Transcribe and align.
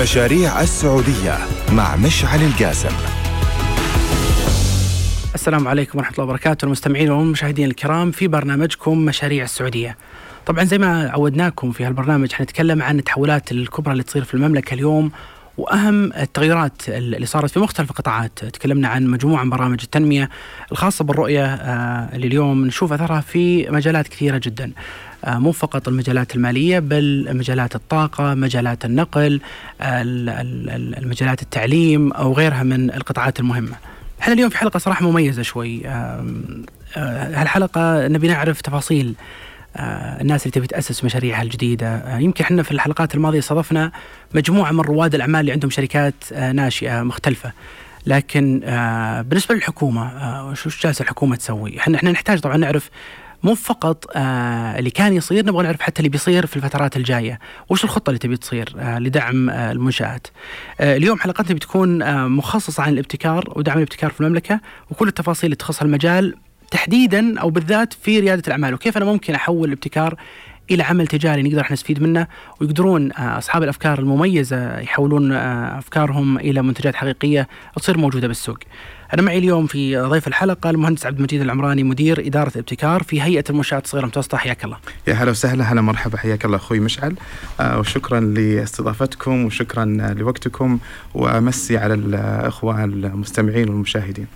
مشاريع 0.00 0.60
السعودية 0.60 1.38
مع 1.72 1.96
مشعل 1.96 2.42
القاسم. 2.42 2.96
السلام 5.34 5.68
عليكم 5.68 5.98
ورحمة 5.98 6.12
الله 6.14 6.24
وبركاته. 6.24 6.64
المستمعين 6.64 7.10
والمشاهدين 7.10 7.70
الكرام 7.70 8.10
في 8.10 8.28
برنامجكم 8.28 8.98
مشاريع 8.98 9.44
السعودية. 9.44 9.96
طبعا 10.46 10.64
زي 10.64 10.78
ما 10.78 11.08
عودناكم 11.08 11.72
في 11.72 11.84
هالبرنامج 11.84 12.32
حنتكلم 12.32 12.82
عن 12.82 12.98
التحولات 12.98 13.52
الكبرى 13.52 13.92
اللي 13.92 14.02
تصير 14.02 14.24
في 14.24 14.34
المملكة 14.34 14.74
اليوم 14.74 15.10
وأهم 15.58 16.12
التغيرات 16.12 16.88
اللي 16.88 17.26
صارت 17.26 17.50
في 17.50 17.58
مختلف 17.58 17.90
القطاعات. 17.90 18.44
تكلمنا 18.44 18.88
عن 18.88 19.06
مجموعة 19.06 19.44
من 19.44 19.50
برامج 19.50 19.80
التنمية 19.82 20.30
الخاصة 20.72 21.04
بالرؤية 21.04 21.44
آه، 21.44 22.08
اللي 22.14 22.26
اليوم 22.26 22.66
نشوف 22.66 22.92
اثرها 22.92 23.20
في 23.20 23.70
مجالات 23.70 24.08
كثيرة 24.08 24.40
جدا. 24.44 24.64
آه، 24.64 24.74
مو 25.26 25.52
فقط 25.52 25.88
المجالات 25.88 26.34
المالية 26.34 26.78
بل 26.78 27.36
مجالات 27.36 27.74
الطاقة 27.74 28.34
مجالات 28.34 28.84
النقل 28.84 29.40
المجالات 29.80 31.42
التعليم 31.42 32.12
أو 32.12 32.32
غيرها 32.32 32.62
من 32.62 32.90
القطاعات 32.90 33.40
المهمة. 33.40 33.76
إحنا 34.20 34.34
اليوم 34.34 34.50
في 34.50 34.58
حلقة 34.58 34.78
صراحة 34.78 35.10
مميزة 35.10 35.42
شوي. 35.42 35.82
آه، 35.86 36.24
هالحلقة 36.96 38.08
نبي 38.08 38.28
نعرف 38.28 38.60
تفاصيل 38.60 39.14
آه، 39.76 40.20
الناس 40.20 40.42
اللي 40.42 40.50
تبي 40.52 40.66
تأسس 40.66 41.04
مشاريعها 41.04 41.42
الجديدة. 41.42 41.86
آه، 41.86 42.18
يمكن 42.18 42.44
إحنا 42.44 42.62
في 42.62 42.72
الحلقات 42.72 43.14
الماضية 43.14 43.38
استضفنا 43.38 43.92
مجموعة 44.34 44.72
من 44.72 44.80
رواد 44.80 45.14
الأعمال 45.14 45.40
اللي 45.40 45.52
عندهم 45.52 45.70
شركات 45.70 46.14
آه، 46.32 46.52
ناشئة 46.52 47.02
مختلفة. 47.02 47.52
لكن 48.06 48.60
بالنسبة 49.28 49.54
للحكومة 49.54 50.10
وش 50.50 50.82
جالسة 50.82 51.02
الحكومة 51.02 51.36
تسوي؟ 51.36 51.78
إحنا 51.78 51.96
إحنا 51.96 52.10
نحتاج 52.10 52.40
طبعا 52.40 52.56
نعرف 52.56 52.90
مو 53.44 53.54
فقط 53.54 54.04
آه 54.16 54.78
اللي 54.78 54.90
كان 54.90 55.12
يصير 55.12 55.46
نبغى 55.46 55.62
نعرف 55.62 55.80
حتى 55.80 55.98
اللي 55.98 56.08
بيصير 56.08 56.46
في 56.46 56.56
الفترات 56.56 56.96
الجاية. 56.96 57.38
وش 57.68 57.84
الخطة 57.84 58.10
اللي 58.10 58.18
تبي 58.18 58.36
تصير 58.36 58.74
آه 58.78 58.98
لدعم 58.98 59.50
آه 59.50 59.72
المنشآت؟ 59.72 60.26
آه 60.80 60.96
اليوم 60.96 61.18
حلقتنا 61.18 61.54
بتكون 61.54 62.02
آه 62.02 62.28
مخصصة 62.28 62.82
عن 62.82 62.92
الابتكار 62.92 63.52
ودعم 63.56 63.76
الابتكار 63.76 64.10
في 64.10 64.20
المملكة 64.20 64.60
وكل 64.90 65.08
التفاصيل 65.08 65.44
اللي 65.44 65.56
تخص 65.56 65.82
المجال 65.82 66.34
تحديدا 66.70 67.40
أو 67.40 67.50
بالذات 67.50 67.92
في 67.92 68.20
ريادة 68.20 68.42
الأعمال. 68.46 68.74
وكيف 68.74 68.96
أنا 68.96 69.04
ممكن 69.04 69.34
أحول 69.34 69.68
الابتكار 69.68 70.14
إلى 70.70 70.82
عمل 70.82 71.06
تجاري 71.06 71.42
نقدر 71.42 71.60
إحنا 71.60 71.72
نستفيد 71.74 72.02
منه؟ 72.02 72.26
ويقدرون 72.60 73.12
آه، 73.12 73.38
أصحاب 73.38 73.62
الأفكار 73.62 73.98
المميزة 73.98 74.78
يحولون 74.78 75.32
آه، 75.32 75.78
أفكارهم 75.78 76.38
إلى 76.38 76.62
منتجات 76.62 76.94
حقيقية 76.94 77.48
تصير 77.76 77.98
موجودة 77.98 78.28
بالسوق. 78.28 78.58
أنا 79.12 79.22
معي 79.22 79.38
اليوم 79.38 79.66
في 79.66 79.96
ضيف 79.96 80.28
الحلقة 80.28 80.70
المهندس 80.70 81.06
عبد 81.06 81.16
المجيد 81.16 81.40
العمراني 81.40 81.82
مدير 81.82 82.26
إدارة 82.26 82.48
الابتكار 82.54 83.02
في 83.02 83.22
هيئة 83.22 83.44
المنشآت 83.50 83.84
الصغيرة 83.84 84.04
المتوسطة 84.04 84.38
حياك 84.38 84.64
الله. 84.64 84.76
يا 85.08 85.14
هلا 85.14 85.30
وسهلا 85.30 85.64
هلا 85.72 85.80
مرحبا 85.80 86.18
حياك 86.18 86.44
الله 86.44 86.56
أخوي 86.56 86.80
مشعل 86.80 87.14
آه 87.60 87.78
وشكرا 87.78 88.20
لاستضافتكم 88.20 89.44
وشكرا 89.44 89.84
لوقتكم 90.18 90.78
وأمسي 91.14 91.78
على 91.78 91.94
الاخوه 91.94 92.84
المستمعين 92.84 93.68
والمشاهدين. 93.68 94.26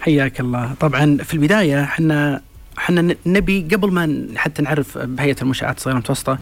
حياك 0.00 0.40
الله 0.40 0.74
طبعا 0.80 1.16
في 1.16 1.34
البداية 1.34 1.82
إحنا 1.82 2.40
إحنا 2.78 3.14
نبي 3.26 3.68
قبل 3.72 3.92
ما 3.92 4.26
حتى 4.36 4.62
نعرف 4.62 4.98
بهيئة 4.98 5.36
المنشآت 5.42 5.76
الصغيرة 5.76 5.96
المتوسطة 5.96 6.38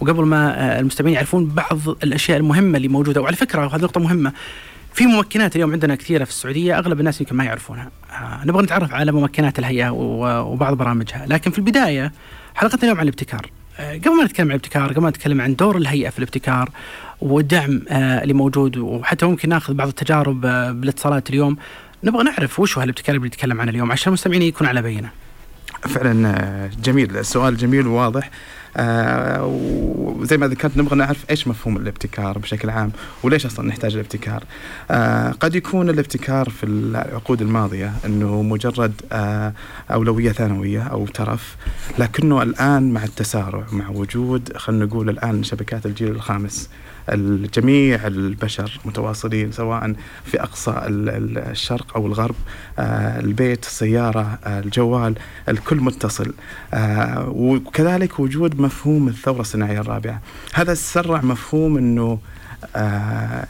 وقبل 0.00 0.24
ما 0.24 0.76
آه، 0.76 0.80
المستمعين 0.80 1.14
يعرفون 1.14 1.46
بعض 1.46 1.78
الأشياء 1.88 2.38
المهمة 2.38 2.76
اللي 2.76 2.88
موجودة 2.88 3.20
وعلى 3.20 3.36
فكرة 3.36 3.66
وهذه 3.66 3.82
نقطة 3.82 4.00
مهمة 4.00 4.32
في 4.98 5.06
ممكنات 5.06 5.56
اليوم 5.56 5.72
عندنا 5.72 5.94
كثيرة 5.94 6.24
في 6.24 6.30
السعودية 6.30 6.78
أغلب 6.78 7.00
الناس 7.00 7.20
يمكن 7.20 7.36
ما 7.36 7.44
يعرفونها. 7.44 7.90
آه 8.12 8.44
نبغى 8.44 8.62
نتعرف 8.62 8.94
على 8.94 9.12
ممكنات 9.12 9.58
الهيئة 9.58 9.90
وبعض 9.90 10.74
برامجها. 10.74 11.26
لكن 11.26 11.50
في 11.50 11.58
البداية 11.58 12.12
حلقتنا 12.54 12.82
اليوم 12.82 12.96
عن 12.98 13.02
الابتكار. 13.02 13.50
آه 13.78 13.98
قبل 13.98 14.16
ما 14.16 14.24
نتكلم 14.24 14.46
عن 14.46 14.50
الابتكار 14.50 14.92
قبل 14.92 15.02
ما 15.02 15.10
نتكلم 15.10 15.40
عن 15.40 15.56
دور 15.56 15.76
الهيئة 15.76 16.10
في 16.10 16.18
الابتكار 16.18 16.70
والدعم 17.20 17.82
آه 17.88 18.22
اللي 18.22 18.34
موجود 18.34 18.76
وحتى 18.76 19.26
ممكن 19.26 19.48
ناخذ 19.48 19.74
بعض 19.74 19.88
التجارب 19.88 20.40
بالاتصالات 20.80 21.30
اليوم 21.30 21.56
نبغى 22.04 22.24
نعرف 22.24 22.60
وش 22.60 22.78
هو 22.78 22.84
الابتكار 22.84 23.16
اللي 23.16 23.28
بنتكلم 23.28 23.60
عنه 23.60 23.70
اليوم 23.70 23.92
عشان 23.92 24.08
المستمعين 24.10 24.42
يكون 24.42 24.66
على 24.66 24.82
بينه. 24.82 25.10
فعلا 25.80 26.70
جميل. 26.82 27.16
السؤال 27.16 27.56
جميل 27.56 27.86
وواضح. 27.86 28.30
آه 28.76 29.46
وزي 29.98 30.36
ما 30.36 30.48
ذكرت 30.48 30.76
نبغى 30.76 30.96
نعرف 30.96 31.24
إيش 31.30 31.48
مفهوم 31.48 31.76
الابتكار 31.76 32.38
بشكل 32.38 32.70
عام 32.70 32.92
وليش 33.22 33.46
أصلا 33.46 33.68
نحتاج 33.68 33.94
الابتكار. 33.94 34.44
آه 34.90 35.30
قد 35.30 35.54
يكون 35.54 35.90
الابتكار 35.90 36.48
في 36.48 36.66
العقود 36.66 37.42
الماضية 37.42 37.92
إنه 38.04 38.42
مجرد 38.42 38.92
آه 39.12 39.52
أولوية 39.90 40.32
ثانوية 40.32 40.82
أو 40.82 41.06
ترف 41.06 41.56
لكنه 41.98 42.42
الآن 42.42 42.92
مع 42.92 43.04
التسارع 43.04 43.64
مع 43.72 43.88
وجود 43.88 44.56
خلينا 44.56 44.84
نقول 44.84 45.08
الآن 45.08 45.42
شبكات 45.42 45.86
الجيل 45.86 46.08
الخامس. 46.08 46.68
الجميع 47.14 48.06
البشر 48.06 48.80
متواصلين 48.84 49.52
سواء 49.52 49.94
في 50.24 50.42
أقصى 50.42 50.74
الشرق 50.86 51.96
أو 51.96 52.06
الغرب 52.06 52.34
آه، 52.78 53.20
البيت 53.20 53.64
السيارة 53.64 54.38
آه، 54.44 54.60
الجوال 54.60 55.14
الكل 55.48 55.76
متصل. 55.76 56.34
آه، 56.74 57.28
وكذلك 57.28 58.20
وجود 58.20 58.60
مفهوم 58.60 59.08
الثورة 59.08 59.40
الصناعية 59.40 59.80
الرابعة. 59.80 60.20
هذا 60.54 60.74
سرع 60.74 61.20
مفهوم 61.20 61.78
أنه 61.78 62.18
آه 62.76 63.46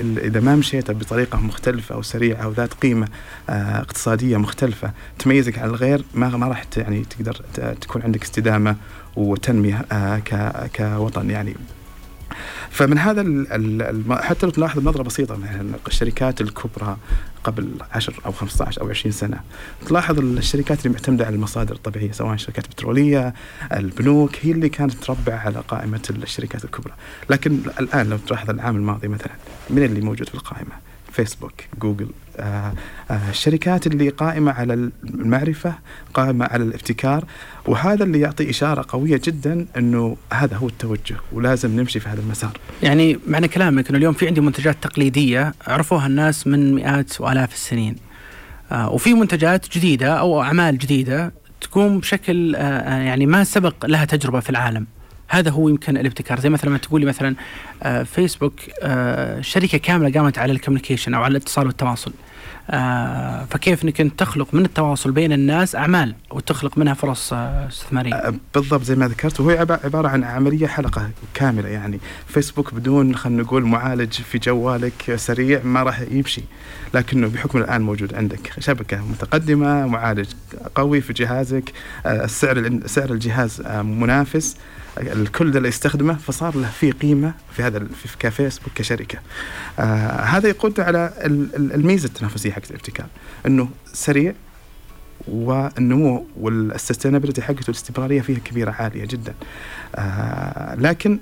إذا 0.00 0.40
ما 0.40 0.56
مشيت 0.56 0.90
بطريقة 0.90 1.38
مختلفة 1.38 1.94
أو 1.94 2.02
سريعة 2.02 2.42
أو 2.42 2.52
ذات 2.52 2.74
قيمة 2.74 3.08
آه 3.50 3.80
اقتصادية 3.80 4.36
مختلفة 4.36 4.90
تميزك 5.18 5.58
عن 5.58 5.68
الغير 5.68 6.04
ما 6.14 6.28
ما 6.28 6.48
راح 6.48 6.64
يعني 6.76 7.04
تقدر 7.04 7.40
تكون 7.80 8.02
عندك 8.02 8.22
استدامة 8.22 8.76
وتنمية 9.16 9.86
آه 9.92 10.22
كوطن. 10.76 11.30
يعني 11.30 11.54
فمن 12.70 12.98
هذا 12.98 13.22
حتى 14.22 14.46
لو 14.46 14.52
تلاحظ 14.52 14.78
بنظره 14.78 15.02
بسيطة 15.02 15.36
مثلا 15.36 15.70
الشركات 15.86 16.40
الكبرى 16.40 16.96
قبل 17.44 17.68
10 17.92 18.14
أو 18.26 18.32
15 18.32 18.82
أو 18.82 18.90
20 18.90 19.12
سنة 19.12 19.40
تلاحظ 19.86 20.18
الشركات 20.18 20.86
اللي 20.86 20.94
معتمدة 20.98 21.26
على 21.26 21.34
المصادر 21.34 21.74
الطبيعية 21.74 22.12
سواء 22.12 22.34
الشركات 22.34 22.64
البتروليه 22.64 23.34
البنوك 23.72 24.30
هي 24.42 24.50
اللي 24.50 24.68
كانت 24.68 24.92
تربع 24.92 25.34
على 25.34 25.62
قائمة 25.68 26.02
الشركات 26.10 26.64
الكبرى. 26.64 26.92
لكن 27.30 27.60
الآن 27.80 28.10
لو 28.10 28.16
تلاحظ 28.16 28.50
العام 28.50 28.76
الماضي 28.76 29.08
مثلا 29.08 29.32
من 29.70 29.82
اللي 29.82 30.00
موجود 30.00 30.28
في 30.28 30.34
القائمة؟ 30.34 30.85
فيسبوك 31.16 31.52
جوجل 31.82 32.08
آه 32.36 32.72
آه 33.10 33.30
الشركات 33.30 33.86
اللي 33.86 34.08
قائمة 34.08 34.52
على 34.52 34.90
المعرفة 35.04 35.74
قائمة 36.14 36.44
على 36.46 36.64
الابتكار 36.64 37.24
وهذا 37.66 38.04
اللي 38.04 38.20
يعطي 38.20 38.50
إشارة 38.50 38.84
قوية 38.88 39.20
جدا 39.24 39.66
أنه 39.76 40.16
هذا 40.32 40.56
هو 40.56 40.66
التوجه 40.68 41.16
ولازم 41.32 41.80
نمشي 41.80 42.00
في 42.00 42.08
هذا 42.08 42.20
المسار. 42.20 42.58
يعني 42.82 43.18
معنى 43.26 43.48
كلامك 43.48 43.88
أنه 43.88 43.98
اليوم 43.98 44.14
في 44.14 44.26
عندي 44.26 44.40
منتجات 44.40 44.76
تقليدية 44.82 45.54
عرفوها 45.66 46.06
الناس 46.06 46.46
من 46.46 46.74
مئات 46.74 47.20
وآلاف 47.20 47.54
السنين. 47.54 47.96
آه 48.72 48.90
وفي 48.90 49.14
منتجات 49.14 49.76
جديدة 49.78 50.14
أو 50.14 50.42
أعمال 50.42 50.78
جديدة 50.78 51.32
تكون 51.60 51.98
بشكل 51.98 52.54
يعني 52.54 53.26
ما 53.26 53.44
سبق 53.44 53.86
لها 53.86 54.04
تجربة 54.04 54.40
في 54.40 54.50
العالم. 54.50 54.86
هذا 55.28 55.50
هو 55.50 55.68
يمكن 55.68 55.96
الابتكار. 55.96 56.40
زي 56.40 56.48
مثلا 56.50 56.70
ما 56.70 56.78
تقولي 56.78 57.06
مثلا 57.06 57.34
آه، 57.82 58.02
فيسبوك 58.02 58.60
آه، 58.82 59.40
شركة 59.40 59.78
كاملة 59.78 60.20
قامت 60.20 60.38
على 60.38 60.52
الكوميونيكيشن 60.52 61.14
أو 61.14 61.22
على 61.22 61.30
الاتصال 61.30 61.66
والتواصل. 61.66 62.12
آه، 62.70 63.44
فكيف 63.44 63.84
إنك 63.84 64.00
أنت 64.00 64.18
تخلق 64.18 64.54
من 64.54 64.64
التواصل 64.64 65.10
بين 65.10 65.32
الناس 65.32 65.76
أعمال 65.76 66.14
وتخلق 66.30 66.78
منها 66.78 66.94
فرص 66.94 67.32
استثمارية؟ 67.32 68.34
بالضبط 68.54 68.82
زي 68.82 68.94
ما 68.94 69.08
ذكرت. 69.08 69.40
وهو 69.40 69.50
عبارة 69.84 70.08
عن 70.08 70.24
عملية 70.24 70.66
حلقة 70.66 71.10
كاملة 71.34 71.68
يعني. 71.68 72.00
فيسبوك 72.26 72.74
بدون 72.74 73.16
خلينا 73.16 73.42
نقول 73.42 73.64
معالج 73.64 74.12
في 74.12 74.38
جوالك 74.38 75.14
سريع 75.16 75.62
ما 75.64 75.82
راح 75.82 76.00
يمشي. 76.00 76.42
لكنه 76.94 77.28
بحكم 77.28 77.58
الآن 77.58 77.82
موجود 77.82 78.14
عندك. 78.14 78.52
شبكة 78.58 79.04
متقدمة 79.04 79.86
معالج 79.86 80.28
قوي 80.74 81.00
في 81.00 81.12
جهازك 81.12 81.72
السعر 82.06 82.80
سعر 82.86 83.12
الجهاز 83.12 83.62
منافس. 83.82 84.56
الكل 84.98 85.56
اللي 85.56 85.68
يستخدمه 85.68 86.14
فصار 86.14 86.56
له 86.56 86.70
في 86.70 86.90
قيمة 86.90 87.34
في 87.52 87.62
هذا 87.62 87.78
في 87.78 88.18
كفيسبوك 88.18 88.72
كشركة. 88.74 89.18
آه 89.78 90.20
هذا 90.20 90.48
يقود 90.48 90.80
على 90.80 91.12
الميزة 91.56 92.06
التنافسية 92.06 92.52
حقت 92.52 92.70
الابتكار 92.70 93.06
إنه 93.46 93.68
سريع 93.92 94.34
والنمو 95.28 96.26
والسستينابيلتي 96.36 97.42
حقته 97.42 97.70
الاستمرارية 97.70 98.20
فيها 98.20 98.38
كبيرة 98.38 98.70
عالية 98.70 99.04
جدا. 99.04 99.34
آه 99.94 100.74
لكن 100.74 101.18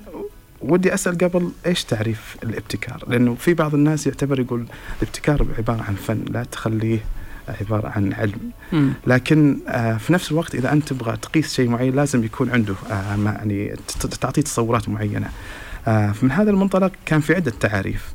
ودي 0.61 0.93
أسأل 0.93 1.17
قبل 1.17 1.51
إيش 1.65 1.83
تعريف 1.83 2.37
الابتكار؟ 2.43 3.03
لأنه 3.07 3.35
في 3.35 3.53
بعض 3.53 3.73
الناس 3.73 4.07
يعتبر 4.07 4.39
يقول 4.39 4.65
الابتكار 5.01 5.47
عبارة 5.57 5.83
عن 5.83 5.95
فن 5.95 6.25
لا 6.29 6.43
تخليه 6.43 6.99
عبارة 7.47 7.87
عن 7.87 8.13
علم. 8.13 8.51
لكن 9.07 9.59
آه 9.67 9.97
في 9.97 10.13
نفس 10.13 10.31
الوقت 10.31 10.55
إذا 10.55 10.71
أنت 10.71 10.89
تبغى 10.89 11.17
تقيس 11.17 11.53
شيء 11.53 11.69
معين 11.69 11.95
لازم 11.95 12.23
يكون 12.23 12.49
عنده 12.49 12.75
آه 12.91 13.17
يعني 13.25 13.75
تعطيه 14.21 14.41
تصورات 14.41 14.89
معينة. 14.89 15.29
آه 15.87 16.11
فمن 16.11 16.31
هذا 16.31 16.49
المنطلق 16.49 16.91
كان 17.05 17.19
في 17.19 17.35
عدة 17.35 17.51
تعاريف. 17.59 18.13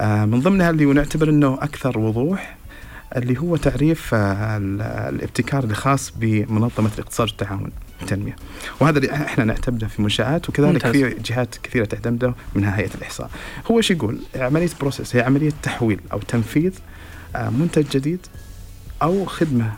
من 0.00 0.40
ضمنها 0.40 0.70
اللي 0.70 0.84
نعتبر 0.84 1.28
إنه 1.28 1.54
أكثر 1.54 1.98
وضوح 1.98 2.56
اللي 3.16 3.38
هو 3.38 3.56
تعريف 3.56 4.14
الابتكار 4.14 5.64
الخاص 5.64 6.12
بمنظمة 6.16 6.90
الاقتصاد 6.94 7.28
والتعاون 7.28 7.70
التنمية. 8.02 8.36
وهذا 8.80 8.98
اللي 8.98 9.12
إحنا 9.12 9.44
نعتمده 9.44 9.86
في 9.86 10.02
منشآت 10.02 10.48
وكذلك 10.48 10.86
ممتاز. 10.86 10.90
في 10.92 11.14
جهات 11.24 11.56
كثيرة 11.62 11.84
تعتمده 11.84 12.34
منها 12.54 12.78
هيئه 12.78 12.94
الإحصاء. 12.94 13.30
هو 13.70 13.78
إيش 13.78 13.90
يقول؟ 13.90 14.18
عملية 14.36 14.70
بروسيس 14.80 15.16
هي 15.16 15.22
عملية 15.22 15.52
تحويل 15.62 16.00
أو 16.12 16.18
تنفيذ 16.18 16.72
منتج 17.36 17.88
جديد 17.90 18.26
أو 19.02 19.24
خدمة 19.24 19.72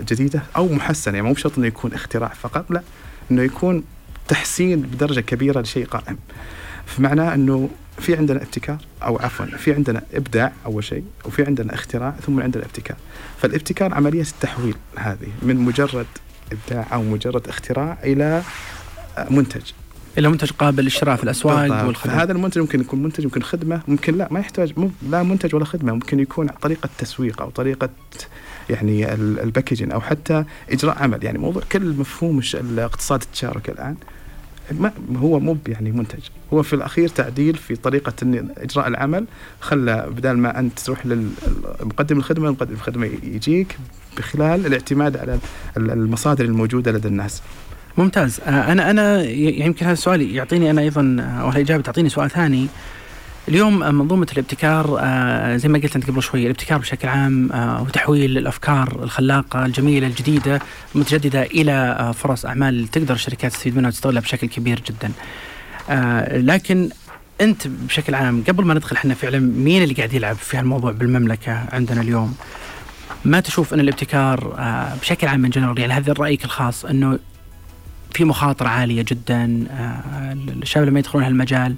جديدة 0.00 0.42
أو 0.56 0.68
محسنة 0.68 1.14
يعني 1.14 1.28
مو 1.28 1.34
بشرط 1.34 1.58
إنه 1.58 1.66
يكون 1.66 1.92
اختراع 1.92 2.28
فقط 2.28 2.70
لا 2.70 2.82
إنه 3.30 3.42
يكون 3.42 3.84
تحسين 4.28 4.80
بدرجة 4.82 5.20
كبيرة 5.20 5.60
لشيء 5.60 5.86
قائم. 5.86 6.18
فمعناه 6.86 7.34
إنه 7.34 7.70
في 7.98 8.16
عندنا 8.16 8.42
ابتكار 8.42 8.78
أو 9.02 9.18
عفوا 9.18 9.46
في 9.46 9.74
عندنا 9.74 10.02
إبداع 10.14 10.52
أول 10.66 10.84
شيء 10.84 11.04
وفي 11.24 11.44
عندنا 11.44 11.74
اختراع 11.74 12.14
ثم 12.26 12.40
عندنا 12.40 12.64
ابتكار. 12.64 12.96
فالابتكار 13.38 13.94
عملية 13.94 14.22
التحويل 14.22 14.76
هذه 14.96 15.28
من 15.42 15.56
مجرد 15.56 16.06
إبداع 16.52 16.86
أو 16.92 17.02
مجرد 17.02 17.48
اختراع 17.48 17.98
إلى 18.04 18.42
منتج. 19.30 19.72
إلى 20.18 20.28
منتج 20.28 20.50
قابل 20.50 20.84
للشراء 20.84 21.16
في 21.16 21.24
الأسواق 21.24 21.86
والخدمات. 21.86 22.18
هذا 22.18 22.32
المنتج 22.32 22.60
ممكن 22.60 22.80
يكون 22.80 23.02
منتج 23.02 23.24
ممكن 23.24 23.42
خدمة 23.42 23.80
ممكن 23.88 24.18
لا 24.18 24.28
ما 24.30 24.40
يحتاج 24.40 24.72
مو 24.76 24.90
لا 25.10 25.22
منتج 25.22 25.54
ولا 25.54 25.64
خدمة 25.64 25.92
ممكن 25.92 26.20
يكون 26.20 26.48
طريقة 26.48 26.88
تسويق 26.98 27.42
أو 27.42 27.50
طريقة 27.50 27.88
يعني 28.70 29.14
الباكجين 29.14 29.92
أو 29.92 30.00
حتى 30.00 30.44
إجراء 30.70 31.02
عمل. 31.02 31.24
يعني 31.24 31.38
موضوع 31.38 31.62
كل 31.72 31.94
مفهوم 31.98 32.40
الاقتصاد 32.54 33.22
التشاركي 33.22 33.72
الآن 33.72 33.96
ما 34.70 34.92
هو 35.16 35.40
مو 35.40 35.56
يعني 35.68 35.92
منتج. 35.92 36.20
هو 36.52 36.62
في 36.62 36.72
الأخير 36.72 37.08
تعديل 37.08 37.54
في 37.54 37.76
طريقة 37.76 38.12
إجراء 38.58 38.88
العمل. 38.88 39.26
خلى 39.60 40.06
بدل 40.10 40.32
ما 40.32 40.58
أنت 40.58 40.78
تروح 40.78 41.06
للمقدم 41.06 42.18
الخدمة 42.18 42.46
المقدم 42.48 42.74
الخدمة 42.74 43.06
يجيك 43.22 43.78
بخلال 44.16 44.66
الاعتماد 44.66 45.16
على 45.16 45.38
المصادر 45.76 46.44
الموجودة 46.44 46.92
لدى 46.92 47.08
الناس. 47.08 47.42
ممتاز. 47.98 48.40
آه، 48.40 48.72
أنا 48.72 48.90
أنا 48.90 49.22
يمكن 49.30 49.84
هذا 49.84 49.92
السؤال 49.92 50.34
يعطيني 50.34 50.70
أنا 50.70 50.80
أيضا 50.80 51.16
أو 51.40 51.50
الاجابه 51.50 51.82
تعطيني 51.82 52.08
سؤال 52.08 52.30
ثاني. 52.30 52.66
اليوم 53.48 53.78
منظومة 53.78 54.26
الابتكار 54.32 54.98
آه، 55.00 55.56
زي 55.56 55.68
ما 55.68 55.78
قلت 55.78 55.96
أنت 55.96 56.10
قبل 56.10 56.22
شوي 56.22 56.42
الابتكار 56.42 56.78
بشكل 56.78 57.08
عام 57.08 57.52
آه، 57.52 57.82
وتحويل 57.82 58.38
الأفكار 58.38 59.02
الخلاقة 59.02 59.66
الجميلة 59.66 60.06
الجديدة 60.06 60.60
المتجددة 60.94 61.42
إلى 61.42 62.12
فرص 62.14 62.46
أعمال 62.46 62.88
تقدر 62.88 63.14
الشركات 63.14 63.52
تستفيد 63.52 63.76
منها 63.76 63.88
وتستغلها 63.88 64.20
بشكل 64.20 64.48
كبير 64.48 64.82
جدا. 64.86 65.12
لكن 66.32 66.88
أنت 67.40 67.68
بشكل 67.68 68.14
عام 68.14 68.44
قبل 68.48 68.64
ما 68.64 68.74
ندخل 68.74 68.96
إحنا 68.96 69.14
فعلا 69.14 69.38
مين 69.38 69.82
اللي 69.82 69.94
قاعد 69.94 70.12
يلعب 70.12 70.36
في 70.36 70.56
هالموضوع 70.56 70.92
بالمملكة 70.92 71.64
عندنا 71.72 72.00
اليوم؟ 72.00 72.34
ما 73.24 73.40
تشوف 73.40 73.74
أن 73.74 73.80
الابتكار 73.80 74.54
بشكل 75.00 75.26
عام 75.26 75.40
من 75.40 75.50
جنرال 75.50 75.78
يعني 75.78 75.92
هذا 75.92 76.12
رأيك 76.12 76.44
الخاص 76.44 76.84
أنه 76.84 77.18
في 78.16 78.24
مخاطرة 78.24 78.68
عالية 78.68 79.04
جدا 79.08 79.66
آه، 79.70 80.32
الشباب 80.32 80.88
لما 80.88 80.98
يدخلون 80.98 81.24
هالمجال 81.24 81.74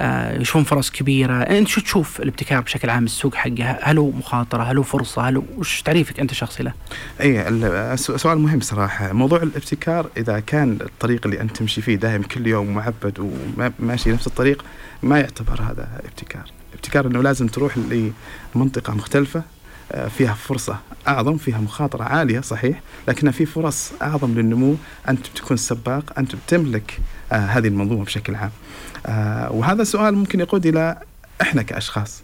آه، 0.00 0.40
يشوفون 0.40 0.64
فرص 0.64 0.90
كبيرة. 0.90 1.34
أنت 1.34 1.68
شو 1.68 1.80
تشوف 1.80 2.20
الابتكار 2.20 2.60
بشكل 2.60 2.90
عام 2.90 3.04
السوق 3.04 3.34
حقه؟ 3.34 3.78
هل 3.82 3.98
هو 3.98 4.10
مخاطرة؟ 4.10 4.62
هل 4.62 4.76
هو 4.76 4.82
فرصة؟ 4.82 5.28
هل 5.28 5.36
هو 5.36 5.42
وش 5.56 5.82
تعريفك 5.82 6.20
أنت 6.20 6.30
الشخصي 6.30 6.62
له؟ 6.62 6.72
أي 7.20 7.96
سؤال 7.96 8.38
مهم 8.38 8.60
صراحة. 8.60 9.12
موضوع 9.12 9.42
الابتكار 9.42 10.06
إذا 10.16 10.40
كان 10.40 10.78
الطريق 10.80 11.26
اللي 11.26 11.40
أنت 11.40 11.56
تمشي 11.56 11.80
فيه 11.80 11.96
دائم 11.96 12.22
كل 12.22 12.46
يوم 12.46 12.74
معبد 12.74 13.32
وماشي 13.80 14.12
نفس 14.12 14.26
الطريق 14.26 14.64
ما 15.02 15.20
يعتبر 15.20 15.60
هذا 15.62 15.88
ابتكار. 16.04 16.44
ابتكار 16.74 17.06
أنه 17.06 17.22
لازم 17.22 17.46
تروح 17.46 17.74
لمنطقة 18.54 18.94
مختلفة 18.94 19.38
آه، 19.40 19.57
فيها 20.08 20.34
فرصة 20.34 20.78
أعظم 21.08 21.36
فيها 21.36 21.58
مخاطرة 21.58 22.04
عالية 22.04 22.40
صحيح 22.40 22.80
لكنها 23.08 23.32
في 23.32 23.46
فرص 23.46 23.92
أعظم 24.02 24.34
للنمو. 24.34 24.76
أنت 25.08 25.26
تكون 25.26 25.56
سباق 25.56 26.18
أنت 26.18 26.36
بتملك 26.36 27.00
آه 27.32 27.36
هذه 27.36 27.68
المنظومة 27.68 28.04
بشكل 28.04 28.34
عام. 28.34 28.50
آه 29.06 29.52
وهذا 29.52 29.82
السؤال 29.82 30.14
ممكن 30.14 30.40
يقود 30.40 30.66
إلى 30.66 30.96
إحنا 31.42 31.62
كأشخاص. 31.62 32.22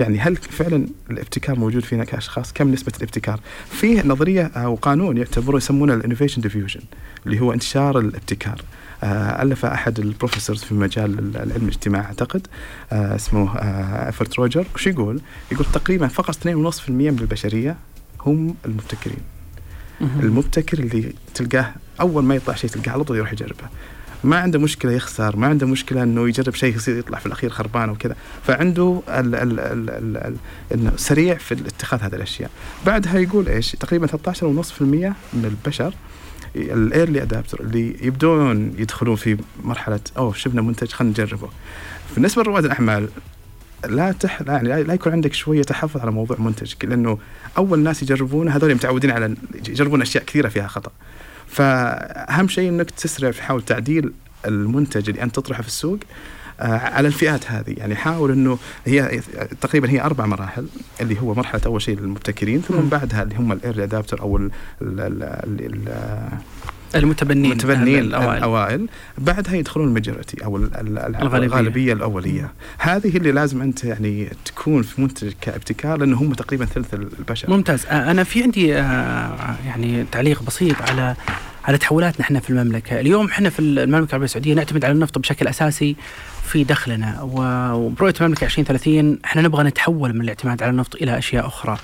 يعني 0.00 0.18
هل 0.18 0.36
فعلا 0.36 0.86
الابتكار 1.10 1.58
موجود 1.58 1.84
فينا 1.84 2.04
كأشخاص؟ 2.04 2.52
كم 2.52 2.72
نسبة 2.72 2.92
الابتكار؟ 2.96 3.40
في 3.70 4.08
نظرية 4.08 4.46
أو 4.46 4.74
قانون 4.74 5.16
يعتبروه 5.16 5.56
يسمونه 5.56 5.94
ال 5.94 5.98
innovation 5.98 6.42
diffusion 6.42 6.80
اللي 7.26 7.40
هو 7.40 7.52
انتشار 7.52 7.98
الابتكار. 7.98 8.62
آه، 9.02 9.42
ألف 9.42 9.64
أحد 9.64 9.98
البروفيسورز 9.98 10.62
في 10.62 10.74
مجال 10.74 11.18
العلم 11.18 11.62
الاجتماعي 11.62 12.04
أعتقد 12.04 12.46
آه، 12.92 13.16
اسمه 13.16 13.56
أفرت 14.08 14.38
آه، 14.38 14.42
روجر 14.42 14.66
وش 14.74 14.86
يقول؟ 14.86 15.20
يقول 15.52 15.66
تقريبا 15.72 16.06
فقط 16.08 16.36
2.5% 16.36 16.90
من 16.90 17.18
البشرية 17.20 17.76
هم 18.20 18.54
المبتكرين 18.64 19.20
المبتكر 20.00 20.78
اللي 20.78 21.12
تلقاه 21.34 21.74
أول 22.00 22.24
ما 22.24 22.34
يطلع 22.34 22.54
شيء 22.54 22.70
تلقاه 22.70 22.92
على 22.92 23.04
طول 23.04 23.16
يروح 23.16 23.32
يجربه 23.32 23.64
ما 24.24 24.38
عنده 24.38 24.58
مشكلة 24.58 24.92
يخسر 24.92 25.36
ما 25.36 25.46
عنده 25.46 25.66
مشكلة 25.66 26.02
إنه 26.02 26.28
يجرب 26.28 26.54
شيء 26.54 26.76
يصير 26.76 26.98
يطلع 26.98 27.18
في 27.18 27.26
الأخير 27.26 27.50
خربان 27.50 27.90
وكذا 27.90 28.16
فعنده 28.46 29.02
ال 29.08 29.34
ال 29.34 29.60
ال 29.60 29.90
ال 29.90 30.16
ال 30.16 30.36
إنه 30.74 30.92
سريع 30.96 31.34
في 31.34 31.54
اتخاذ 31.54 32.00
هذه 32.02 32.14
الأشياء. 32.14 32.50
بعدها 32.86 33.18
يقول 33.18 33.48
إيش؟ 33.48 33.72
تقريبا 33.72 34.06
13.5% 34.06 34.12
من 34.82 35.14
البشر 35.34 35.94
الايرلي 36.56 37.22
ادابتر 37.22 37.60
اللي 37.60 37.96
يبدون 38.02 38.74
يدخلون 38.78 39.16
في 39.16 39.38
مرحلة 39.64 40.00
أوه 40.16 40.32
شفنا 40.32 40.62
منتج 40.62 40.92
خلينا 40.92 41.12
نجربه. 41.12 41.48
بالنسبة 42.14 42.42
لرواد 42.42 42.64
الأعمال 42.64 43.08
لا 43.88 44.12
تح 44.12 44.42
يعني 44.46 44.82
لا 44.82 44.94
يكون 44.94 45.12
عندك 45.12 45.32
شوية 45.32 45.62
تحفظ 45.62 46.00
على 46.00 46.10
موضوع 46.10 46.36
منتجك 46.40 46.84
لأنه 46.84 47.18
أول 47.58 47.78
ناس 47.78 48.02
يجربونه 48.02 48.56
هذول 48.56 48.74
متعودين 48.74 49.10
على 49.10 49.34
يجربون 49.68 50.02
أشياء 50.02 50.24
كثيرة 50.24 50.48
فيها 50.48 50.66
خطأ. 50.68 50.90
فأهم 51.50 52.48
شيء 52.48 52.68
إنك 52.68 52.90
تسرع 52.90 53.30
في 53.30 53.42
حاول 53.42 53.62
تعديل 53.62 54.12
المنتج 54.46 55.08
اللي 55.08 55.22
أنت 55.22 55.34
تطرحه 55.34 55.62
في 55.62 55.68
السوق 55.68 55.98
آه، 56.60 56.78
على 56.78 57.08
الفئات 57.08 57.50
هذه. 57.50 57.74
يعني 57.76 57.96
حاول 57.96 58.30
إنه 58.30 58.58
هي 58.86 59.20
تقريبا 59.60 59.90
هي 59.90 60.00
أربع 60.00 60.26
مراحل 60.26 60.66
اللي 61.00 61.20
هو 61.20 61.34
مرحلة 61.34 61.60
أول 61.66 61.82
شيء 61.82 61.98
للمبتكرين 61.98 62.60
ثم 62.60 62.88
بعدها 62.88 63.22
اللي 63.22 63.36
هم 63.36 63.52
ال 63.52 63.57
early 63.57 63.84
adopter 63.84 64.20
أو 64.20 64.36
ال 64.36 64.50
ال 64.82 65.22
ال 65.60 65.88
المتبنين 66.94 67.52
المتبنين 67.52 67.98
الأوائل. 67.98 68.38
الأوائل. 68.38 68.88
بعدها 69.18 69.54
يدخلون 69.54 69.88
ال 69.88 69.94
majority 69.94 70.44
أو 70.44 70.56
الغالبية. 70.56 71.46
الغالبية 71.46 71.92
الأولية. 71.92 72.52
هذه 72.78 73.16
اللي 73.16 73.32
لازم 73.32 73.62
أنت 73.62 73.84
يعني 73.84 74.28
تكون 74.44 74.82
في 74.82 75.00
منتج 75.00 75.32
كابتكار 75.40 75.98
لأنه 75.98 76.16
هم 76.16 76.34
تقريبا 76.34 76.64
ثلث 76.64 76.94
البشر. 76.94 77.50
ممتاز. 77.50 77.86
أنا 77.86 78.24
في 78.24 78.42
عندي 78.42 78.66
يعني 79.66 80.04
تعليق 80.12 80.42
بسيط 80.42 80.82
على 80.82 81.16
على 81.64 81.78
تحولاتنا 81.78 82.20
إحنا 82.20 82.40
في 82.40 82.50
المملكة، 82.50 83.00
اليوم 83.00 83.26
إحنا 83.26 83.50
في 83.50 83.58
المملكة 83.60 84.08
العربية 84.08 84.24
السعودية 84.24 84.54
نعتمد 84.54 84.84
على 84.84 84.92
النفط 84.92 85.18
بشكل 85.18 85.48
أساسي 85.48 85.96
في 86.44 86.64
دخلنا. 86.64 87.22
وبرؤيه 87.22 88.14
المملكة 88.20 88.44
2030 88.44 89.18
إحنا 89.24 89.42
نبغى 89.42 89.64
نتحول 89.64 90.14
من 90.14 90.20
الاعتماد 90.20 90.62
على 90.62 90.70
النفط 90.70 90.94
إلى 90.94 91.18
أشياء 91.18 91.46
أخرى. 91.46 91.78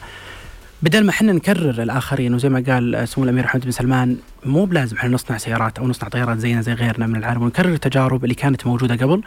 بدل 0.82 1.04
ما 1.04 1.10
إحنا 1.10 1.32
نكرر 1.32 1.82
الآخرين 1.82 2.34
وزي 2.34 2.48
ما 2.48 2.64
قال 2.68 3.08
سمو 3.08 3.24
الأمير 3.24 3.44
محمد 3.44 3.64
بن 3.64 3.70
سلمان 3.70 4.16
مو 4.44 4.64
بلازم 4.64 4.96
إحنا 4.96 5.10
نصنع 5.10 5.38
سيارات 5.38 5.78
أو 5.78 5.86
نصنع 5.88 6.08
طيارات 6.08 6.38
زينا 6.38 6.60
زي 6.60 6.72
غيرنا 6.72 7.06
من 7.06 7.16
العالم 7.16 7.42
ونكرر 7.42 7.72
التجارب 7.72 8.24
اللي 8.24 8.34
كانت 8.34 8.66
موجودة 8.66 8.94
قبل 8.94 9.22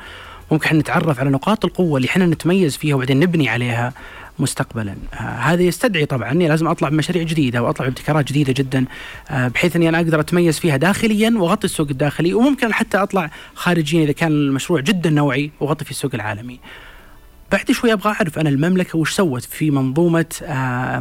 ممكن 0.51 0.65
إحنا 0.65 0.79
نتعرف 0.79 1.19
على 1.19 1.29
نقاط 1.29 1.65
القوة 1.65 1.97
اللي 1.97 2.09
إحنا 2.09 2.25
نتميز 2.25 2.77
فيها 2.77 2.95
وبعدين 2.95 3.19
نبني 3.19 3.49
عليها 3.49 3.93
مستقبلا 4.39 4.95
آه 5.13 5.17
هذا 5.17 5.61
يستدعي 5.61 6.05
طبعا 6.05 6.31
اني 6.31 6.47
لازم 6.47 6.67
أطلع 6.67 6.89
بمشاريع 6.89 7.23
جديدة 7.23 7.63
وأطلع 7.63 7.85
بابتكارات 7.85 8.27
جديدة 8.27 8.53
جدا 8.57 8.85
آه 9.29 9.47
بحيث 9.47 9.75
إني 9.75 9.89
أنا 9.89 9.97
أقدر 9.97 10.19
أتميز 10.19 10.59
فيها 10.59 10.77
داخليا 10.77 11.33
وأغطي 11.37 11.65
السوق 11.65 11.87
الداخلي 11.89 12.33
وممكن 12.33 12.73
حتى 12.73 12.97
أطلع 12.97 13.31
خارجيا 13.55 14.03
إذا 14.03 14.11
كان 14.11 14.31
المشروع 14.31 14.79
جدا 14.79 15.09
نوعي 15.09 15.51
وأغطي 15.59 15.85
في 15.85 15.91
السوق 15.91 16.11
العالمي. 16.15 16.59
بعد 17.51 17.71
شوي 17.71 17.93
أبغى 17.93 18.09
أعرف 18.09 18.39
أنا 18.39 18.49
المملكة 18.49 18.97
وش 18.97 19.11
سوت 19.11 19.43
في 19.43 19.71
منظومة 19.71 20.25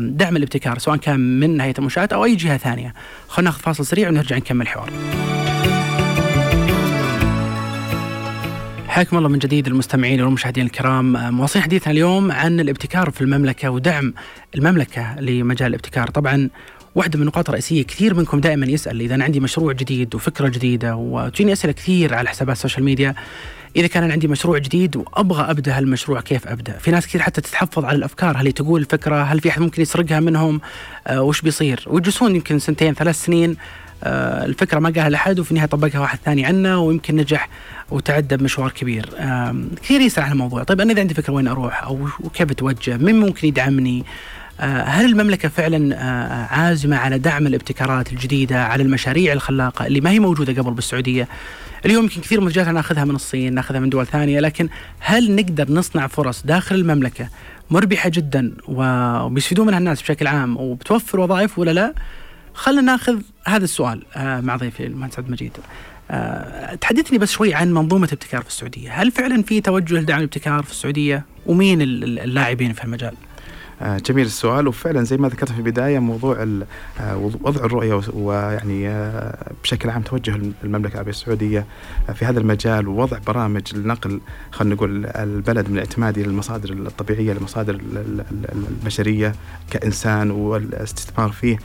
دعم 0.01 0.37
الابتكار 0.37 0.79
سواء 0.79 0.97
كان 0.97 1.41
من 1.41 1.61
هيئة 1.61 1.75
المنشآت 1.79 2.13
أو 2.13 2.25
أي 2.25 2.37
جهة 2.37 2.57
ثانية. 2.57 2.95
خلينا 3.29 3.51
ناخذ 3.51 3.63
فاصل 3.63 3.87
سريع 3.87 4.09
ونرجع 4.09 4.37
نكمل 4.37 4.63
الحوار. 4.63 4.91
حياكم 8.89 9.19
الله 9.19 9.29
من 9.29 9.39
جديد 9.39 9.67
المستمعين 9.67 10.21
والمشاهدين 10.23 10.67
الكرام 10.67 11.35
مواصلين 11.35 11.63
حديثنا 11.63 11.93
اليوم 11.93 12.33
عن 12.33 12.61
الابتكار 12.61 13.11
في 13.11 13.21
المملكة 13.21 13.71
ودعم 13.71 14.15
المملكة 14.55 15.21
لمجال 15.21 15.69
الابتكار 15.69 16.11
طبعا 16.11 16.51
واحدة 16.95 17.17
من 17.17 17.23
النقاط 17.23 17.49
الرئيسية 17.49 17.83
كثير 17.83 18.15
منكم 18.15 18.41
دائما 18.41 18.67
يسأل 18.67 19.01
إذا 19.01 19.15
أنا 19.15 19.25
عندي 19.25 19.41
مشروع 19.41 19.73
جديد 19.73 20.15
وفكرة 20.15 20.49
جديدة 20.49 20.97
وتجيني 20.97 21.53
أسئلة 21.53 21.73
كثير 21.73 22.15
على 22.15 22.29
حسابات 22.29 22.57
ال 22.57 22.61
social 22.61 22.85
media 22.85 23.15
إذا 23.77 23.87
كان 23.87 24.03
أنا 24.03 24.13
عندي 24.13 24.29
مشروع 24.29 24.59
جديد 24.59 24.97
وأبغى 24.97 25.51
أبدأ 25.51 25.79
هالمشروع 25.79 26.21
كيف 26.21 26.49
أبدأ؟ 26.49 26.73
في 26.73 26.91
ناس 26.91 27.07
كثير 27.07 27.23
حتى 27.23 27.41
تتحفظ 27.41 27.85
على 27.85 27.97
الأفكار 27.97 28.37
هل 28.37 28.53
تقول 28.53 28.81
الفكرة؟ 28.81 29.23
هل 29.23 29.41
في 29.41 29.49
أحد 29.49 29.61
ممكن 29.61 29.83
يسرقها 29.83 30.21
منهم؟ 30.21 30.61
آه 31.07 31.23
وش 31.23 31.41
بيصير؟ 31.41 31.85
ويجلسون 31.87 32.35
يمكن 32.35 32.59
سنتين 32.59 32.95
ثلاث 32.95 33.25
سنين 33.25 33.57
آه 34.05 34.45
الفكرة 34.45 34.79
ما 34.79 34.89
قالها 34.89 35.09
لأحد 35.09 35.41
وفي 35.41 35.51
النهاية 35.51 35.69
طبقها 35.69 36.01
واحد 36.01 36.19
ثاني 36.25 36.47
عنه 36.47 36.79
ويمكن 36.79 37.17
نجح 37.17 37.49
وتعدى 37.91 38.37
بمشوار 38.37 38.71
كبير. 38.71 39.11
كثير 39.83 40.01
يسأل 40.01 40.23
عن 40.23 40.33
الموضوع. 40.33 40.63
طيب 40.63 40.81
أنا 40.81 40.93
إذا 40.93 41.01
عندي 41.01 41.15
فكرة 41.15 41.33
وين 41.33 41.49
أروح؟ 41.49 41.85
أو 41.85 42.09
كيف 42.35 42.51
أتوجه؟ 42.51 42.97
مين 42.97 43.21
ممكن 43.21 43.49
يدعمني؟ 43.49 43.99
آه، 43.99 44.05
هل 44.67 45.05
المملكة 45.05 45.49
فعلا 45.49 45.97
آه، 45.97 46.55
عازمة 46.55 46.97
على 46.97 47.19
دعم 47.19 47.47
الابتكارات 47.47 48.13
الجديدة 48.13 48.65
على 48.65 48.83
المشاريع 48.83 49.33
الخلاقة 49.33 49.87
اللي 49.87 50.01
ما 50.01 50.11
هي 50.11 50.19
موجودة 50.19 50.63
قبل 50.63 50.71
بالسعودية؟ 50.71 51.29
اليوم 51.87 52.05
يمكن 52.05 52.21
كثير 52.21 52.41
منتجات 52.41 52.69
ناخذها 52.69 53.05
من 53.05 53.15
الصين 53.15 53.55
ناخذها 53.55 53.81
من 53.81 53.91
دول 53.91 54.07
ثانية 54.07 54.41
لكن 54.41 54.69
هل 55.01 55.35
نقدر 55.35 55.73
نصنع 55.73 56.07
فرص 56.07 56.43
داخل 56.47 56.75
المملكة 56.75 57.29
مربحة 57.71 58.09
جدا 58.09 58.53
وبيستفيدون 58.69 59.67
منها 59.67 59.79
الناس 59.79 60.03
بشكل 60.03 60.27
عام 60.27 60.57
وبتوفر 60.57 61.21
وظائف 61.21 61.59
ولا 61.59 61.71
لا؟ 61.71 61.95
خلينا 62.55 62.83
ناخذ 62.83 63.21
هذا 63.47 63.65
السؤال 63.65 64.03
آه، 64.17 64.41
مع 64.41 64.57
ضيفي 64.57 64.87
المهندس 64.87 65.19
عبد 65.19 65.27
المجيد. 65.27 65.53
تحدثني 66.81 67.19
بس 67.19 67.33
شوي 67.33 67.55
عن 67.55 67.73
منظومة 67.73 68.07
الابتكار 68.07 68.43
في 68.43 68.49
السعودية. 68.49 68.93
هل 68.93 69.11
فعلا 69.11 69.43
في 69.43 69.61
توجه 69.61 69.95
لدعم 69.95 70.19
الابتكار 70.19 70.63
في 70.63 70.71
السعودية؟ 70.71 71.25
ومين 71.47 71.83
اللاعبين 71.83 72.73
في 72.73 72.85
المجال؟ 72.85 73.15
آه، 73.83 73.99
جميل 73.99 74.27
السؤال. 74.27 74.69
وفعلا 74.69 75.05
زي 75.05 75.17
ما 75.17 75.29
ذكرت 75.29 75.53
في 75.53 75.59
البداية 75.59 75.99
موضوع 75.99 76.47
آه، 77.01 77.17
وضع 77.43 77.65
الرؤية 77.65 78.01
ويعني 78.15 78.89
آه، 78.89 79.53
بشكل 79.63 79.91
عام 79.91 80.03
توجه 80.03 80.41
المملكة 80.65 80.93
العربية 80.93 81.11
السعودية 81.11 81.67
في 82.15 82.25
هذا 82.25 82.41
المجال 82.41 82.89
ووضع 82.89 83.19
برامج 83.27 83.77
لنقل 83.77 84.21
خلينا 84.51 84.75
نقول 84.75 85.07
البلد 85.07 85.69
من 85.69 85.75
الاعتماد 85.75 86.19
إلى 86.19 86.27
المصادر 86.27 86.73
الطبيعية 86.73 87.33
للمصادر 87.33 87.81
البشرية 88.55 89.35
كإنسان 89.71 90.31
والاستثمار 90.31 91.31
فيه. 91.31 91.59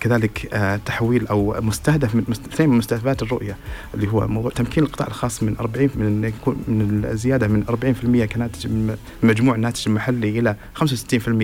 كذلك 0.00 0.38
تحويل 0.86 1.26
أو 1.26 1.56
مستهدف 1.60 2.14
من 2.14 2.24
اثنين 2.52 2.68
من 2.68 2.78
مستهدفات 2.78 3.22
الرؤية 3.22 3.56
اللي 3.94 4.08
هو 4.08 4.28
موضوع 4.28 4.50
تمكين 4.50 4.84
القطاع 4.84 5.06
الخاص 5.06 5.42
من 5.42 5.56
40 5.60 5.90
من 5.94 6.32
من 6.68 7.04
الزيادة 7.04 7.48
من 7.48 7.64
40% 7.64 8.32
كناتج 8.32 8.66
من 8.66 8.96
مجموع 9.22 9.54
الناتج 9.54 9.82
المحلي 9.86 10.38
إلى 10.38 10.56
65% 10.74 10.84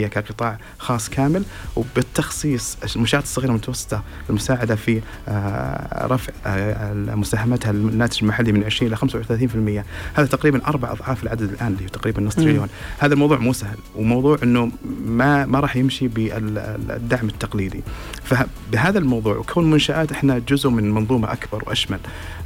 كقطاع 0.06 0.58
خاص 0.78 1.08
كامل 1.08 1.44
وبالتخصيص 1.76 2.76
المنشآت 2.96 3.22
الصغيرة 3.22 3.50
والمتوسطة 3.50 4.02
المساعدة 4.30 4.74
في 4.74 5.00
آه، 5.28 6.06
رفع 6.06 6.32
آه، 6.46 6.94
مساهمتها 6.94 7.70
الناتج 7.70 8.18
المحلي 8.22 8.52
من 8.52 8.64
20 8.64 8.92
إلى 8.92 8.96
35% 8.96 9.84
هذا 10.14 10.26
تقريبا 10.26 10.66
أربع 10.66 10.92
أضعاف 10.92 11.22
العدد 11.22 11.42
الآن 11.42 11.72
اللي 11.72 11.88
تقريبا 11.88 12.22
نص 12.22 12.34
تريليون. 12.34 12.68
هذا 12.98 13.14
الموضوع 13.14 13.38
مو 13.38 13.52
سهل 13.52 13.76
وموضوع 13.96 14.38
أنه 14.42 14.70
ما 15.06 15.46
ما 15.46 15.60
راح 15.60 15.76
يمشي 15.76 16.08
بالدعم 16.08 17.28
التقليدي. 17.28 17.82
فبهذا 18.22 18.98
الموضوع 18.98 19.36
وكون 19.36 19.70
منشآت 19.70 20.12
إحنا 20.12 20.38
جزء 20.38 20.70
من 20.70 20.90
منظومة 20.90 21.32
أكبر 21.32 21.62
وأشمل. 21.66 21.98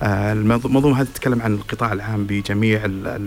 آه، 0.03 0.33
المنظومة 0.33 1.01
هذه 1.01 1.07
تتكلم 1.07 1.43
عن 1.43 1.55
القطاع 1.55 1.93
العام 1.93 2.25
بجميع 2.25 2.81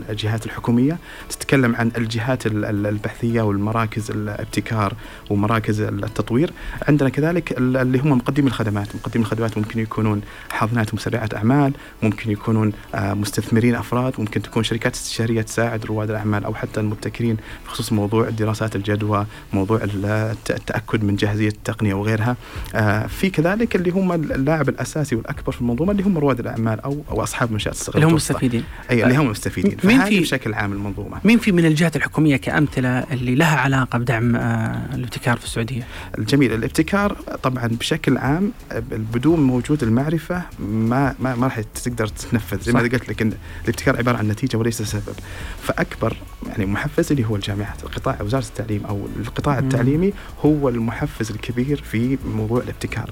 الجهات 0.10 0.45
الحكومية. 0.45 0.98
تتكلم 1.29 1.75
عن 1.75 1.91
الجهات 1.98 2.45
البحثية 2.45 3.41
والمراكز 3.41 4.12
الابتكار 4.12 4.93
ومراكز 5.29 5.81
التطوير. 5.81 6.53
عندنا 6.88 7.10
كذلك 7.10 7.57
اللي 7.57 8.00
هم 8.00 8.12
مقدمي 8.12 8.48
الخدمات. 8.48 8.95
مقدمي 8.95 9.24
الخدمات 9.24 9.57
ممكن 9.57 9.79
يكونون 9.79 10.21
حاضنات 10.50 10.93
ومسرعات 10.93 11.33
أعمال 11.33 11.74
ممكن 12.03 12.31
يكونون 12.31 12.74
آه، 12.95 13.13
مستثمرين 13.13 13.75
أفراد 13.75 14.13
ممكن 14.19 14.41
تكون 14.41 14.63
شركات 14.63 14.93
استشارية 14.93 15.41
تساعد 15.41 15.86
رواد 15.86 16.10
الأعمال 16.10 16.45
أو 16.45 16.53
حتى 16.53 16.79
المبتكرين 16.79 17.38
بخصوص 17.65 17.91
موضوع 17.93 18.29
دراسات 18.29 18.75
الجدوى 18.75 19.25
موضوع 19.53 19.79
التأكد 19.83 21.03
من 21.03 21.15
جاهزية 21.15 21.50
التقنية 21.50 21.93
وغيرها. 21.93 22.31
آه، 22.76 23.08
في 23.08 23.30
كذلك 23.30 23.76
اللي 23.76 23.90
هم 23.92 24.12
اللاعب 24.12 24.70
الأساسي 24.70 25.16
والأكبر 25.16 25.52
في 25.52 25.62
المنظومة 25.62 25.92
اللي 25.92 26.04
هم 26.04 26.18
رواد 26.18 26.40
الأعمال 26.40 26.82
أو 26.82 27.04
أو 27.12 27.24
أصحاب 27.24 27.48
المنشآت 27.48 27.74
الصغيرة 27.74 27.98
اللي 27.98 28.12
هم 28.12 28.16
مستفيدين. 28.16 28.64
أي 28.92 29.04
اللي 29.04 29.18
هم 29.18 29.28
مستفيدين. 29.28 29.78
مين 29.84 30.06
في 30.06 30.20
بشكل 30.20 30.54
عام 30.54 30.74
المنظومة. 30.74 31.18
مين 31.24 31.38
في 31.38 31.52
من 31.52 31.66
الجهات 31.66 31.96
الحكومية 31.96 32.38
كأمثلة 32.38 33.00
اللي 33.00 33.36
لها 33.36 33.58
علاقة 33.58 34.00
بدعم 34.00 34.36
آه، 34.36 34.96
الابتكار 34.96 35.38
في 35.38 35.46
السعودية؟ 35.46 35.84
الجميل. 36.18 36.54
الابتكار 36.54 37.16
طبعا 37.44 37.68
بشكل 37.68 38.18
عام 38.18 38.52
بدون 38.92 39.50
وجود 39.50 39.84
المعرفة 39.84 40.42
ما 40.60 41.16
ما, 41.20 41.36
ما 41.36 41.48
راح 41.48 41.60
تقدر 41.60 42.08
تنفذ 42.08 42.62
زي 42.62 42.72
ما 42.72 42.80
قلت 42.80 43.10
لك 43.10 43.22
إن 43.22 43.34
الابتكار 43.64 43.98
عبارة 43.98 44.18
عن 44.18 44.28
نتيجة 44.28 44.58
وليس 44.58 44.82
سبب. 44.82 45.16
فأكبر 45.62 46.18
يعني 46.48 46.66
محفز 46.66 47.12
اللي 47.12 47.26
هو 47.26 47.36
الجامعات 47.36 47.84
القطاع 47.84 48.22
وزارة 48.22 48.46
التعليم 48.46 48.86
أو 48.86 49.08
القطاع. 49.20 49.60
التعليمي 49.60 50.14
هو 50.46 50.70
المحفز 50.70 51.32
الكبير 51.32 51.82
في 51.92 52.18
موضوع 52.25 52.62
الابتكار. 52.62 53.12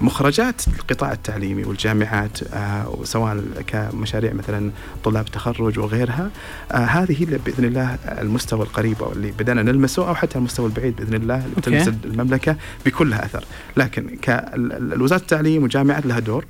مخرجات 0.00 0.68
القطاع 0.68 1.12
التعليمي 1.12 1.64
والجامعات 1.64 2.38
آه 2.54 2.98
سواء 3.04 3.44
كمشاريع 3.66 4.32
مثلا 4.32 4.70
طلاب 5.04 5.24
تخرج 5.24 5.78
وغيرها 5.78 6.30
آه 6.72 6.76
هذه 6.76 7.22
هي 7.22 7.38
بإذن 7.38 7.64
الله 7.64 7.94
المستوى 7.94 8.62
القريب 8.62 9.02
أو 9.02 9.12
اللي 9.12 9.30
بدأنا 9.30 9.62
نلمسه 9.62 10.08
أو 10.08 10.14
حتى 10.14 10.38
المستوى 10.38 10.66
البعيد 10.66 10.96
بإذن 10.96 11.14
الله 11.14 11.46
تلمس 11.62 11.88
المملكة 12.04 12.56
بكل 12.86 13.10
لها 13.10 13.24
أثر. 13.24 13.44
لكن 13.76 14.16
كوزاره 14.24 15.20
التعليم 15.20 15.62
والجامعات 15.62 16.06
لها 16.06 16.18
دور. 16.18 16.44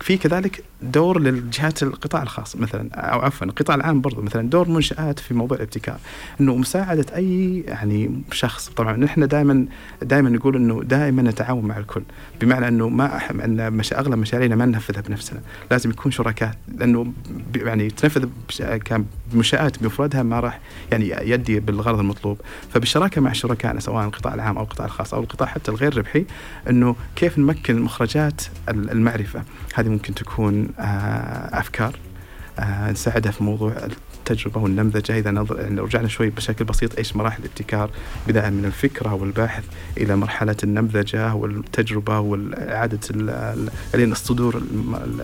في 0.00 0.16
كذلك 0.16 0.64
دور 0.82 1.20
للجهات 1.20 1.82
القطاع 1.82 2.22
الخاص 2.22 2.56
مثلا 2.56 2.94
أو 2.94 3.20
عفوا 3.20 3.46
القطاع 3.46 3.76
العام 3.76 4.00
برضو 4.00 4.22
مثلا 4.22 4.50
دور 4.50 4.68
منشآت 4.68 5.18
في 5.18 5.34
موضوع 5.34 5.56
الابتكار. 5.56 5.98
إنه 6.40 6.56
مساعدة 6.56 7.16
أي 7.16 7.60
يعني 7.66 8.22
شخص 8.32 8.68
طبعا 8.68 8.96
نحن 8.96 9.28
دائما 9.28 9.66
دائما 10.02 10.30
نقول 10.30 10.56
إنه 10.56 10.82
دائما 10.82 11.22
نتعاون 11.22 11.64
مع 11.64 11.78
الكل 11.78 12.02
بمعنى 12.40 12.68
إنه 12.68 12.88
ما 12.88 13.20
إن 13.44 13.72
مش 13.72 13.92
أغلب 13.92 14.18
مشاريعنا 14.18 14.56
ما 14.56 14.66
ننفذها 14.66 15.00
بنفسنا 15.00 15.40
لازم 15.70 15.90
يكون 15.90 16.12
شركاء 16.12 16.54
لأنه 16.78 17.12
يعني 17.56 17.90
تنفذ 17.90 18.28
كمنشات 19.32 19.82
بمفردها 19.82 20.22
ما 20.22 20.40
راح 20.40 20.60
يعني 20.92 21.30
يدي 21.30 21.60
بالغرض 21.60 21.98
المطلوب. 21.98 22.40
فبالشراكه 22.74 23.20
مع 23.20 23.32
شركائنا 23.32 23.80
سواء 23.80 24.04
القطاع 24.04 24.34
العام 24.34 24.58
أو 24.58 24.64
القطاع 24.64 24.86
الخاص 24.86 25.14
أو 25.14 25.20
القطاع 25.20 25.48
حتى 25.48 25.70
الغير 25.70 25.98
ربحي 25.98 26.26
إنه 26.70 26.96
كيف 27.16 27.38
نمكن 27.38 27.82
مخرجات 27.82 28.42
المعرفة. 28.68 29.42
هذه 29.74 29.88
ممكن 29.88 30.14
تكون 30.14 30.68
آه، 30.78 31.58
أفكار 31.60 31.98
آه، 32.58 32.90
نساعدها 32.90 33.32
في 33.32 33.44
موضوع 33.44 33.72
التجربة 34.30 34.60
والنمذجة. 34.60 35.18
إذا 35.18 35.30
نظر 35.30 35.60
يعني 35.60 35.80
رجعنا 35.80 36.08
شوي 36.08 36.30
بشكل 36.30 36.64
بسيط 36.64 36.98
إيش 36.98 37.16
مراحل 37.16 37.42
الابتكار؟ 37.42 37.90
بداية 38.28 38.50
من 38.50 38.64
الفكرة 38.64 39.14
والبحث 39.14 39.64
إلى 39.96 40.16
مرحلة 40.16 40.56
النمذجة 40.64 41.34
والتجربة 41.34 42.20
والإعادة 42.20 42.98
لين 43.94 44.12
الصدور 44.12 44.62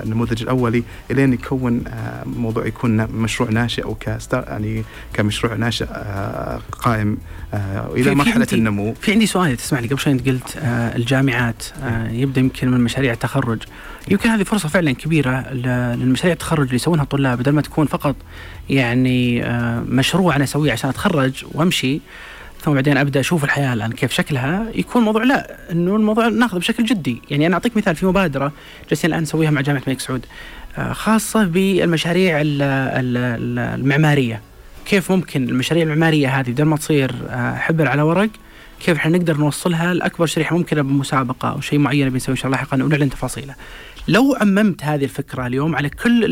النموذج 0.04 0.42
الأولي 0.42 0.82
إلين 1.10 1.32
يكون 1.32 1.84
آه، 1.86 2.24
موضوع 2.24 2.66
يكون 2.66 3.06
مشروع 3.06 3.50
ناشئ 3.50 3.84
أو 3.84 3.96
يعني 4.32 4.84
كمشروع 5.12 5.54
ناشئ 5.54 5.86
قائم 6.72 7.18
إلى 7.96 8.14
مرحلة 8.14 8.46
النمو. 8.52 8.94
في 8.94 9.12
عندي 9.12 9.26
سؤال 9.26 9.56
تسمح 9.56 9.80
لي 9.80 9.88
قبل 9.88 9.98
شوي 9.98 10.12
أنت 10.12 10.28
قلت 10.28 10.58
الجامعات 10.66 11.64
يبدأ 12.10 12.40
يمكن 12.40 12.70
من 12.70 12.80
مشاريع 12.80 13.12
التخرج. 13.12 13.62
يمكن 14.10 14.28
هذه 14.28 14.42
فرصة 14.42 14.68
فعلا 14.68 14.92
كبيرة 14.92 15.52
للمشاريع 15.52 16.32
التخرج 16.32 16.64
اللي 16.64 16.74
يسوونها 16.74 17.04
الطلاب 17.04 17.38
بدل 17.38 17.52
ما 17.52 17.62
تكون 17.62 17.86
فقط 17.86 18.16
يعني 18.70 19.44
آه، 19.44 19.80
مشروع 19.88 20.36
أنا 20.36 20.44
أسويه 20.44 20.72
عشان 20.72 20.90
أتخرج 20.90 21.44
وأمشي 21.52 22.00
ثم 22.64 22.74
بعدين 22.74 22.96
أبدأ 22.96 23.20
أشوف 23.20 23.44
الحياة 23.44 23.72
الآن 23.72 23.92
كيف 23.92 24.12
شكلها 24.12 24.66
يكون 24.74 25.00
الموضوع 25.00 25.24
لا 25.24 25.56
إنه 25.72 25.96
الموضوع 25.96 26.28
ناخذه 26.28 26.58
بشكل 26.58 26.84
جدي. 26.84 27.22
يعني 27.30 27.46
أنا 27.46 27.54
أعطيك 27.54 27.76
مثال 27.76 27.96
في 27.96 28.06
مبادرة 28.06 28.52
جالسين 28.88 29.10
الآن 29.10 29.22
نسويها 29.22 29.50
مع 29.50 29.60
جامعة 29.60 29.82
الملك 29.86 30.00
سعود 30.00 30.26
آه، 30.78 30.92
خاصة 30.92 31.44
بالمشاريع 31.44 32.40
المعمارية. 32.44 34.40
كيف 34.86 35.12
ممكن 35.12 35.48
المشاريع 35.48 35.82
المعمارية 35.82 36.40
هذه 36.40 36.50
بدل 36.50 36.64
ما 36.64 36.76
تصير 36.76 37.14
آه، 37.30 37.54
حبر 37.54 37.88
على 37.88 38.02
ورق 38.02 38.30
كيف 38.80 38.96
إحنا 38.96 39.18
نقدر 39.18 39.36
نوصلها 39.36 39.94
لأكبر 39.94 40.26
شريحة 40.26 40.56
ممكنة 40.56 40.82
بمسابقة 40.82 41.50
أو 41.50 41.60
شيء 41.60 41.78
معين 41.78 42.10
بنسويه 42.10 42.32
إن 42.32 42.36
شاء 42.36 42.46
الله 42.46 42.56
لاحقا 42.56 42.84
ونعلن 42.84 43.10
تفاصيله. 43.10 43.54
لو 44.08 44.36
عممت 44.40 44.84
هذه 44.84 45.04
الفكرة 45.04 45.46
اليوم 45.46 45.76
على 45.76 45.88
كل 45.88 46.24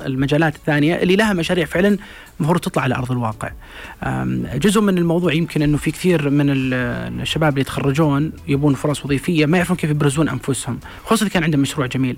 المجالات 0.00 0.56
الثانية 0.56 0.94
اللي 0.94 1.16
لها 1.16 1.32
مشاريع 1.32 1.64
فعلا 1.64 1.98
المفروض 2.40 2.60
تطلع 2.60 2.82
على 2.82 2.94
أرض 2.94 3.12
الواقع. 3.12 3.50
جزء 4.54 4.80
من 4.80 4.98
الموضوع 4.98 5.32
يمكن 5.32 5.62
إنه 5.62 5.76
في 5.76 5.90
كثير 5.90 6.30
من 6.30 6.46
الشباب 6.50 7.52
اللي 7.52 7.60
يتخرجون 7.60 8.32
يبون 8.48 8.74
فرص 8.74 9.04
وظيفية 9.04 9.46
ما 9.46 9.56
يعرفون 9.56 9.76
كيف 9.76 9.90
يبرزون 9.90 10.28
أنفسهم، 10.28 10.78
خصوصا 11.04 11.24
إذا 11.24 11.34
كان 11.34 11.44
عندهم 11.44 11.60
مشروع 11.60 11.86
جميل. 11.86 12.16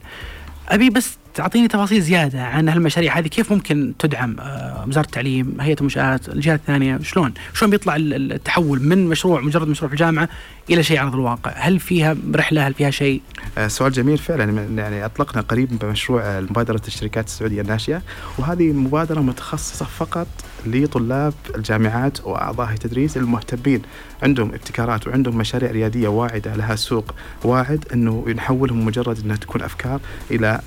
أبي 0.69 0.91
بس 0.91 1.17
تعطيني 1.35 1.69
تفاصيل 1.69 2.03
زيادة 2.03 2.43
عن 2.43 2.69
هالمشاريع 2.69 3.19
هذه. 3.19 3.29
كيف 3.29 3.53
ممكن 3.53 3.93
تدعم 3.99 4.37
آه، 4.41 4.85
وزارة 4.89 5.05
التعليم 5.05 5.61
هيئة 5.61 5.77
المنشآت 5.79 6.29
الجهات 6.29 6.61
الثانية؟ 6.61 6.99
شلون؟ 7.03 7.35
شلون 7.55 7.71
بيطلع 7.71 7.97
التحول 7.97 8.83
من 8.83 9.07
مشروع 9.07 9.41
مجرد 9.41 9.69
مشروع 9.69 9.89
في 9.89 9.95
الجامعة 9.95 10.29
إلى 10.71 10.83
شيء 10.83 10.99
على 10.99 11.07
أرض 11.07 11.15
الواقع؟ 11.15 11.53
هل 11.57 11.81
فيها 11.81 12.17
رحلة؟ 12.35 12.67
هل 12.67 12.75
فيها 12.75 12.91
شيء؟ 12.91 13.23
آه، 13.59 13.69
سؤال 13.69 13.93
جميل 13.93 14.19
فعلا. 14.19 14.67
يعني 14.83 15.05
أطلقنا 15.05 15.43
قريب 15.43 15.79
بمشروع 15.79 16.23
آه، 16.23 16.41
مبادرة 16.41 16.83
الشركات 16.87 17.27
السعودية 17.27 17.61
الناشئة 17.61 18.03
وهذه 18.39 18.73
مبادرة 18.73 19.21
متخصصة 19.21 19.85
فقط 19.85 20.27
لطلاب 20.67 21.35
الجامعات 21.57 22.27
وأعضاء 22.27 22.71
التدريس 22.73 23.17
المهتمين 23.17 23.83
عندهم 24.23 24.49
ابتكارات 24.49 25.09
وعندهم 25.09 25.39
مشاريع 25.39 25.71
ريادية 25.71 26.09
واعدة 26.09 26.55
لها 26.57 26.77
سوق 26.77 27.15
واعد 27.45 27.85
إنه 27.93 28.25
نحولهم 28.37 28.85
مجرد 28.87 29.19
إنها 29.25 29.37
تكون 29.37 29.63
أفكار 29.63 30.01
إلى 30.31 30.61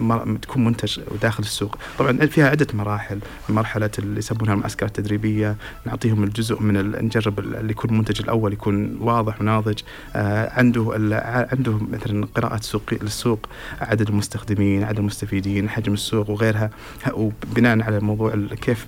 مر- 0.00 0.36
تكون 0.42 0.64
منتج 0.64 1.00
داخل 1.22 1.42
السوق. 1.42 1.76
طبعا 1.98 2.26
فيها 2.26 2.48
عدة 2.50 2.66
مراحل. 2.74 3.18
مرحلة 3.48 3.90
اللي 3.98 4.18
يسمونها 4.18 4.54
المعسكرات 4.54 4.98
التدريبية 4.98 5.56
نعطيهم 5.86 6.24
الجزء 6.24 6.62
من 6.62 7.04
نجرب 7.04 7.38
ال- 7.38 7.56
اللي 7.56 7.70
يكون 7.70 7.90
المنتج 7.90 8.20
الأول 8.22 8.52
يكون 8.52 8.98
واضح 9.00 9.40
وناضج. 9.40 9.78
آه 10.16 10.52
عنده 10.58 10.92
عنده 11.52 11.78
مثلا 11.92 12.26
قراءة 12.34 12.60
سوق 12.60 12.82
للسوق 13.02 13.46
عدد 13.80 14.08
المستخدمين 14.08 14.84
عدد 14.84 14.98
المستفيدين 14.98 15.68
حجم 15.68 15.92
السوق 15.92 16.30
وغيرها. 16.30 16.70
وبناء 17.12 17.82
على 17.82 18.00
موضوع 18.00 18.34
كيف 18.60 18.86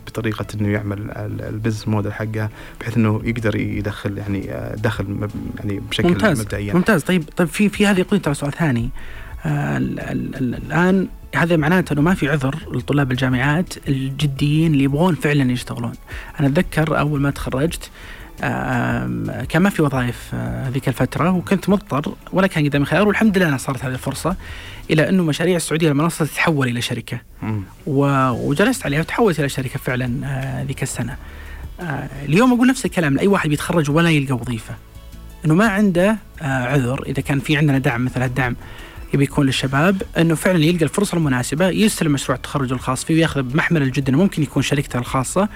بطريقه 0.55 0.65
إنه 0.65 0.73
يعمل 0.73 0.99
ال- 1.11 1.43
البزنس 1.43 1.89
موديل 1.89 2.13
حقه 2.13 2.49
بحيث 2.81 2.97
إنه 2.97 3.21
يقدر 3.25 3.57
يدخل 3.57 4.19
يعني 4.19 4.53
آه، 4.53 4.75
دخل 4.75 5.29
يعني 5.59 5.81
بشكل 5.91 6.09
ممتاز 6.09 6.41
مبدئيا. 6.41 6.75
ممتاز. 6.75 7.03
طيب 7.03 7.25
طيب 7.37 7.49
في 7.49 7.69
في 7.69 7.87
هذه 7.87 7.99
يقودني 8.01 8.21
ترى 8.21 8.35
سؤال 8.35 8.53
ثاني. 8.53 8.91
آه 9.45 9.77
ال- 9.77 10.01
ال- 10.01 10.37
ال- 10.37 10.55
الآن 10.55 11.09
هذا 11.37 11.57
معناته 11.57 11.93
إنه 11.93 12.03
ما 12.03 12.15
في 12.15 12.29
عذر 12.29 12.55
لطلاب 12.73 13.11
الجامعات 13.13 13.75
الجديين 13.89 14.73
اللي 14.73 14.85
يبغون 14.85 15.15
فعلا 15.15 15.53
يشتغلون. 15.53 15.93
أنا 16.41 16.49
أتذكر 16.49 16.99
أول 16.99 17.21
ما 17.21 17.31
تخرجت 17.31 17.91
كان 19.49 19.63
ما 19.63 19.71
في 19.71 19.83
وظائف 19.83 20.31
آه، 20.35 20.69
هذيك 20.69 20.89
الفترة 20.89 21.31
وكنت 21.31 21.69
مضطر 21.69 22.15
ولا 22.33 22.47
كان 22.47 22.65
قدامي 22.65 22.85
خيار 22.85 23.09
والحمد 23.09 23.39
لله 23.39 23.49
أنا 23.49 23.57
صارت 23.57 23.85
هذه 23.85 23.93
الفرصة 23.93 24.37
إلى 24.91 25.09
أنه 25.09 25.25
مشاريع 25.25 25.57
السعودية 25.57 25.89
المنصة 25.89 26.25
تتحول 26.25 26.69
إلى 26.69 26.81
شركة. 26.81 27.21
وجلست 27.87 28.87
عليها 28.87 29.01
وتحولت 29.01 29.41
إلى 29.41 29.49
شركة 29.49 29.79
فعلا 29.79 30.21
آه، 30.25 30.63
ذيك 30.63 30.83
السنة. 30.83 31.17
آه، 31.81 32.09
اليوم 32.25 32.53
أقول 32.53 32.69
نفس 32.69 32.85
الكلام 32.85 33.15
لأي 33.15 33.27
واحد 33.27 33.51
بيتخرج 33.51 33.91
ولا 33.91 34.11
يلقى 34.11 34.35
وظيفة. 34.35 34.75
إنه 35.45 35.55
ما 35.55 35.69
عنده 35.69 36.17
عذر 36.41 37.03
إذا 37.07 37.23
كان 37.23 37.41
في 37.41 37.57
عندنا 37.57 37.79
دعم 37.79 38.05
مثل 38.05 38.23
هالدعم 38.23 38.57
يبي 39.15 39.25
يكون 39.25 39.47
للشباب 39.47 40.03
إنه 40.19 40.35
فعلا 40.35 40.65
يلقى 40.65 40.85
الفرصة 40.85 41.17
المناسبة 41.17 41.69
يستلم 41.69 42.13
مشروع 42.13 42.37
التخرج 42.37 42.73
الخاص 42.73 43.05
فيه 43.05 43.15
ويأخذ 43.15 43.43
بمحمل 43.43 43.83
الجد 43.83 44.09
إنه 44.09 44.19
ممكن 44.19 44.43
يكون 44.43 44.63
شركته 44.63 44.99
الخاصة 44.99 45.49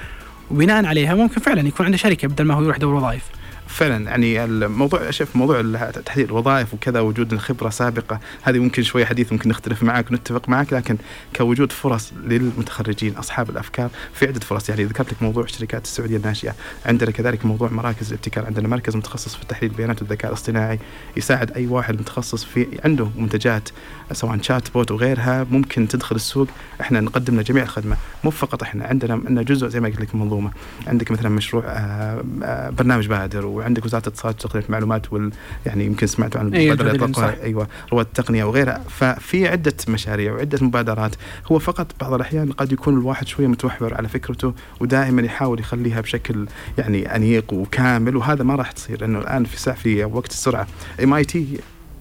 وبناء 0.51 0.87
عليها 0.87 1.15
ممكن 1.15 1.41
فعلا 1.41 1.69
يكون 1.69 1.87
عنده 1.87 1.99
شركة 1.99 2.29
بدل 2.29 2.45
ما 2.45 2.55
هو 2.55 2.63
يروح 2.63 2.77
يدور 2.77 2.95
وظائف. 2.95 3.23
فعلا 3.67 4.05
يعني 4.05 4.45
الموضوع 4.45 5.11
شوف 5.11 5.37
موضوع 5.37 5.63
تحديد 6.07 6.25
الوظائف 6.25 6.75
وكذا 6.75 7.01
وجود 7.01 7.33
الخبرة 7.33 7.71
سابقة 7.71 8.21
هذه 8.43 8.59
ممكن 8.59 8.83
شوية 8.83 9.05
حديث 9.05 9.33
ممكن 9.33 9.49
نختلف 9.49 9.83
معك 9.83 10.11
ونتفق 10.11 10.49
معك 10.49 10.73
لكن 10.73 10.97
كوجود 11.37 11.73
فرص 11.73 12.13
للمتخرجين 12.25 13.17
أصحاب 13.17 13.51
الأفكار 13.51 13.91
في 14.15 14.27
عدة 14.27 14.41
فرص. 14.41 14.69
يعني 14.69 14.85
ذكرت 14.85 15.13
لك 15.13 15.23
موضوع 15.23 15.45
الشركات 15.45 15.85
السعودية 15.85 16.17
الناشئة. 16.17 16.55
عندنا 16.87 17.11
كذلك 17.11 17.47
موضوع 17.47 17.69
مراكز 17.71 18.09
الابتكار. 18.09 18.47
عندنا 18.47 18.69
مركز 18.69 18.97
متخصص 18.97 19.35
في 19.35 19.47
تحليل 19.47 19.71
البيانات 19.71 20.03
والذكاء 20.03 20.31
الاصطناعي 20.31 20.79
يساعد 21.17 21.51
أي 21.51 21.67
واحد 21.67 22.01
متخصص 22.01 22.45
في 22.45 22.67
عنده 22.85 23.09
منتجات 23.17 23.69
سواء 24.12 24.38
شات 24.42 24.73
بوت 24.75 24.90
وغيرها 24.90 25.46
ممكن 25.50 25.88
تدخل 25.88 26.16
السوق. 26.16 26.49
إحنا 26.80 27.00
نقدم 27.00 27.40
جميع 27.40 27.62
الخدمة. 27.62 27.96
مو 28.25 28.30
فقط 28.30 28.62
إحنا 28.62 28.87
عندنا 28.87 29.14
عندنا 29.14 29.42
جزء 29.42 29.68
زي 29.68 29.80
ما 29.80 29.88
قلت 29.88 30.00
لك 30.00 30.14
منظومة. 30.14 30.50
عندك 30.87 31.11
مثلا 31.11 31.28
مشروع 31.28 31.64
آه، 31.66 32.25
آه، 32.42 32.70
برنامج 32.70 33.06
بادر 33.06 33.46
وعندك 33.46 33.84
وزارة 33.84 34.02
الاتصالات 34.02 34.44
وتقنيه 34.44 34.64
المعلومات 34.64 35.12
وال 35.12 35.32
يعني 35.66 35.87
يمكن 35.87 36.06
سمعتوا 36.06 36.40
عن 36.40 36.54
أيوة، 36.54 36.73
المبادرة 36.73 36.87
اللي 36.87 36.99
تدريب، 36.99 37.11
اطلقوها 37.11 37.37
صح. 37.37 37.42
أيوه 37.42 37.68
رواد 37.92 38.06
التقنية 38.06 38.44
وغيرها. 38.44 38.84
ففي 38.88 39.49
عدة 39.49 39.76
مشاريع 39.88 40.32
وعدة 40.32 40.58
مبادرات. 40.66 41.14
هو 41.52 41.58
فقط 41.58 41.87
بعض 42.00 42.12
الأحيان 42.12 42.52
قد 42.52 42.73
يكون 42.73 42.94
الواحد 42.94 43.28
شوية 43.28 43.46
متمحور 43.47 43.95
على 43.94 44.08
فكرته 44.08 44.54
ودائما 44.80 45.23
يحاول 45.23 45.61
يخليها 45.61 46.00
بشكل 46.00 46.46
يعني 46.78 47.16
أنيق 47.16 47.52
وكامل 47.52 48.16
وهذا 48.16 48.42
ما 48.42 48.54
راح 48.54 48.73
تصير. 48.73 49.00
لأنه 49.00 49.18
الآن 49.18 49.44
في 49.44 49.61
ساعه 49.61 49.76
في 49.76 50.04
وقت 50.04 50.30
السرعة. 50.30 50.66
MIT 51.02 51.59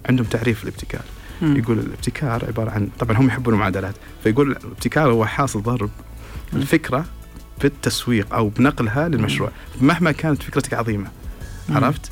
عندهم 0.10 0.26
تعريف 0.26 0.64
الابتكار. 0.64 1.02
يقول 1.44 1.80
الابتكار 1.80 2.46
عبارة 2.46 2.72
عن 2.72 2.90
طبعا 3.00 3.18
هم 3.18 3.28
يحبون 3.28 3.54
المعادلات 3.54 3.96
فيقول 4.24 4.52
الابتكار 4.52 5.12
هو 5.12 5.26
حاصل 5.26 5.62
ضرب. 5.62 5.90
الفكرة 6.54 7.06
بالتسويق 7.62 8.34
أو 8.34 8.50
بنقلها 8.50 9.08
للمشروع 9.08 9.52
مهما 9.82 10.12
كانت 10.12 10.44
فكرتك 10.44 10.74
عظيمة. 10.74 11.08
عرفت 11.70 12.12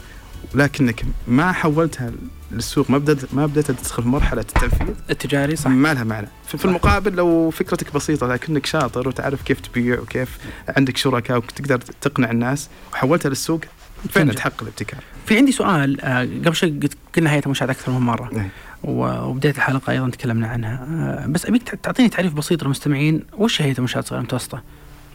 لكنك 0.55 1.05
ما 1.27 1.51
حولتها 1.51 2.11
للسوق 2.51 2.89
ما 2.89 2.97
بدأت 2.97 3.33
ما 3.33 3.45
بدأت 3.45 3.71
تدخل 3.71 4.03
في 4.03 4.09
مرحلة 4.09 4.41
التنفيذ 4.41 4.87
التجاري 5.09 5.55
صح. 5.55 5.67
ما 5.67 5.93
لها 5.93 6.03
معنى 6.03 6.27
في 6.47 6.57
في 6.57 6.65
المقابل 6.65 7.13
لو 7.13 7.49
فكرتك 7.49 7.93
بسيطة 7.93 8.27
لكنك 8.27 8.65
شاطر 8.65 9.07
وتعرف 9.07 9.41
كيف 9.41 9.59
تبيع 9.59 9.99
وكيف 9.99 10.37
عندك 10.69 10.97
شركاء 10.97 11.37
وتقدر 11.37 11.77
تقنع 11.77 12.31
الناس 12.31 12.69
وحولتها 12.93 13.29
للسوق 13.29 13.61
فعلا. 14.09 14.33
تحقق 14.33 14.61
الابتكار 14.61 15.03
في 15.25 15.37
عندي 15.37 15.51
سؤال 15.51 16.01
آه، 16.01 16.23
قبل 16.23 16.55
شوي 16.55 16.69
قلت 16.69 16.97
قلنا 17.15 17.31
هيئة 17.31 17.43
المنشآت 17.43 17.69
أكثر 17.69 17.91
من 17.91 17.99
مرة. 17.99 18.49
وبداية 18.83 19.53
الحلقة 19.53 19.91
أيضا 19.91 20.09
تكلمنا 20.09 20.47
عنها 20.47 20.85
آه، 21.23 21.27
بس 21.27 21.45
أبيك 21.45 21.63
تع- 21.63 21.77
تعطيني 21.83 22.09
تعريف 22.09 22.33
بسيط 22.33 22.63
للمستمعين 22.63 23.23
وش 23.37 23.61
هيئه 23.61 23.75
المنشآت 23.77 24.03
الصغيره 24.03 24.19
المتوسطه؟ 24.21 24.61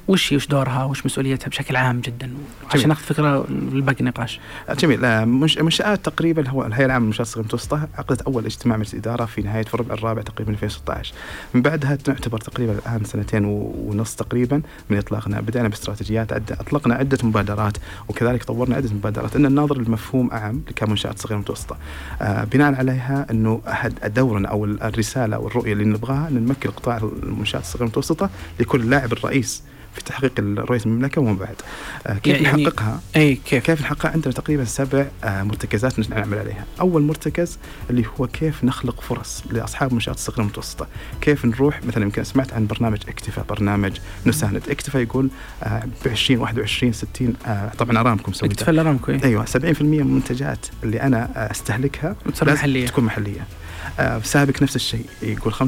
وش 0.09 0.33
هي 0.33 0.37
وش 0.37 0.47
دورها 0.47 0.85
وش 0.85 1.07
مسؤوليتها 1.07 1.49
بشكل 1.49 1.77
عام 1.77 2.01
جدا؟ 2.01 2.31
عشان 2.75 2.89
ناخذ 2.89 3.03
فكرة 3.03 3.47
لباقي 3.51 4.01
النقاش. 4.01 4.41
جميل. 4.79 5.05
آه، 5.05 5.25
منشآت 5.25 6.05
تقريبا 6.05 6.49
هو 6.49 6.67
الهيئة 6.67 6.87
العامة 6.87 7.03
للمنشآت 7.03 7.27
الصغيرة 7.27 7.41
المتوسطة 7.43 7.89
عقدت 7.99 8.23
أول 8.23 8.45
اجتماع 8.45 8.77
مجلس 8.77 8.95
إدارة 8.95 9.25
في 9.25 9.43
نهاية 9.43 9.65
الربع 9.75 9.95
الرابع 9.95 10.23
تقريبا 10.23 10.53
2016 10.53 11.15
من 11.55 11.63
بعدها 11.63 11.99
نعتبر 12.09 12.39
تقريبا 12.39 12.73
الآن 12.73 13.05
سنتين 13.05 13.45
ونص 13.45 14.15
تقريبا 14.15 14.63
من 14.91 14.99
إطلاقنا. 14.99 15.41
بدأنا 15.41 15.69
باستراتيجيات 15.69 16.33
عدة 16.33 16.55
أطلقنا 16.61 16.95
عدة 16.95 17.19
مبادرات 17.23 17.77
وكذلك 18.09 18.45
طورنا 18.45 18.77
عدة 18.77 18.91
مبادرات. 18.95 19.37
أن 19.37 19.47
الناظر 19.47 19.79
للمفهوم 19.79 20.31
أعم 20.31 20.61
كمنشآت 20.77 21.19
صغيرة 21.19 21.39
متوسطة. 21.39 21.77
آه 22.23 22.45
بناء 22.45 22.75
عليها 22.75 23.27
أنه 23.31 23.61
أحد 23.69 24.15
دورنا 24.15 24.49
أو 24.49 24.65
الرسالة 24.65 25.37
أو 25.37 25.47
الرؤية 25.47 25.73
اللي 25.73 25.85
نبغاها 25.85 26.29
أن 26.29 26.47
نمكن 26.47 26.71
قطاع 26.71 26.97
المنشآت 26.97 27.63
الصغيرة 27.63 27.85
المتوسطة 27.85 28.31
ليكون 28.59 28.81
اللاعب 28.81 29.13
الرئيس. 29.13 29.63
في 29.97 30.05
تحقيق 30.05 30.33
رؤية 30.41 30.81
المملكة 30.87 31.21
ومن 31.21 31.37
بعد. 31.37 31.57
آه 32.07 32.15
كيف 32.15 32.41
يعني- 32.41 32.65
نحققها؟ 32.65 33.01
أي 33.17 33.35
كيف؟ 33.35 33.65
كيف 33.65 33.81
نحقق 33.81 34.07
عندنا 34.07 34.33
تقريبا 34.35 34.65
سبع 34.65 35.07
آه، 35.25 35.43
مرتكزات 35.43 36.11
نعمل 36.11 36.39
عليها. 36.39 36.65
أول 36.81 37.03
مرتكز 37.03 37.59
اللي 37.91 38.05
هو 38.21 38.27
كيف 38.27 38.65
نخلق 38.65 39.01
فرص 39.01 39.45
لأصحاب 39.51 39.89
المنشات 39.89 40.15
الصغيره 40.15 40.41
والمتوسطه 40.41 40.87
كيف 41.21 41.45
نروح 41.45 41.85
مثلا 41.85 42.03
يمكن 42.03 42.25
سمعت 42.25 42.53
عن 42.53 42.67
برنامج 42.67 42.99
اكتفا 43.09 43.43
برنامج 43.49 43.93
نساند 44.27 44.63
اكتفا 44.69 44.99
يقول 44.99 45.29
ب 46.05 46.09
20 46.09 46.41
21 46.41 46.93
60 46.93 47.35
آه، 47.47 47.69
طبعا 47.79 48.01
أرامكم 48.01 48.31
مسويتها 48.31 48.55
اكتفى 48.55 48.81
ارامكو 48.81 49.13
إيه. 49.13 49.25
أيوه 49.25 49.45
70% 49.45 49.57
من 49.83 50.01
المنتجات 50.01 50.67
اللي 50.85 51.03
أنا 51.03 51.29
آه، 51.37 51.51
أستهلكها 51.51 52.17
وتصير 52.27 52.47
لازم 52.49 52.59
محلية. 52.61 52.87
تكون 52.87 53.05
محلية. 53.05 53.47
آه، 53.99 54.21
سابق 54.25 54.63
نفس 54.63 54.77
الشيء 54.77 55.07
يقول 55.23 55.53
75% 55.55 55.59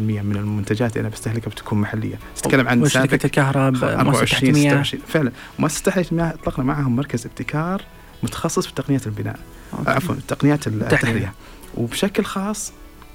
من 0.00 0.36
المنتجات 0.36 0.90
اللي 0.96 1.00
أنا 1.00 1.08
بستهلكها 1.08 1.50
بتكون 1.50 1.80
محلية. 1.80 2.18
تتكلم 2.36 2.68
عن 2.68 2.82
وشركه 2.82 3.26
الكهرباء 3.26 3.70
مؤسسه 3.70 4.00
24 4.00 4.26
تحت 4.26 4.44
مياه 4.44 4.70
26 4.82 5.02
فعلا. 5.08 5.32
مؤسسه 5.58 5.82
تحت 5.84 6.12
المياه 6.12 6.34
أطلقنا 6.34 6.64
معهم 6.64 6.96
مركز 6.96 7.26
ابتكار 7.26 7.82
متخصص 8.22 8.66
في 8.66 8.74
تقنيه 8.74 9.00
البناء. 9.06 9.38
أوكي. 9.78 9.90
عفوا 9.90 10.14
تقنيات. 10.28 10.66
التحلية. 10.66 11.32
وبشكل 11.74 12.24
خاص 12.24 12.72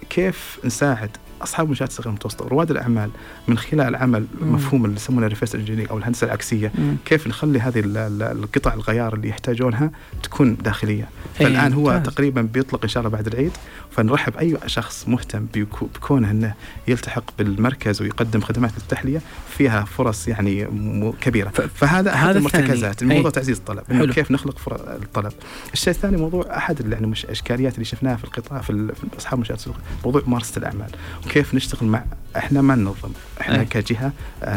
كيف 0.09 0.59
نساعد 0.65 1.09
أصحاب 1.41 1.65
المنشات 1.65 1.89
الصغيره 1.89 2.07
والمتوسطه 2.07 2.45
ورواد 2.45 2.71
الأعمال 2.71 3.09
من 3.47 3.57
خلال 3.57 3.95
عمل 3.95 4.25
مم. 4.41 4.53
مفهوم 4.55 4.85
اللي 4.85 4.95
يسمونه 4.95 5.27
reverse 5.27 5.55
engineering 5.55 5.89
أو 5.91 5.97
الهندسة 5.97 6.25
العكسية 6.25 6.71
مم. 6.77 6.95
كيف 7.05 7.27
نخلي 7.27 7.59
هذه 7.59 7.79
ال- 7.79 7.97
ال- 7.97 8.23
القطع 8.43 8.73
الغيار 8.73 9.13
اللي 9.13 9.29
يحتاجونها 9.29 9.91
تكون 10.23 10.55
داخلية. 10.55 11.09
إيه، 11.41 11.45
فالآن 11.47 11.73
هو. 11.73 12.01
تقريبا 12.05 12.41
بيطلق 12.41 12.83
إن 12.83 12.89
شاء 12.89 13.01
الله 13.03 13.09
بعد 13.17 13.27
العيد. 13.27 13.51
فنرحب 13.95 14.37
أي 14.37 14.57
شخص 14.65 15.07
مهتم 15.07 15.45
بكونه 15.55 16.31
إنه 16.31 16.53
يلتحق 16.87 17.23
بالمركز 17.37 18.01
ويقدم 18.01 18.41
خدمات 18.41 18.77
التحلية 18.77 19.21
فيها 19.57 19.83
فرص 19.85 20.27
يعني 20.27 20.65
ف- 21.53 21.61
فهذا 21.61 22.11
هذا 22.11 22.37
المرتكزات 22.37 22.91
الثاني. 22.91 23.11
الموضوع 23.11 23.29
أي. 23.29 23.35
تعزيز 23.35 23.57
الطلب 23.57 23.83
حلو. 23.89 24.13
كيف 24.13 24.31
نخلق 24.31 24.57
فر- 24.57 24.75
الطلب 24.95 25.33
الشيء 25.73 25.93
الثاني 25.93 26.17
موضوع 26.17 26.57
أحد 26.57 26.79
اللي 26.79 26.95
يعني 26.95 27.07
مش 27.07 27.25
أشكاليات 27.25 27.73
اللي 27.73 27.85
شفناها 27.85 28.15
في 28.15 28.23
القطاع 28.23 28.61
في, 28.61 28.93
أصحاب 29.17 29.33
المنشات 29.33 29.57
السوق 29.57 29.75
موضوع 30.05 30.21
ممارسة 30.27 30.59
الأعمال 30.59 30.89
وكيف 31.25 31.55
نشتغل 31.55 31.87
مع 31.89 32.03
إحنا 32.37 32.61
ما 32.61 32.75
ننظم 32.75 33.09
إحنا 33.41 33.59
أي. 33.59 33.65
كجهة 33.65 34.11
أن- 34.43 34.47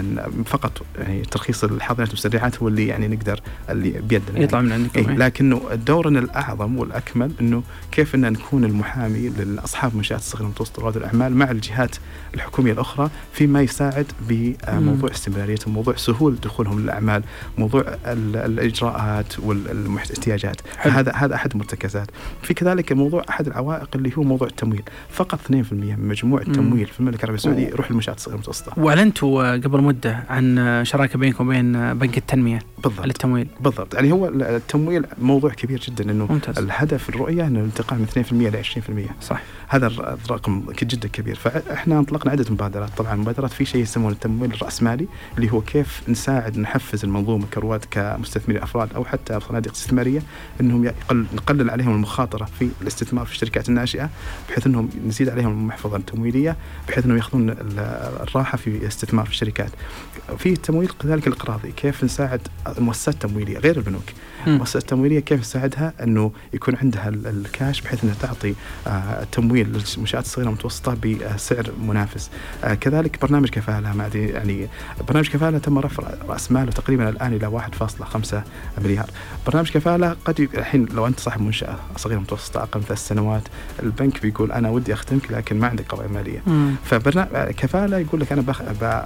فقط 0.47 0.83
يعني 0.99 1.23
ترخيص 1.23 1.65
الحاضنات 1.65 2.09
والمستريحات 2.09 2.59
هو 2.59 2.69
اللي 2.69 2.87
يعني 2.87 3.09
نقدر 3.09 3.41
اللي 3.71 3.91
بيدنا 3.91 4.31
يعني. 4.33 4.45
يطلع 4.45 4.61
من 4.61 4.73
عندكم 4.73 4.99
إيه 5.01 5.09
إيه. 5.09 5.17
لكنه 5.17 5.61
دورنا 5.87 6.19
الأعظم 6.19 6.79
والأكمل 6.79 7.33
إنه 7.41 7.63
كيف 7.93 8.15
إن 8.15 8.33
نكون 8.33 8.65
المحامي 8.65 9.28
لاصحاب 9.29 9.93
المنشات 9.93 10.19
الصغيره 10.19 10.43
والمتوسطه 10.45 10.83
رواد 10.83 10.97
الأعمال 10.97 11.37
مع 11.37 11.51
الجهات 11.51 11.97
الحكومية 12.35 12.73
الأخرى 12.73 13.11
فيما 13.33 13.63
يساعد 13.63 14.07
بموضوع 14.29 15.11
استمراريتهم، 15.11 15.75
موضوع 15.75 15.97
سهوله 15.97 16.37
دخولهم 16.37 16.81
للأعمال، 16.81 17.23
موضوع 17.59 17.81
ال- 18.07 18.37
الإجراءات 18.37 19.39
والاحتياجات،. 19.39 20.61
هذا 20.79 21.13
هذا 21.13 21.35
أحد 21.35 21.53
المرتكزات. 21.53 22.11
في 22.43 22.55
كذلك 22.55 22.93
موضوع 22.93 23.25
أحد 23.29 23.47
العوائق 23.47 23.89
اللي 23.95 24.13
هو 24.19 24.23
موضوع 24.23 24.49
التمويل، 24.49 24.83
فقط 25.11 25.39
2% 25.45 25.97
من 25.97 26.09
مجموع. 26.09 26.41
التمويل 26.41 26.87
في 26.87 27.01
المملكة 27.01 27.19
العربية 27.25 27.35
السعودية 27.39 27.67
يروح 27.69 27.91
للمنشات 27.91 28.17
الصغيره 28.17 28.35
والمتوسطه. 28.37 28.73
وأعلنتوا 28.77 29.53
قبل 29.57 29.81
مدة 29.81 30.25
عن 30.31 30.81
شراكة 30.85 31.19
بينكم 31.19 31.47
وبين 31.49 31.95
بنك 31.95 32.19
التنمية 32.19 32.59
بالضبط. 32.83 33.07
للتمويل. 33.07 33.49
بالضبط. 33.61 33.95
يعني 33.95 34.13
هو 34.13 34.29
التمويل 34.29 35.05
موضوع 35.19 35.51
كبير 35.51 35.81
جدا 35.81 36.11
إنه 36.11 36.27
ممتاز. 36.31 36.59
الهدف 36.59 37.09
الرؤية 37.09 37.47
إنه 37.47 37.59
الانتقال 37.59 37.99
من 37.99 38.07
2% 38.07 38.33
ل 38.51 38.57
20% 38.57 39.23
صح. 39.23 39.43
هذا 39.69 39.87
الرقم 39.87 40.73
جدا 40.83 41.09
كبير. 41.09 41.37
فإحنا 41.37 41.99
انطلقنا 41.99 42.33
عدة 42.33 42.45
مبادرات. 42.51 42.91
طبعا 42.97 43.15
مبادرات 43.15 43.53
في 43.53 43.65
شيء 43.65 43.83
يسمونه 43.83 44.13
التمويل 44.13 44.53
الراسمالي 44.53 45.09
اللي 45.37 45.53
هو 45.53 45.61
كيف 45.61 46.03
نساعد 46.09 46.59
نحفز 46.59 47.05
المنظومة 47.05 47.47
كرواد 47.55 47.85
كمستثمرين 47.91 48.63
أفراد 48.63 48.95
أو 48.95 49.05
حتى 49.05 49.41
صناديق 49.41 49.73
استثمارية 49.73 50.23
إنهم 50.61 50.85
يقل 50.85 51.27
نقلل 51.35 51.71
عليهم 51.71 51.95
المخاطرة 51.95 52.45
في 52.59 52.71
الاستثمار 52.83 53.27
في 53.27 53.33
الشركات 53.33 53.69
الناشئة 53.69 54.11
بحيث 54.49 54.67
إنهم 54.67 54.91
نزيد 55.07 55.29
عليهم 55.29 55.51
المحفظة 55.51 55.97
التمويلية 55.97 56.57
بحيث 56.89 57.05
إنهم 57.05 57.17
يأخذون 57.17 57.51
الراحة 58.23 58.59
في 58.59 58.67
الاستثمار 58.67 59.25
في 59.25 59.31
الشركات. 59.31 59.71
في 60.39 60.53
التمويل 60.53 60.89
كذلك 60.89 61.27
الإقراضي 61.27 61.73
كيف 61.73 62.05
نساعد 62.05 62.41
المؤسسات 62.79 63.15
التمويليه 63.15 63.59
غير 63.59 63.77
البنوك. 63.77 64.05
المؤسسات 64.47 64.83
التمويلية 64.83 65.21
كيف 65.21 65.41
نساعدها 65.41 65.93
أنه 66.03 66.33
يكون 66.53 66.77
عندها 66.77 67.09
الكاش 67.09 67.81
بحيث 67.81 68.05
إنها 68.05 68.15
تعطي 68.21 68.55
آه، 68.87 69.27
تمويل 69.33 69.67
للمنشآت 69.67 70.25
الصغيرة 70.25 70.49
والمتوسطه 70.49 70.95
بسعر 70.95 71.71
منافس. 71.87 72.31
آه، 72.65 72.75
كذلك 72.75 73.23
برنامج 73.23 73.49
كفاله 73.49 73.93
ما 73.93 74.11
يعني 74.15 74.69
برنامج 75.09 75.29
كفاله 75.29 75.59
تم 75.59 75.79
رفع 75.79 76.03
رأس 76.29 76.53
ماله 76.53 76.71
تقريبا 76.71 77.09
الآن 77.09 77.33
إلى 77.33 77.47
1.5 77.47 78.43
مليار. 78.85 79.11
برنامج 79.47 79.71
كفاله 79.71 80.17
قد 80.25 80.41
الحين 80.55 80.87
لو 80.95 81.07
أنت 81.07 81.21
صاحب 81.21 81.41
منشأة 81.41 81.77
صغيرة 81.97 82.19
متوسطة 82.19 82.63
أقل 82.63 82.81
من 82.81 82.87
ثلاث 82.87 83.09
سنوات 83.09 83.43
البنك 83.83 84.23
بيقول 84.23 84.53
أنا 84.53 84.71
ودي 84.71 84.93
اخدمك 84.93 85.33
لكن 85.33 85.59
ما 85.61 85.67
عندك 85.67 85.85
قوائم 85.89 86.13
مالية. 86.13 86.43
فبرنامج 86.85 87.51
كفاله 87.51 87.99
يقول 87.99 88.21
لك 88.21 88.33
أنا 88.33 88.43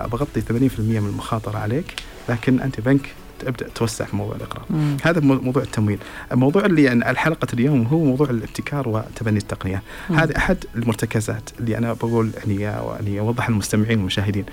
بغطي 0.07 0.41
80% 0.41 1.01
من 1.01 1.09
المخاطرة 1.13 1.59
عليك 1.59 1.95
لكن 2.29 2.61
أنت 2.61 2.81
بنك 2.81 3.15
تبدا 3.47 3.69
توسع 3.75 4.05
في 4.05 4.17
موضوع 4.17 4.37
الاقراض. 4.37 4.67
هذا 5.03 5.21
موضوع 5.21 5.63
التمويل. 5.63 5.99
الموضوع 6.33 6.67
اللي 6.67 6.83
يعني 6.83 7.11
الحلقة 7.11 7.47
اليوم 7.53 7.87
هو 7.87 8.05
موضوع 8.05 8.31
الابتكار 8.31 8.89
وتبني 8.89 9.39
التقنية. 9.39 9.83
هذه 10.09 10.37
أحد 10.37 10.65
المرتكزات 10.77 11.51
اللي 11.61 11.79
أنا 11.79 11.93
بقول 11.93 12.31
يعني 12.37 12.63
يعني 12.63 13.21
اوضح 13.21 13.51
للمستمعين 13.51 13.99
والمشاهدين 13.99 14.45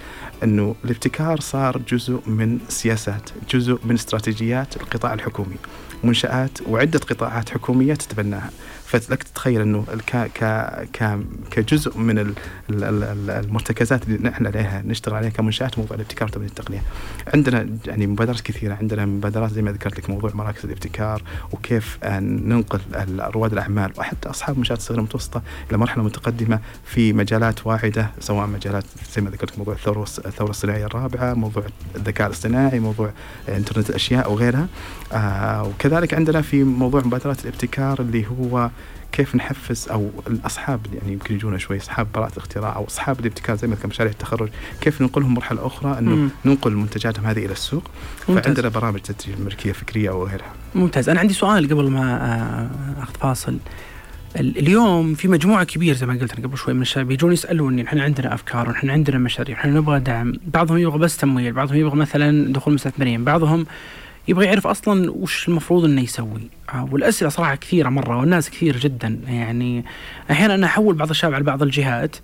أنه 0.43 0.75
الابتكار 0.85 1.39
صار 1.39 1.81
جزء 1.91 2.19
من 2.27 2.59
سياسات، 2.67 3.29
جزء 3.53 3.79
من 3.83 3.95
استراتيجيات 3.95 4.75
القطاع 4.75 5.13
الحكومي. 5.13 5.55
منشآت 6.03 6.57
وعدة 6.67 6.99
قطاعات 6.99 7.49
حكومية 7.49 7.93
تتبناها 7.93 8.49
فلك 8.89 9.23
تتخيل 9.23 9.61
أنه 9.61 9.85
ك 10.07 10.15
ك 10.93 11.19
كجزء 11.51 11.97
من 11.97 12.33
المرتكزات 13.29 14.07
اللي 14.07 14.29
نحن 14.29 14.47
عليها 14.47 14.83
نشتغل 14.85 15.15
عليها 15.15 15.29
كمنشآت 15.29 15.79
موضوع 15.79 15.95
الابتكار 15.95 16.27
وتبني 16.27 16.47
التقنية. 16.47 16.83
عندنا 17.33 17.69
يعني 17.85 18.07
مبادرات 18.07 18.41
كثيرة 18.41 18.75
عندنا 18.75 19.05
مبادرات 19.05 19.51
زي 19.51 19.61
ما 19.61 19.71
ذكرت 19.71 19.99
لك 19.99 20.09
موضوع 20.09 20.31
مراكز 20.33 20.65
الابتكار 20.65 21.23
وكيف 21.51 21.97
ننقل 22.05 22.79
رواد 23.19 23.53
الأعمال 23.53 23.91
وحتى 23.97 24.29
أصحاب 24.29 24.53
المنشآت 24.53 24.77
الصغيرة 24.77 24.99
المتوسطة 24.99 25.41
إلى 25.69 25.77
مرحلة 25.77 26.03
متقدمة 26.03 26.59
في 26.85 27.13
مجالات 27.13 27.67
واعدة 27.67 28.11
سواء 28.19 28.47
مجالات 28.47 28.83
زي 29.15 29.21
ما 29.21 29.29
ذكرت 29.29 29.57
موضوع 29.57 29.73
الثورة 29.73 30.01
الثورة 30.01 30.49
الصناعية 30.49 30.85
الرابعة 30.85 31.33
موضوع 31.33 31.63
الذكاء 31.95 32.27
الاصطناعي 32.27 32.79
موضوع 32.79 33.11
إنترنت 33.49 33.89
الأشياء 33.89 34.31
وغيرها. 34.31 34.67
آه 35.13 35.63
وكذلك 35.63 36.13
عندنا 36.13 36.41
في 36.41 36.63
موضوع 36.63 37.01
مبادرات 37.01 37.43
الابتكار 37.43 37.99
اللي 38.01 38.25
هو 38.27 38.69
كيف 39.11 39.35
نحفز 39.35 39.89
أو 39.89 40.09
الأصحاب 40.27 40.79
يعني 40.93 41.13
يمكن 41.13 41.35
يجونا 41.35 41.57
شوي 41.57 41.77
أصحاب 41.77 42.07
براءة 42.13 42.31
الاختراع 42.33 42.75
أو 42.75 42.85
أصحاب 42.87 43.19
الابتكار 43.19 43.55
زي 43.55 43.67
ما 43.67 43.75
مشاريع 43.85 44.11
التخرج 44.11 44.49
كيف 44.81 45.01
ننقلهم 45.01 45.33
مرحلة 45.33 45.67
أخرى 45.67 45.99
أنه 45.99 46.15
مم. 46.15 46.29
ننقل 46.45 46.75
منتجاتهم 46.75 47.25
هذه 47.25 47.45
إلى 47.45 47.51
السوق. 47.51 47.83
ممتاز. 48.29 48.45
فعندنا 48.45 48.69
برامج 48.69 48.99
تدريب 48.99 49.41
ملكيه 49.41 49.71
فكرية 49.71 50.09
وغيرها 50.09 50.51
ممتاز. 50.75 51.09
أنا 51.09 51.19
عندي 51.19 51.33
سؤال 51.33 51.69
قبل 51.69 51.89
ما 51.89 52.15
آه، 52.97 53.03
أخذ 53.03 53.13
فاصل. 53.13 53.57
اليوم 54.35 55.13
في 55.13 55.27
مجموعة 55.27 55.63
كبيرة 55.63 55.95
زي 55.95 56.05
ما 56.05 56.13
قلت 56.13 56.33
أنا 56.33 56.47
قبل 56.47 56.57
شوي 56.57 56.73
من 56.73 56.81
الشباب 56.81 57.11
يجون 57.11 57.33
يسألوني 57.33 57.83
إحنا 57.83 58.03
عندنا 58.03 58.33
أفكار 58.33 58.69
ونحن 58.69 58.89
عندنا 58.89 59.17
مشاريع 59.17 59.57
إحنا 59.57 59.71
نبغى 59.71 59.99
دعم. 59.99 60.33
بعضهم 60.53 60.77
يبغى 60.77 60.99
بس 60.99 61.17
تمويل 61.17 61.53
بعضهم 61.53 61.77
يبغى 61.77 61.95
مثلا 61.95 62.53
دخول 62.53 62.73
مستثمرين 62.73 63.23
بعضهم 63.23 63.65
يبغى 64.29 64.45
يعرف 64.45 64.67
أصلا 64.67 65.11
وش 65.11 65.47
المفروض 65.47 65.85
إنه 65.85 66.01
يسوي. 66.01 66.49
آه، 66.73 66.89
والأسئلة 66.91 67.29
صراحة 67.29 67.55
كثيرة 67.55 67.89
مرة 67.89 68.17
والناس 68.17 68.49
كثير 68.49 68.77
جدا. 68.77 69.19
يعني 69.27 69.85
أحيانا 70.31 70.55
أنا 70.55 70.65
أحول 70.65 70.95
بعض 70.95 71.09
الشباب 71.09 71.33
على 71.33 71.43
بعض 71.43 71.63
الجهات 71.63 72.15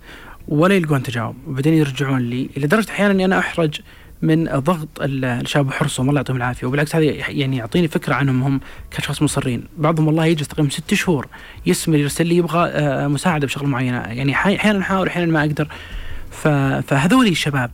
ولا 0.48 0.74
يلقون 0.74 1.02
تجاوب 1.02 1.36
وبعدين 1.46 1.74
يرجعون 1.74 2.18
لي 2.18 2.48
لدرجة 2.56 2.90
أحيانا 2.90 3.12
إني 3.12 3.24
أنا 3.24 3.38
أحرج 3.38 3.80
من 4.22 4.44
ضغط 4.44 4.88
الشباب 5.00 5.66
وحرصهم 5.66 6.08
الله 6.08 6.18
يعطيهم 6.18 6.36
العافية. 6.36 6.66
وبالعكس 6.66 6.96
هذا 6.96 7.04
يعني 7.04 7.56
يعطيني 7.56 7.88
فكرة 7.88 8.14
عنهم 8.14 8.42
هم 8.42 8.60
كاشخاص 8.90 9.22
مصرين 9.22 9.64
بعضهم 9.78 10.06
والله 10.06 10.26
يجلس 10.26 10.48
تقريبا 10.48 10.70
ست 10.70 10.94
شهور 10.94 11.26
يسمر 11.66 11.96
يرسل 11.96 12.26
لي 12.26 12.36
يبغى 12.36 12.68
آه، 12.68 13.08
مساعدة 13.08 13.46
بشغله 13.46 13.68
معينة. 13.68 13.98
يعني 13.98 14.32
أحيانا 14.32 14.78
أحاول 14.78 15.06
أحيانا 15.06 15.32
ما 15.32 15.40
أقدر. 15.40 15.68
فهذول 16.82 17.26
الشباب. 17.26 17.70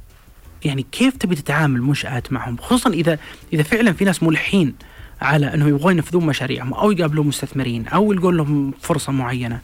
يعني 0.64 0.86
كيف 0.92 1.16
تبي 1.16 1.34
تتعامل 1.34 1.82
منشآت 1.82 2.32
معهم؟ 2.32 2.56
خصوصا 2.56 2.90
اذا 2.90 3.18
إذا 3.52 3.62
فعلا 3.62 3.92
في 3.92 4.04
ناس 4.04 4.22
ملحين 4.22 4.74
على 5.22 5.54
انه 5.54 5.68
يبغون 5.68 5.96
ينفذون 5.96 6.26
مشاريعهم 6.26 6.74
أو 6.74 6.92
يقابلون 6.92 7.26
مستثمرين 7.26 7.88
أو 7.88 8.12
يلقون 8.12 8.36
لهم 8.36 8.72
فرصة 8.80 9.12
معينة. 9.12 9.60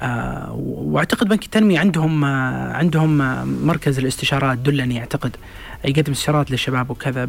آه 0.00 0.52
وأعتقد 0.62 1.28
بنك 1.28 1.44
التنمية 1.44 1.78
عندهم 1.78 2.24
آه 2.24 2.72
عندهم 2.72 3.22
آه 3.22 3.44
مركز 3.44 3.98
الاستشارات 3.98 4.58
دلني 4.58 5.00
أعتقد. 5.00 5.36
يقدم 5.84 6.12
استشارات 6.12 6.50
للشباب 6.50 6.90
وكذا. 6.90 7.28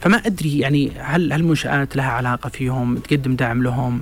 فما 0.00 0.16
أدري 0.16 0.58
يعني 0.58 0.92
هل 0.98 1.32
هل 1.32 1.40
المنشات 1.40 1.96
لها 1.96 2.10
علاقة 2.10 2.48
فيهم؟ 2.48 2.96
تقدم 2.96 3.36
دعم 3.36 3.62
لهم؟ 3.62 4.00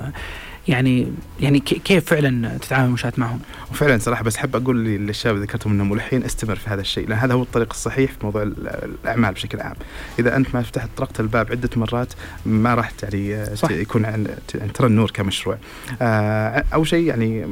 يعني 0.69 1.13
يعني 1.41 1.61
كيف 1.61 2.05
فعلا 2.05 2.59
تتعامل 2.59 2.85
المنشات 2.85 3.19
معهم؟ 3.19 3.41
وفعلا 3.71 3.99
صراحة 3.99 4.25
بس 4.25 4.37
حاب 4.37 4.57
أقول 4.57 4.85
للشباب 4.85 5.37
ذكرتهم 5.37 5.73
إنهم 5.73 5.91
ملحين 5.91 6.25
استمر 6.25 6.57
في 6.57 6.71
هذا 6.71 6.81
الشيء 6.81 7.09
لأن 7.09 7.19
هذا 7.19 7.35
هو 7.35 7.43
الطريق 7.43 7.73
الصحيح 7.73 8.11
في 8.11 8.19
موضوع 8.23 8.43
الأعمال 8.43 9.35
بشكل 9.35 9.61
عام. 9.61 9.77
إذا 10.19 10.37
أنت 10.37 10.55
ما 10.55 10.63
فتحت 10.63 10.89
طرقت 10.97 11.21
الباب 11.21 11.51
عدة 11.51 11.71
مرات 11.77 12.13
ما 12.47 12.75
راح 12.75 12.93
يعني 13.03 13.57
صح. 13.57 13.71
يكون 13.71 14.05
عن 14.05 14.27
ترى 14.75 14.87
النور 14.87 15.11
كمشروع. 15.11 15.59
آه 16.03 16.65
أول 16.75 16.87
شيء 16.87 17.07
يعني 17.07 17.47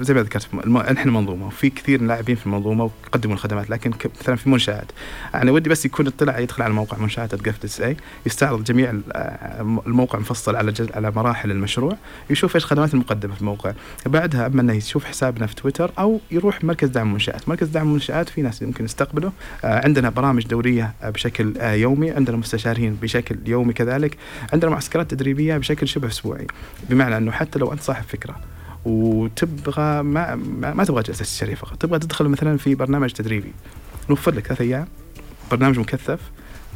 زي 0.00 0.14
ما 0.14 0.22
ذكرت 0.22 0.54
نحن 0.92 1.08
منظومة 1.08 1.46
وفي 1.46 1.70
كثير 1.70 2.02
لاعبين 2.02 2.36
في 2.36 2.46
المنظومة 2.46 2.84
ويقدمون 2.84 3.36
الخدمات 3.36 3.70
لكن 3.70 3.92
مثلا 4.20 4.36
في 4.36 4.50
منشآت 4.50 4.92
أنا 5.34 5.52
ودي 5.52 5.70
بس 5.70 5.84
يكون 5.84 6.06
اطلع 6.06 6.38
يدخل 6.38 6.62
على 6.62 6.72
موقع 6.72 6.98
منشآت 6.98 7.34
اي 7.80 7.96
يستعرض 8.26 8.64
جميع 8.64 8.94
الموقع 9.86 10.18
مفصل 10.18 10.56
على 10.56 10.74
على 10.94 11.10
مراحل 11.10 11.50
المشروع 11.50 11.96
يشوف 12.30 12.49
يشوف 12.50 12.56
إيش 12.56 12.64
الخدمات 12.64 12.94
المقدمة 12.94 13.34
في 13.34 13.40
الموقع. 13.40 13.72
بعدها 14.06 14.46
أما 14.46 14.60
إنه 14.60 14.72
يشوف 14.72 15.04
حسابنا 15.04 15.46
في 15.46 15.54
تويتر 15.54 15.92
أو 15.98 16.20
يروح 16.30 16.64
مركز 16.64 16.88
دعم 16.88 17.06
المنشات 17.06 17.48
مركز 17.48 17.68
دعم 17.68 17.86
المنشات 17.86 18.28
في 18.28 18.42
ناس 18.42 18.62
يمكن 18.62 18.84
يستقبله. 18.84 19.32
آه 19.64 19.84
عندنا 19.84 20.10
برامج 20.10 20.46
دورية 20.46 20.94
بشكل 21.04 21.58
آه 21.58 21.72
يومي. 21.72 22.10
عندنا 22.10 22.36
مستشارين 22.36 22.94
بشكل 23.02 23.36
يومي 23.46 23.72
كذلك. 23.72 24.16
عندنا 24.52 24.70
معسكرات 24.70 25.10
تدريبية 25.10 25.56
بشكل 25.58 25.88
شبه 25.88 26.08
أسبوعي. 26.08 26.46
بمعنى 26.90 27.16
إنه 27.16 27.30
حتى 27.30 27.58
لو 27.58 27.72
أنت 27.72 27.80
صاحب 27.80 28.04
فكرة 28.04 28.36
وتبغى 28.84 30.02
ما 30.02 30.34
ما, 30.34 30.74
ما 30.74 30.84
تبغى 30.84 31.02
جلسه 31.02 31.22
استشاريه 31.22 31.54
فقط. 31.54 31.76
تبغى 31.82 31.98
تدخل 31.98 32.28
مثلا 32.28 32.56
في 32.56 32.74
برنامج 32.74 33.10
تدريبي. 33.10 33.52
نوفر 34.10 34.34
لك 34.34 34.46
ثلاث 34.46 34.60
أيام. 34.60 34.86
برنامج 35.50 35.78
مكثف. 35.78 36.20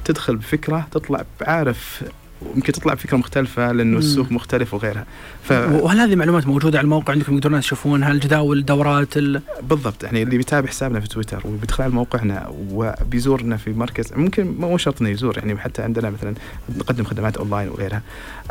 تدخل 0.04 0.37
بفكرة 0.37 0.87
تطلع 0.90 1.24
عارف 1.40 2.04
ويمكن 2.46 2.72
تطلع 2.72 2.94
فكرة 2.94 3.16
مختلفة 3.16 3.72
لأنه 3.72 3.98
السوق 3.98 4.33
مختلف 4.33 4.74
وغيرها. 4.74 5.07
ف... 5.42 5.52
وهل 5.52 6.00
هذه 6.00 6.12
المعلومات 6.12 6.46
موجودة 6.46 6.78
على 6.78 6.85
الموقع 6.85 7.12
عندكم 7.12 7.35
يقدرون 7.35 7.59
يشوفونها؟ 7.59 8.12
الجداول 8.12 8.59
الدورات 8.59 9.16
ال... 9.16 9.42
بالضبط 9.62 10.04
يعني 10.04 10.22
اللي 10.22 10.37
بيتابع 10.37 10.68
حسابنا 10.68 11.00
في 11.00 11.09
تويتر 11.09 11.42
وبيدخل 11.44 11.83
على 11.83 11.92
موقعنا 11.92 12.52
وبيزورنا 12.70 13.57
في 13.57 13.72
مركز 13.72 14.12
ممكن 14.12 14.54
مو 14.59 14.78
شرط 14.78 15.00
إنه 15.00 15.11
يزور 15.11 15.38
يعني 15.38 15.59
حتى 15.59 15.83
عندنا 15.83 16.11
مثلا 16.11 16.35
نقدم 16.76 17.04
خدمات 17.04 17.37
أونلاين 17.37 17.68
وغيرها 17.68 18.02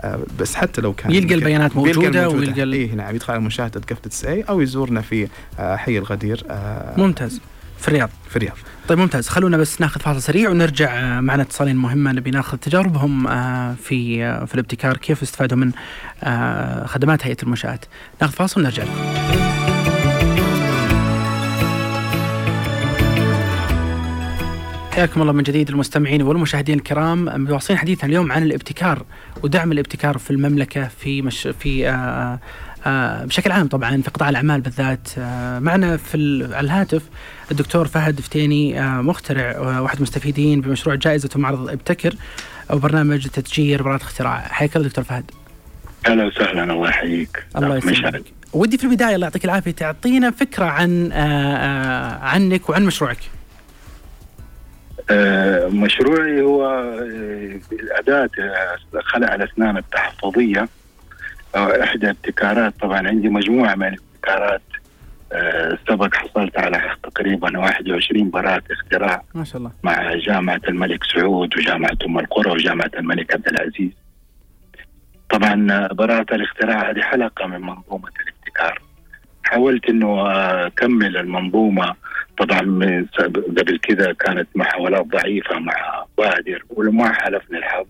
آه، 0.01 0.19
بس 0.39 0.55
حتى 0.55 0.81
لو 0.81 0.93
كان 0.93 1.11
يلقى 1.11 1.35
البيانات 1.35 1.75
موجودة 1.75 2.29
ويلقى 2.29 2.63
اي 2.63 2.87
نعم 2.87 3.15
يدخل 3.15 3.33
على 3.33 3.41
مشاهدة 3.41 3.81
قفلة 3.89 4.33
اي 4.33 4.41
أو 4.41 4.61
يزورنا 4.61 5.01
في 5.01 5.27
آه، 5.59 5.75
حي 5.75 5.97
الغدير 5.97 6.43
آه، 6.49 6.99
ممتاز. 6.99 7.41
في 7.83 7.89
الرياض. 7.89 8.09
في 8.29 8.35
الرياض. 8.35 8.55
طيب 8.87 8.99
ممتاز. 8.99 9.27
خلونا 9.27 9.57
بس 9.57 9.81
ناخذ 9.81 10.01
فاصل 10.01 10.21
سريع 10.21 10.49
ونرجع 10.49 10.99
آه، 10.99 11.19
معنا 11.19 11.43
اتصالين 11.43 11.75
مهمة 11.75 12.11
نبي 12.11 12.31
ناخذ 12.31 12.57
تجاربهم 12.57 13.27
آه، 13.27 13.73
في 13.73 14.23
آه، 14.23 14.45
في 14.45 14.55
الابتكار 14.55 14.97
كيف 14.97 15.21
استفادوا 15.21 15.57
من 15.57 15.71
خدمات 16.85 17.25
هيئة 17.25 17.37
المنشآت. 17.43 17.85
ناخذ 18.21 18.33
فاصل 18.33 18.61
ونرجع. 18.61 18.83
لكم 18.83 18.93
حياكم 24.91 25.21
الله 25.21 25.33
من 25.33 25.43
جديد 25.43 25.69
المستمعين 25.69 26.21
والمشاهدين 26.21 26.77
الكرام. 26.77 27.43
مواصلين 27.43 27.79
حديثنا 27.79 28.09
اليوم 28.09 28.31
عن 28.31 28.43
الابتكار 28.43 29.05
ودعم 29.43 29.71
الابتكار 29.71 30.17
في 30.17 30.31
المملكة 30.31 30.87
في 30.87 31.21
مش 31.21 31.47
في 31.59 31.89
آآ 31.89 32.39
بشكل 33.25 33.51
عام 33.51 33.67
طبعا 33.67 34.01
في 34.01 34.09
قطاع 34.09 34.29
الأعمال 34.29 34.61
بالذات. 34.61 35.07
معنا 35.63 35.97
في 35.97 36.47
على 36.53 36.65
الهاتف 36.65 37.01
الدكتور 37.51 37.87
فهد 37.87 38.21
فتيني 38.21 38.81
مخترع 39.01 39.59
واحد 39.79 40.01
مستفيدين 40.01 40.61
بمشروع 40.61 40.95
جائزة 40.95 41.29
ومعرض 41.35 41.69
ابتكر 41.69 42.13
أو 42.71 42.79
برنامج 42.79 43.27
تتجير 43.27 43.83
براءة 43.83 44.01
اختراع 44.03 44.39
حياك 44.39 44.75
الله 44.75 44.87
دكتور 44.87 45.03
فهد. 45.03 45.31
أهلا 46.07 46.25
وسهلا 46.25 46.63
الله 46.63 46.89
يحييك. 46.89 47.43
الله. 47.57 47.77
يسلمك. 47.77 48.23
ودي 48.53 48.77
في 48.77 48.83
البداية 48.83 49.15
الله 49.15 49.27
يعطيك 49.27 49.45
العافية 49.45 49.71
تعطينا 49.71 50.31
فكرة 50.31 50.65
عن 50.65 51.09
آه، 51.11 51.17
آه، 51.17 52.19
عنك 52.25 52.69
وعن 52.69 52.85
مشروعك. 52.85 53.17
آه، 55.09 55.67
مشروعي 55.67 56.41
هو 56.41 56.65
آه، 56.65 57.59
آه، 58.09 58.77
خلع 59.03 59.35
الأسنان 59.35 59.77
التحفظية. 59.77 60.67
آه، 61.55 61.83
إحدى 61.83 62.09
ابتكارات. 62.09 62.73
طبعا 62.79 63.07
عندي 63.07 63.29
مجموعة 63.29 63.75
من 63.75 63.87
الابتكارات 63.87 64.61
آه، 65.33 65.77
سبق 65.87 66.15
حصلت 66.15 66.57
على 66.57 66.95
تقريبا 67.03 67.59
21 67.59 68.29
براءة 68.29 68.63
اختراع 68.71 69.23
ما 69.35 69.43
شاء 69.43 69.57
الله. 69.57 69.71
مع 69.83 70.15
جامعة 70.15 70.61
الملك 70.67 71.03
سعود 71.03 71.57
وجامعة 71.57 71.97
أم 72.05 72.19
القرى 72.19 72.51
وجامعة 72.51 72.91
الملك 72.97 73.33
عبد 73.33 73.47
العزيز. 73.47 73.91
طبعا 75.29 75.67
آه، 75.71 75.93
براءة 75.93 76.35
الاختراع 76.35 76.89
هذه 76.89 77.01
حلقة 77.01 77.47
من 77.47 77.61
منظومة 77.61 78.09
الابتكار. 78.23 78.81
حاولت 79.43 79.89
إنه 79.89 80.31
أكمل 80.67 81.17
المنظومة. 81.17 81.95
طبعا 82.37 82.61
من 82.61 83.05
قبل 83.57 83.79
كذا 83.79 84.13
كانت 84.13 84.47
محاولات 84.55 85.05
ضعيفة 85.05 85.59
مع 85.59 86.05
بادر 86.17 86.63
وما 86.69 87.13
حالفني 87.13 87.57
الحظ. 87.57 87.85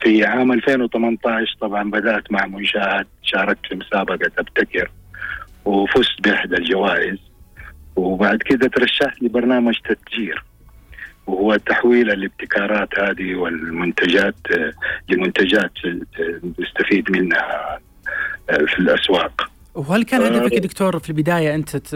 في 0.00 0.24
عام 0.24 0.52
2018 0.52 1.56
طبعا 1.60 1.90
بدأت 1.90 2.32
مع 2.32 2.46
منشات 2.46 3.06
شاركت 3.22 3.66
في 3.66 3.74
مسابقة 3.74 4.30
أبتكر 4.38 4.90
وفزت 5.64 6.20
بإحدى 6.20 6.56
الجوائز. 6.56 7.18
وبعد 7.96 8.42
كذا 8.42 8.68
ترشحت 8.68 9.22
لبرنامج 9.22 9.74
تتجير 9.84 10.44
وهو 11.26 11.56
تحويل 11.56 12.10
الابتكارات 12.10 12.98
هذه 12.98 13.34
والمنتجات 13.34 14.34
آه، 14.50 14.72
لمنتجات 15.08 15.72
آه، 15.84 16.40
نستفيد 16.58 17.10
منها 17.10 17.78
آه، 18.50 18.64
في 18.66 18.78
الأسواق. 18.78 19.50
وهل 19.74 20.02
كان 20.02 20.22
آه، 20.22 20.26
هدفك 20.26 20.52
يا 20.52 20.60
دكتور 20.60 20.98
في 20.98 21.10
البداية 21.10 21.54
أنت 21.54 21.94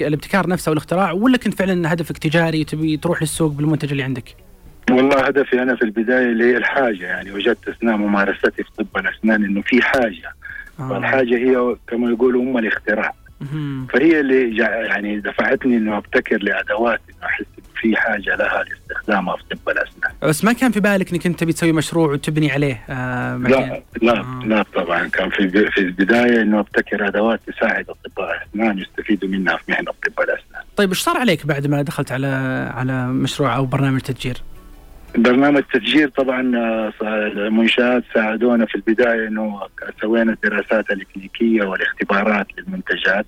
الابتكار 0.00 0.48
نفسه 0.48 0.70
والاختراع 0.70 1.12
ولا 1.12 1.36
كنت 1.36 1.54
فعلا 1.54 1.92
هدفك 1.92 2.18
تجاري 2.18 2.64
تبي 2.64 2.96
تروح 2.96 3.22
للسوق 3.22 3.52
بالمنتج 3.52 3.90
اللي 3.90 4.02
عندك؟ 4.02 4.45
والله 4.90 5.26
هدفي 5.26 5.62
أنا 5.62 5.76
في 5.76 5.82
البداية 5.82 6.26
اللي 6.26 6.44
هي 6.44 6.56
الحاجة 6.56 7.06
يعني 7.06 7.32
وجدت 7.32 7.68
أثناء 7.68 7.96
ممارستي 7.96 8.50
في 8.62 8.70
طب 8.78 8.86
الأسنان 8.96 9.44
إنه 9.44 9.62
في 9.62 9.82
حاجة 9.82 10.32
آه. 10.80 10.92
والحاجة 10.92 11.36
هي 11.36 11.76
كما 11.88 12.10
يقولوا 12.10 12.42
ام 12.42 12.58
الاختراع. 12.58 13.14
فهي 13.92 14.20
اللي 14.20 14.56
يعني 14.56 15.20
دفعتني 15.20 15.76
إنه 15.76 15.96
أبتكر 15.96 16.42
لأدوات 16.42 17.00
إنه 17.08 17.26
أحس 17.26 17.44
في 17.80 17.96
حاجة 17.96 18.36
لها 18.36 18.64
لاستخدامها 18.64 19.36
في 19.36 19.42
طب 19.50 19.68
الأسنان 19.68 20.12
بس 20.22 20.44
ما 20.44 20.52
كان 20.52 20.72
في 20.72 20.80
بالك 20.80 21.12
إنك 21.12 21.26
أنت 21.26 21.40
تبي 21.40 21.52
تسوي 21.52 21.72
مشروع 21.72 22.12
وتبني 22.12 22.50
عليه 22.52 22.84
آه 22.90 23.36
لا 23.36 23.82
لا 24.02 24.20
آه. 24.20 24.42
لا 24.44 24.64
طبعا 24.74 25.08
كان 25.08 25.30
في 25.30 25.50
في 25.70 25.78
البداية 25.80 26.42
إنه 26.42 26.60
أبتكر 26.60 27.08
أدوات 27.08 27.40
تساعد 27.46 27.86
اطباء 27.90 28.36
الأسنان 28.36 28.78
يستفيدوا 28.78 29.28
منها 29.28 29.56
في 29.56 29.62
مهنة 29.72 29.90
طب 29.90 30.20
الأسنان 30.22 30.62
طيب 30.76 30.88
إيش 30.88 31.00
صار 31.00 31.16
عليك 31.16 31.46
بعد 31.46 31.66
ما 31.66 31.82
دخلت 31.82 32.12
على 32.12 32.26
على 32.74 33.06
مشروع 33.06 33.56
أو 33.56 33.66
برنامج 33.66 34.00
تتجير؟ 34.00 34.36
برنامج 35.14 35.62
تسجيل 35.62 36.10
طبعا 36.10 36.56
آه، 36.56 36.92
المنشآت 37.02 38.04
ساعدونا 38.14 38.66
في 38.66 38.74
البداية 38.74 39.28
إنه 39.28 39.60
سوينا 40.00 40.32
الدراسات 40.32 40.90
الكلينيكيه 40.90 41.62
والاختبارات 41.62 42.46
للمنتجات 42.58 43.26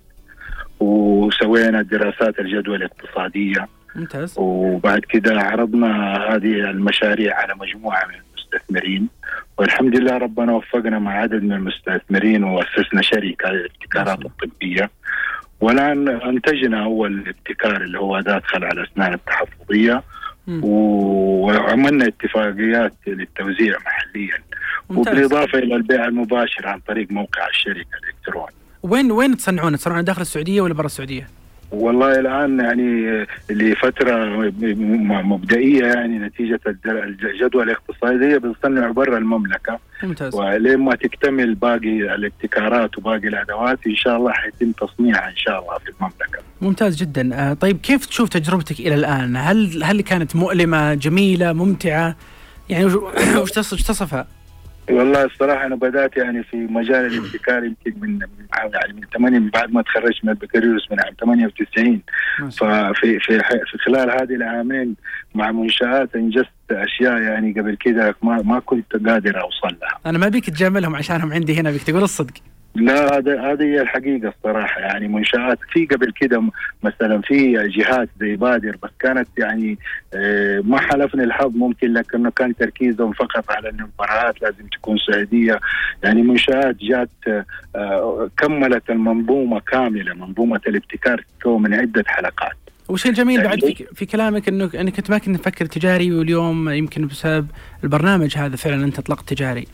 وسوينا 0.80 1.82
دراسات 1.82 2.38
الجدوى 2.38 2.76
الاقتصادية. 2.76 3.68
ممتاز. 3.96 4.34
وبعد 4.38 5.00
كده 5.00 5.40
عرضنا 5.40 6.16
هذه 6.16 6.70
المشاريع 6.70 7.36
على 7.36 7.54
مجموعة 7.54 8.06
من 8.06 8.14
المستثمرين. 8.14 9.08
والحمد 9.58 9.96
لله 9.96 10.18
ربنا 10.18 10.52
وفقنا 10.52 10.98
مع 10.98 11.12
عدد 11.12 11.42
من 11.42 11.52
المستثمرين 11.52 12.44
وأسسنا 12.44 13.02
شركة 13.02 13.50
للابتكارات 13.50 14.18
الطبية. 14.24 14.90
والآن 15.60 16.08
أنتجنا 16.08 16.84
أول 16.84 17.24
ابتكار 17.28 17.76
اللي 17.76 17.98
هو 17.98 18.18
اداه 18.18 18.42
خلع 18.44 18.68
الاسنان 18.70 19.14
التحفظية. 19.14 19.94
مم. 19.94 20.02
وعملنا 20.48 22.06
اتفاقيات 22.06 22.94
للتوزيع 23.06 23.78
محليا 23.86 24.38
ممتاز 24.90 25.14
وبالإضافة 25.14 25.58
إلى 25.58 25.74
البيع 25.74 26.04
المباشر 26.04 26.66
عن 26.66 26.80
طريق 26.80 27.10
موقع 27.10 27.48
الشركة 27.48 27.88
الالكتروني 28.02 28.52
وين 28.82 29.12
وين 29.12 29.36
تصنعون؟ 29.36 29.76
تصنعون 29.76 30.04
داخل 30.04 30.22
السعودية 30.22 30.60
ولا 30.60 30.74
برا 30.74 30.86
السعودية؟ 30.86 31.28
والله 31.70 32.20
الآن 32.20 32.60
يعني 32.60 33.26
لفترة 33.50 34.24
مبدئية 35.22 35.84
يعني 35.84 36.18
نتيجة 36.18 36.60
الجدوى 36.86 37.62
الاقتصاديه 37.62 38.38
بنصنع 38.38 38.90
برا 38.90 39.18
المملكة 39.18 39.78
ممتاز 40.02 40.34
ولين 40.34 40.78
ما 40.78 40.94
تكتمل 40.94 41.54
باقي 41.54 42.14
الابتكارات 42.14 42.98
وباقي 42.98 43.28
الأدوات 43.28 43.78
إن 43.86 43.96
شاء 43.96 44.16
الله 44.16 44.32
حيتم 44.32 44.72
تصنيعها 44.72 45.28
إن 45.28 45.36
شاء 45.36 45.60
الله 45.60 45.78
في 45.78 45.90
المملكة. 45.90 46.42
ممتاز 46.60 46.96
جدا 46.96 47.34
آه 47.34 47.54
طيب 47.54 47.78
كيف 47.80 48.06
تشوف 48.06 48.28
تجربتك 48.28 48.80
إلى 48.80 48.94
الآن؟ 48.94 49.36
هل 49.36 49.84
هل 49.84 50.00
كانت 50.00 50.36
مؤلمة، 50.36 50.94
جميلة، 50.94 51.52
ممتعة؟ 51.52 52.16
يعني 52.68 52.84
وش 53.36 53.50
تصفها؟ 53.50 54.26
والله 54.90 55.24
الصراحة 55.24 55.66
أنا 55.66 55.76
بدأت 55.76 56.16
يعني 56.16 56.42
في 56.42 56.56
مجال 56.56 57.06
الابتكار 57.06 57.64
يمكن 57.64 57.94
من 58.00 58.10
من 58.14 58.46
عام- 58.52 58.70
يعني 58.74 58.92
من 58.92 59.00
8 59.14 59.38
من 59.38 59.48
بعد 59.50 59.72
ما 59.72 59.82
تخرجت 59.82 60.24
من 60.24 60.30
البكالوريوس 60.30 60.90
من 60.92 61.00
عام 61.00 61.14
98 61.20 62.00
ما 62.40 62.50
شاء 62.50 62.68
الله. 62.68 62.92
ففي 62.92 63.18
في 63.20 63.38
في 63.70 63.78
خلال 63.86 64.10
هذه 64.10 64.34
العامين 64.34 64.96
مع 65.34 65.52
منشآت 65.52 66.16
أنجزت 66.16 66.48
أشياء 66.70 67.22
يعني 67.22 67.52
قبل 67.52 67.74
كده 67.80 68.14
ما 68.22 68.42
ما 68.42 68.58
كنت 68.60 68.92
قادر 69.08 69.40
أوصل 69.40 69.76
لها. 69.82 69.98
أنا 70.06 70.18
ما 70.18 70.28
بيك 70.28 70.50
تجاملهم 70.50 70.96
عشانهم 70.96 71.32
عندي 71.32 71.60
هنا 71.60 71.70
بيك 71.70 71.82
تقول 71.82 72.02
الصدق 72.02 72.34
لا 72.74 73.16
هذا 73.16 73.40
هذه 73.40 73.62
هي 73.62 73.80
الحقيقة 73.80 74.28
الصراحة. 74.28 74.80
يعني 74.80 75.08
منشآت 75.08 75.58
في 75.72 75.86
قبل 75.86 76.12
كده 76.20 76.42
مثلا 76.82 77.20
في 77.20 77.52
جهات 77.52 78.08
زي 78.20 78.36
بادر 78.36 78.76
بس 78.82 78.90
كانت 78.98 79.28
يعني 79.38 79.78
آه، 80.14 80.60
ما 80.64 80.80
حلفني 80.80 81.24
الحظ 81.24 81.56
ممكن 81.56 81.92
لكنه 81.92 82.30
كان 82.30 82.56
تركيزهم 82.56 83.12
فقط 83.12 83.50
على 83.50 83.68
ان 83.70 83.80
المباريات 83.80 84.42
لازم 84.42 84.66
تكون 84.66 84.98
سعودية. 84.98 85.60
يعني 86.02 86.22
منشآت 86.22 86.76
جات 86.76 87.44
آه، 87.76 88.30
كملت 88.36 88.90
المنظومة 88.90 89.60
كاملة 89.60 90.14
منظومة 90.14 90.60
الابتكار 90.66 91.24
من 91.46 91.74
عدة 91.74 92.04
حلقات. 92.06 92.56
وش 92.88 93.06
الجميل 93.06 93.36
يعني 93.36 93.48
بعد 93.48 93.60
في, 93.60 93.86
في 93.94 94.06
كلامك 94.06 94.48
إنه 94.48 94.70
إنك 94.74 94.96
كنت 94.96 95.10
ما 95.10 95.18
كنت 95.18 95.28
مفكر 95.28 95.66
تجاري 95.66 96.12
واليوم 96.12 96.68
يمكن 96.68 97.06
بسبب 97.06 97.46
البرنامج 97.84 98.36
هذا 98.36 98.56
فعلا 98.56 98.84
أنت 98.84 98.98
أطلقت 98.98 99.28
تجاري. 99.28 99.66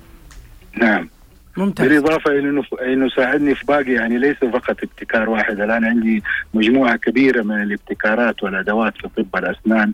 نعم. 0.77 1.09
ممتاز. 1.57 1.89
بالإضافة 1.89 2.31
إلى 2.31 2.49
إنه 2.49 2.63
إنه 2.83 3.09
ساعدني 3.09 3.55
في 3.55 3.67
باقي 3.67 3.93
يعني 3.93 4.19
ليس 4.19 4.37
فقط 4.37 4.77
ابتكار 4.83 5.31
واحد 5.31 5.61
الآن 5.61 5.85
عندي 5.85 6.23
مجموعة 6.55 6.97
كبيرة 6.97 7.43
من 7.43 7.63
الابتكارات 7.63 8.43
والأدوات 8.43 8.95
في 8.97 9.09
طب 9.23 9.37
الأسنان. 9.45 9.93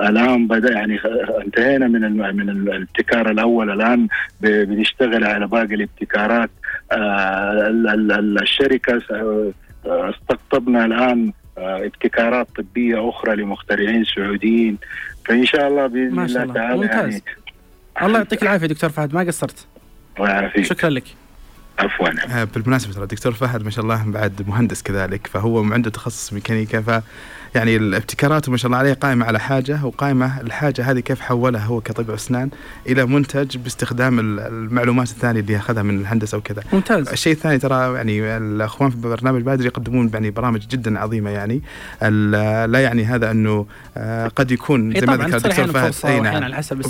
الآن 0.00 0.46
بدا 0.46 0.72
يعني 0.72 1.00
انتهينا 1.44 1.86
من 1.88 2.04
الم- 2.04 2.36
من 2.36 2.50
الابتكار 2.50 3.30
الأول. 3.30 3.70
الآن 3.70 4.06
ب- 4.40 4.46
بنشتغل 4.68 5.24
على 5.24 5.46
باقي 5.46 5.74
الابتكارات. 5.74 6.50
آه، 6.92 7.52
ال- 7.68 7.88
ال- 7.88 8.12
ال- 8.12 8.42
الشركة 8.42 9.02
آه، 9.86 10.10
استقطبنا 10.10 10.84
الآن 10.84 11.32
آه، 11.58 11.84
ابتكارات 11.86 12.48
طبية 12.56 13.08
أخرى 13.08 13.36
لمخترعين 13.36 14.04
سعوديين. 14.04 14.78
فإن 15.26 15.46
شاء 15.46 15.68
الله 15.68 15.86
بإذن 15.86 16.18
الله 16.20 16.42
الله. 16.42 16.54
تعالى 16.54 16.76
ممتاز. 16.76 17.12
يعني 17.12 17.22
الله 18.02 18.18
يعطيك 18.18 18.42
العافية 18.42 18.66
دكتور 18.66 18.90
فهد 18.90 19.14
ما 19.14 19.20
قصرت؟ 19.20 19.66
الله 20.18 20.30
يعافيك. 20.30 20.64
شكرا 20.64 20.90
لك. 20.90 21.04
عفوا. 21.78 22.08
آه، 22.40 22.44
بالمناسبة 22.44 22.92
ترى 22.92 23.02
الدكتور 23.02 23.32
فهد 23.32 23.62
ما 23.62 23.70
شاء 23.70 23.84
الله 23.84 24.04
بعد 24.06 24.48
مهندس 24.48 24.82
كذلك 24.82 25.26
فهو 25.26 25.72
عنده 25.72 25.90
تخصص 25.90 26.32
ميكانيكا 26.32 26.80
ف 26.80 27.02
يعني 27.54 27.76
الابتكارات 27.76 28.48
ما 28.48 28.56
شاء 28.56 28.66
الله 28.66 28.78
عليه 28.78 28.92
قائمة 28.92 29.26
على 29.26 29.40
حاجة 29.40 29.84
وقائمة 29.84 30.40
الحاجة 30.40 30.90
هذه 30.90 31.00
كيف 31.00 31.20
حولها 31.20 31.64
هو 31.64 31.80
كطبيب 31.80 32.10
أسنان 32.10 32.50
إلى 32.86 33.06
منتج 33.06 33.56
باستخدام 33.56 34.18
ال- 34.20 34.40
المعلومات 34.40 35.10
الثانية 35.10 35.40
اللي 35.40 35.56
أخذها 35.56 35.82
من 35.82 36.00
الهندسة 36.00 36.38
وكذا 36.38 36.62
ممتاز 36.72 37.08
الشيء 37.08 37.32
الثاني 37.32 37.58
ترى 37.58 37.94
يعني 37.94 38.36
الأخوان 38.36 38.90
في 38.90 38.96
برنامج 38.96 39.42
بادر 39.42 39.66
يقدمون 39.66 40.10
يعني 40.14 40.30
برامج 40.30 40.66
جدا 40.66 40.98
عظيمة 40.98 41.30
يعني 41.30 41.62
لا 42.66 42.80
يعني 42.80 43.04
هذا 43.04 43.30
أنه 43.30 43.66
آه، 43.96 44.28
قد 44.28 44.50
يكون 44.50 44.92
إي 44.92 45.00
زي 45.00 45.06
ما 45.06 45.16
ذكر 45.16 45.36
الدكتور 45.36 45.66
فهد 45.66 45.94
واحيانا 46.04 46.30
نعم. 46.30 46.44
على 46.44 46.56
حسب 46.56 46.80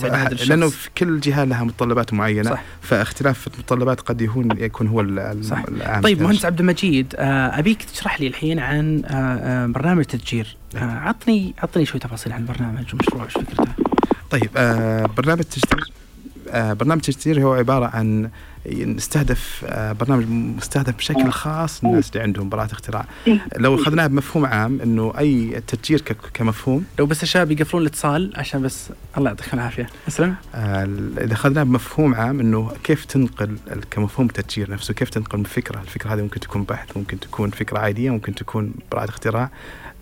لأنه 0.49 0.69
في 0.69 0.89
كل 0.99 1.21
جهة 1.21 1.45
لها 1.45 1.65
متطلبات 1.65 2.15
معينة 2.15 2.51
صح. 2.51 2.63
فاختلاف 2.83 3.47
المتطلبات 3.47 4.01
قد 4.01 4.21
يكون 4.21 4.49
يكون 4.59 4.87
هو. 4.87 5.01
العام 5.01 5.41
طيب 6.03 6.23
مهندس 6.23 6.45
عبد 6.45 6.61
المجيد 6.61 7.15
آه، 7.17 7.59
أبيك 7.59 7.83
تشرح 7.83 8.21
لي 8.21 8.27
الحين 8.27 8.59
عن 8.59 9.03
آه، 9.07 9.67
برنامج 9.67 10.05
تتجير 10.05 10.48
آه، 10.77 10.79
عطني 10.99 11.55
عطني 11.63 11.85
شوي 11.87 12.01
تفاصيل 12.01 12.33
عن 12.33 12.41
البرنامج 12.41 12.95
ومشروع 12.95 13.25
إيش 13.25 13.33
فكرته؟ 13.33 13.73
طيب 14.31 14.51
آه 14.57 15.07
برنامج 15.07 15.43
تشتير 15.43 15.93
آه 16.51 16.73
برنامج 16.73 17.01
تشتير 17.01 17.43
هو 17.43 17.53
عبارة 17.55 17.87
عن 17.87 18.31
نستهدف 18.67 19.65
آه، 19.69 19.93
برنامج 19.93 20.25
مستهدف 20.29 20.97
بشكل 20.97 21.31
خاص 21.31 21.85
الناس 21.85 22.11
اللي 22.11 22.21
عندهم 22.23 22.49
براءة 22.49 22.73
اختراع. 22.73 23.05
لو 23.57 23.75
أخذناه 23.75 24.07
بمفهوم 24.07 24.47
عام 24.47 24.81
إنه 24.81 25.13
أي 25.19 25.57
التتجير 25.57 26.01
ك- 26.01 26.17
كمفهوم. 26.35 26.85
لو 26.99 27.07
بس 27.07 27.23
الشباب 27.23 27.51
يقفلون 27.51 27.83
الاتصال 27.83 28.33
عشان 28.37 28.63
بس 28.63 28.89
الله 29.19 29.31
يعطيكم 29.31 29.57
العافية. 29.59 29.87
اسلم 30.09 30.35
آه، 30.55 30.85
إذا 31.21 31.33
أخذناه 31.33 31.63
بمفهوم 31.63 32.15
عام 32.15 32.41
إنه 32.41 32.73
كيف 32.85 33.05
تنقل 33.05 33.57
كمفهوم 33.91 34.27
التتجير 34.27 34.71
نفسه 34.71 34.95
كيف 34.95 35.09
تنقل 35.11 35.39
من 35.39 35.45
فكرة. 35.45 35.81
الفكرة 35.81 36.15
هذه 36.15 36.23
ممكن 36.23 36.41
تكون 36.41 36.63
بحث 36.63 36.97
ممكن 36.97 37.21
تكون 37.21 37.51
فكرة 37.51 37.79
عادية 37.79 38.11
ممكن 38.11 38.35
تكون 38.35 38.75
براءة 38.93 39.09
اختراع. 39.09 39.51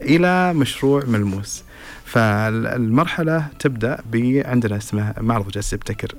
إلى 0.02 0.54
مشروع 0.54 1.04
ملموس. 1.04 1.62
فالمرحلة 2.04 3.46
تبدأ 3.58 3.98
بعندنا 4.12 4.76
اسمه 4.76 5.14
معرض 5.20 5.48
جالس 5.48 5.74
ابتكر 5.74 6.12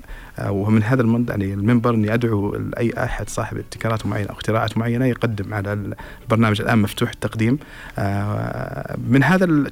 ومن 0.45 0.83
هذا 0.83 1.01
المنبر 1.01 1.29
يعني 1.31 1.53
المنبر 1.53 1.93
إني 1.93 2.13
أدعو 2.13 2.55
اي 2.77 2.93
أحد 2.97 3.29
صاحب 3.29 3.57
ابتكارات 3.57 4.05
معينة 4.05 4.29
أو 4.29 4.33
اختراعات 4.33 4.77
معينة 4.77 5.05
يقدم 5.05 5.53
على 5.53 5.93
البرنامج 6.23 6.61
الآن 6.61 6.79
مفتوح 6.79 7.09
التقديم. 7.09 7.59
آه، 7.99 8.97
من 9.07 9.23
هذا 9.23 9.63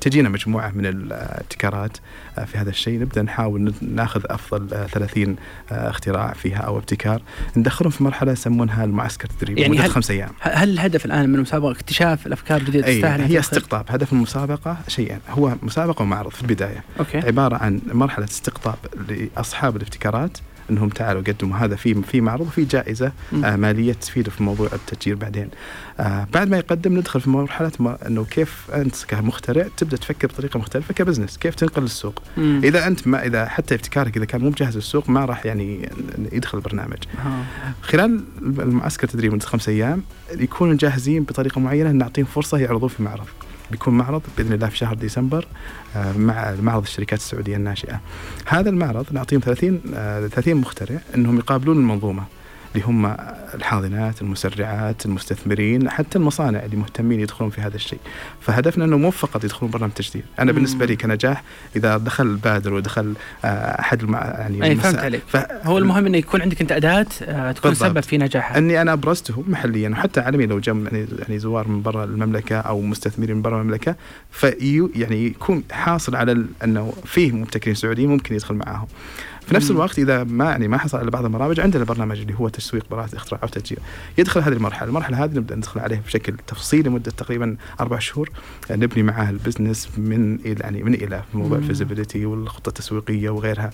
تجينا 0.00 0.28
مجموعة 0.28 0.72
من 0.74 0.86
الابتكارات 0.86 1.96
آه، 2.38 2.44
في 2.44 2.58
هذا 2.58 2.70
الشيء. 2.70 3.00
نبدأ 3.00 3.22
نحاول 3.22 3.74
نأخذ 3.82 4.20
أفضل 4.26 4.74
آه، 4.74 4.86
30 4.86 5.36
آه، 5.72 5.90
اختراع 5.90 6.32
فيها 6.32 6.58
أو 6.58 6.78
ابتكار. 6.78 7.22
ندخلهم 7.56 7.90
في 7.90 8.04
مرحلة 8.04 8.32
يسمونها 8.32 8.84
المعسكر 8.84 9.28
التدريبي 9.30 9.60
يعني 9.60 9.78
هل- 9.78 9.90
خمس 9.90 10.10
أيام. 10.10 10.30
هل 10.40 10.70
الهدف 10.70 11.04
الآن 11.06 11.28
من 11.28 11.34
المسابقه 11.34 11.70
اكتشاف 11.72 12.26
الأفكار 12.26 12.60
الجديدة 12.60 12.86
تستاهل 12.86 13.20
هي؟ 13.20 13.38
استقطاب. 13.38 13.84
هدف 13.88 14.12
المسابقة 14.12 14.76
شيئين 14.88 15.18
هو 15.30 15.54
مسابقة 15.62 16.02
ومعرض 16.02 16.30
في 16.30 16.42
البداية. 16.42 16.84
أوكي. 17.00 17.18
عبارة 17.18 17.56
عن 17.56 17.80
مرحلة 17.92 18.24
استقطاب 18.24 18.76
لأصحاب 19.70 19.76
الابتكارات 19.76 20.38
انهم 20.70 20.88
تعالوا 20.88 21.22
قدموا 21.22 21.56
هذا 21.56 21.76
في 21.76 22.02
في 22.02 22.20
معرض 22.20 22.46
وفي 22.46 22.64
جائزة. 22.64 23.12
آه 23.44 23.56
مالية 23.56 23.92
تفيده 23.92 24.30
في 24.30 24.42
موضوع 24.42 24.68
التسجيل 24.72 25.16
بعدين. 25.16 25.48
آه 26.00 26.26
بعد 26.32 26.48
ما 26.48 26.56
يقدم 26.56 26.98
ندخل 26.98 27.20
في 27.20 27.30
مرحلة 27.30 27.72
ما 27.80 28.06
إنه 28.06 28.24
كيف 28.24 28.66
أنت 28.74 29.04
كمخترع 29.08 29.66
تبدأ 29.76 29.96
تفكر 29.96 30.28
بطريقة 30.28 30.58
مختلفة 30.58 30.94
كبزنس، 30.94 31.38
كيف 31.38 31.54
تنقل 31.54 31.82
للسوق. 31.82 32.22
مم. 32.36 32.60
إذا 32.64 32.86
أنت 32.86 33.08
ما 33.08 33.26
إذا 33.26 33.46
حتى 33.46 33.74
ابتكارك 33.74 34.16
إذا 34.16 34.24
كان 34.24 34.40
مو 34.40 34.50
بجاهز 34.50 34.76
للسوق 34.76 35.10
ما 35.10 35.24
راح 35.24 35.46
يعني 35.46 35.88
يدخل 36.32 36.58
البرنامج. 36.58 36.98
آه. 37.18 37.42
خلال 37.82 38.24
المعسكر 38.42 39.04
التدريب 39.04 39.34
مدة 39.34 39.46
خمس 39.46 39.68
أيام 39.68 40.02
يكونوا 40.32 40.74
جاهزين 40.74 41.22
بطريقة 41.22 41.60
معينة 41.60 41.90
نعطيهم 41.90 42.26
فرصة 42.26 42.58
يعرضون 42.58 42.88
في 42.88 43.02
معرض 43.02 43.26
بيكون 43.70 43.98
معرض 43.98 44.22
بإذن 44.38 44.52
الله 44.52 44.68
في 44.68 44.76
شهر 44.76 44.94
ديسمبر 44.94 45.46
آه، 45.96 46.12
مع 46.12 46.54
معرض 46.62 46.82
الشركات 46.82 47.18
السعودية 47.18 47.56
الناشئة. 47.56 48.00
هذا 48.46 48.70
المعرض 48.70 49.06
نعطيهم 49.12 49.40
30 49.40 49.80
آه، 49.94 50.26
30 50.26 50.54
مخترع 50.54 51.00
إنهم 51.14 51.38
يقابلون 51.38 51.76
المنظومة 51.76 52.24
اللي 52.74 52.86
هم 52.86 53.16
الحاضنات، 53.54 54.22
المسرعات، 54.22 55.06
المستثمرين، 55.06 55.90
حتى 55.90 56.18
المصانع 56.18 56.58
اللي 56.64 56.76
مهتمين 56.76 57.20
يدخلون 57.20 57.50
في 57.50 57.60
هذا 57.60 57.76
الشيء. 57.76 57.98
فهدفنا 58.40 58.84
إنه 58.84 58.96
مو 58.98 59.10
فقط 59.10 59.44
يدخلون 59.44 59.70
برنامج 59.70 59.92
تجديد، 59.92 60.22
أنا 60.38 60.52
مم. 60.52 60.56
بالنسبة 60.56 60.86
لي 60.86 60.96
كنجاح 60.96 61.42
إذا 61.76 61.96
دخل 61.96 62.26
البادر 62.26 62.74
ودخل 62.74 63.14
آه، 63.44 63.80
أحد 63.80 64.02
المع... 64.02 64.18
يعني 64.24 64.72
المسا- 64.74 64.82
فهمت 64.82 64.98
عليك 64.98 65.22
ف... 65.26 65.36
هو 65.64 65.78
المهم 65.78 66.06
إنه 66.06 66.18
يكون 66.18 66.42
عندك 66.42 66.60
أنت 66.60 66.72
أداة 66.72 67.06
آه، 67.22 67.52
تكون 67.52 67.70
بالضبط. 67.70 67.90
سبب 67.90 68.00
في 68.00 68.18
نجاحها 68.18 68.58
إني 68.58 68.82
أنا 68.82 68.92
ابرزته 68.92 69.44
محليا 69.48 69.88
وحتى 69.88 70.20
عالميا 70.20 70.46
لو 70.46 70.58
جم 70.58 70.84
يعني 70.84 71.06
يعني 71.18 71.38
زوار 71.38 71.68
من 71.68 71.82
برا 71.82 72.04
المملكة 72.04 72.56
أو 72.56 72.80
مستثمرين 72.80 73.36
من 73.36 73.42
برا 73.42 73.60
المملكة 73.60 73.94
في 74.30 74.88
يعني 74.94 75.26
يكون 75.26 75.62
حاصل 75.72 76.16
على 76.16 76.44
إنه 76.64 76.92
فيه 77.04 77.32
مبتكرين 77.32 77.74
سعوديين 77.74 78.08
ممكن 78.08 78.34
يدخل 78.34 78.54
معاهم. 78.54 78.86
في 79.50 79.56
نفس. 79.56 79.70
الوقت 79.70 79.98
إذا 79.98 80.24
ما 80.24 80.44
يعني 80.44 80.68
ما 80.68 80.78
حصل 80.78 80.98
على 80.98 81.10
بعض 81.10 81.24
البرامج 81.24 81.60
عندنا 81.60 81.84
برنامج 81.84 82.20
اللي 82.20 82.34
هو 82.34 82.48
تسويق 82.48 82.84
براءة 82.90 83.16
اختراع 83.16 83.40
أو 83.42 83.48
تسجيل 83.48 83.78
يدخل 84.18 84.40
هذه 84.40 84.52
المرحلة، 84.52 84.88
المرحلة 84.88 85.24
هذه 85.24 85.30
نبدأ 85.30 85.56
ندخل 85.56 85.80
عليها 85.80 86.00
بشكل 86.06 86.34
تفصيلي 86.46 86.88
لمدة 86.88 87.10
تقريبا 87.10 87.56
أربع 87.80 87.98
شهور 87.98 88.30
نبني 88.70 89.02
معاه 89.02 89.30
ال 89.30 89.36
business 89.36 89.88
من 89.98 90.38
يعني 90.44 90.82
من 90.82 90.94
إلى 90.94 91.22
موضوع. 91.34 91.58
ال 91.58 91.64
feasibility 91.64 92.26
والخطة 92.26 92.68
التسويقية 92.68 93.30
وغيرها. 93.30 93.70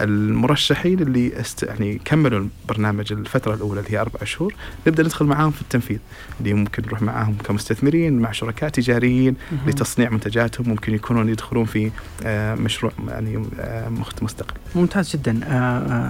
المرشحين 0.00 1.00
اللي 1.00 1.40
است 1.40 1.62
يعني 1.62 2.00
كملوا 2.04 2.46
البرنامج 2.64 3.12
الفترة 3.12 3.54
الأولى 3.54 3.80
اللي 3.80 3.92
هي 3.92 4.00
أربع 4.00 4.24
شهور 4.24 4.54
نبدأ 4.86 5.02
ندخل 5.02 5.24
معاهم 5.24 5.50
في 5.50 5.62
التنفيذ 5.62 5.98
اللي 6.40 6.54
ممكن 6.54 6.82
نروح 6.86 7.02
معاهم 7.02 7.36
كمستثمرين 7.44 8.18
مع 8.18 8.32
شركاء 8.32 8.70
تجاريين. 8.70 9.36
لتصنيع 9.66 10.10
منتجاتهم 10.10 10.68
ممكن 10.68 10.94
يكونون 10.94 11.28
يدخلون 11.28 11.64
في 11.64 11.90
آه، 12.24 12.54
مشروع 12.54 12.92
يعني 13.08 13.42
آه، 13.60 13.88
مستقل 14.22 14.54
ممتاز 14.74 15.15
جدا. 15.16 15.40
آه، 15.44 15.52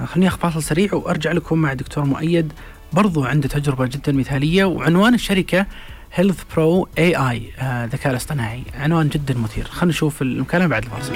آه، 0.02 0.04
خليني 0.04 0.28
أخذ 0.28 0.38
فاصل 0.38 0.62
سريع 0.62 0.94
وأرجع 0.94 1.32
لكم 1.32 1.58
مع 1.58 1.72
دكتور 1.72 2.04
مؤيد 2.04 2.52
برضو 2.92 3.24
عنده 3.24 3.48
تجربة 3.48 3.86
جدا 3.86 4.12
مثالية 4.12 4.64
وعنوان 4.64 5.14
الشركة 5.14 5.66
Health 6.14 6.42
Pro 6.56 6.88
AI 6.98 7.42
ذكاء 7.92 8.10
الاصطناعي. 8.12 8.62
عنوان 8.74 9.08
جدا 9.08 9.34
مثير. 9.38 9.64
خلينا 9.64 9.90
نشوف 9.90 10.22
المكالمة 10.22 10.66
بعد 10.66 10.84
الفاصل. 10.84 11.14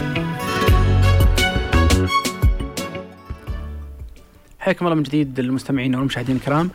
حياكم 4.61 4.85
الله 4.87 4.97
من 4.97 5.03
جديد 5.03 5.39
المستمعين 5.39 5.95
والمشاهدين 5.95 6.37
الكرام. 6.37 6.71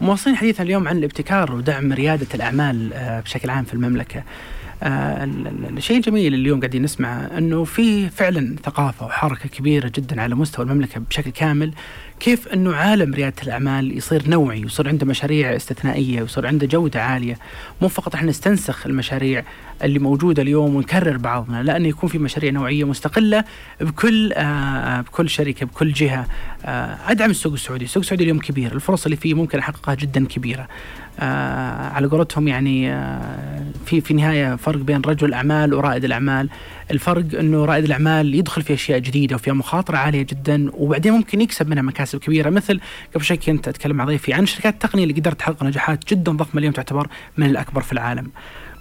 مواصلين 0.00 0.36
حديثنا 0.36 0.66
اليوم 0.66 0.88
عن 0.88 0.98
الابتكار 0.98 1.52
ودعم 1.52 1.92
ريادة 1.92 2.26
الأعمال 2.34 2.92
آه، 2.92 3.20
بشكل 3.20 3.50
عام 3.50 3.64
في 3.64 3.74
المملكة. 3.74 4.18
آه، 4.18 4.22
ال- 4.22 4.22
ال- 4.22 4.24
الشيء 4.82 5.96
الجميل 5.96 6.26
اللي 6.34 6.42
اليوم 6.44 6.60
قاعدين 6.60 6.82
نسمعه 6.82 7.38
إنه 7.38 7.64
في 7.64 8.08
فعلا 8.08 8.56
ثقافة 8.64 9.06
وحركة 9.06 9.48
كبيرة 9.48 9.92
جدا 9.94 10.22
على 10.22 10.34
مستوى 10.34 10.64
المملكة 10.64 11.00
بشكل 11.00 11.30
كامل 11.30 11.72
كيف 12.20 12.48
أنه 12.48 12.74
عالم 12.74 13.14
ريادة 13.14 13.42
الأعمال 13.42 13.96
يصير 13.96 14.28
نوعي 14.28 14.62
ويصير 14.62 14.88
عنده 14.88 15.06
مشاريع 15.06 15.56
استثنائية 15.56 16.22
ويصير 16.22 16.46
عنده 16.46 16.66
جودة 16.66 17.02
عالية؟ 17.02 17.38
مو 17.82 17.88
فقط 17.88 18.14
إحنا 18.14 18.28
نستنسخ 18.28 18.86
المشاريع 18.86 19.44
اللي 19.82 19.98
موجودة 19.98 20.42
اليوم 20.42 20.76
ونكرر 20.76 21.16
بعضنا 21.16 21.62
لا 21.62 21.76
انه 21.76 21.88
يكون 21.88 22.08
في 22.08 22.18
مشاريع 22.18 22.50
نوعية 22.50 22.84
مستقلة 22.84 23.44
بكل 23.80 24.32
آه 24.32 25.00
بكل 25.00 25.28
شركة 25.30 25.66
بكل 25.66 25.92
جهة. 25.92 26.26
آه 26.64 26.98
أدعم 27.08 27.30
السوق 27.30 27.52
السعودي، 27.52 27.84
السوق 27.84 28.02
السعودي 28.02 28.24
اليوم 28.24 28.38
كبير، 28.38 28.72
الفرص 28.72 29.04
اللي 29.04 29.16
فيه 29.16 29.34
ممكن 29.34 29.58
أحققها 29.58 29.94
جدا 29.94 30.26
كبيرة. 30.26 30.68
آه 31.20 31.88
على 31.88 32.06
قولتهم 32.06 32.48
يعني 32.48 32.92
آه 32.92 33.62
في 33.86 34.00
في 34.00 34.10
النهايه 34.10 34.56
فرق 34.56 34.78
بين 34.78 35.00
رجل 35.00 35.28
الاعمال 35.28 35.74
ورائد 35.74 36.04
الأعمال، 36.04 36.48
الفرق 36.90 37.38
إنه 37.38 37.64
رائد 37.64 37.84
الأعمال 37.84 38.34
يدخل 38.34 38.62
في 38.62 38.74
أشياء 38.74 38.98
جديدة 38.98 39.34
وفيها 39.34 39.54
مخاطرة 39.54 39.96
عالية 39.96 40.22
جدا 40.22 40.70
وبعدين 40.74 41.12
ممكن 41.12 41.40
يكسب 41.40 41.68
منها 41.68 41.82
مكاسب 41.82 42.18
كبيرة. 42.18 42.50
مثل 42.50 42.80
قبل 43.14 43.24
شوي 43.24 43.36
كنت 43.36 43.68
أتكلم 43.68 43.96
مع 43.96 44.04
ضيفي 44.04 44.32
عن 44.32 44.46
شركات 44.46 44.74
التقنية 44.74 45.02
اللي 45.02 45.14
قدرت 45.14 45.38
تحقق 45.38 45.64
نجاحات 45.64 46.10
جدا 46.10 46.32
ضخمة 46.32 46.58
اليوم 46.58 46.72
تعتبر 46.72 47.08
من 47.36 47.46
الأكبر 47.46 47.82
في 47.82 47.92
العالم. 47.92 48.30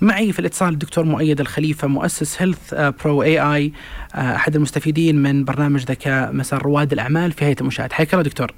معي 0.02 0.32
في 0.32 0.40
الاتصال 0.40 0.74
الدكتور 0.74 1.04
مؤيد 1.04 1.40
الخليفة 1.40 1.88
مؤسس 1.88 2.42
Health 2.42 2.74
Pro 2.74 3.24
AI 3.24 3.72
أحد 4.16 4.56
المستفيدين 4.56 5.16
من 5.16 5.46
برنامج 5.46 5.84
ذكاء 5.84 6.34
مسار 6.34 6.62
رواد 6.62 6.94
الأعمال 6.94 7.32
في 7.32 7.46
هيئة 7.46 7.62
المنشآت. 7.62 7.94
حياك 7.94 8.14
الله 8.14 8.24
دكتور. 8.24 8.52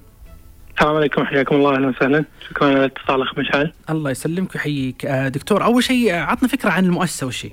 السلام 0.76 0.96
عليكم 0.96 1.26
حياكم 1.26 1.56
الله 1.56 1.76
أهلا 1.76 1.88
وسهلا. 1.88 2.26
شكرا 2.50 2.68
على 2.68 2.78
الاتصال 2.78 3.22
أخ 3.22 3.38
مشعل. 3.40 3.74
الله 3.90 4.12
يسلمك 4.12 4.56
ويحييك. 4.56 5.06
آه، 5.06 5.28
دكتور 5.28 5.64
أول 5.64 5.84
شيء 5.84 6.14
آه، 6.14 6.20
عطنا 6.20 6.48
فكرة 6.50 6.70
عن 6.70 6.86
المؤسسة 6.86 7.28
وش 7.28 7.46
هي 7.46 7.52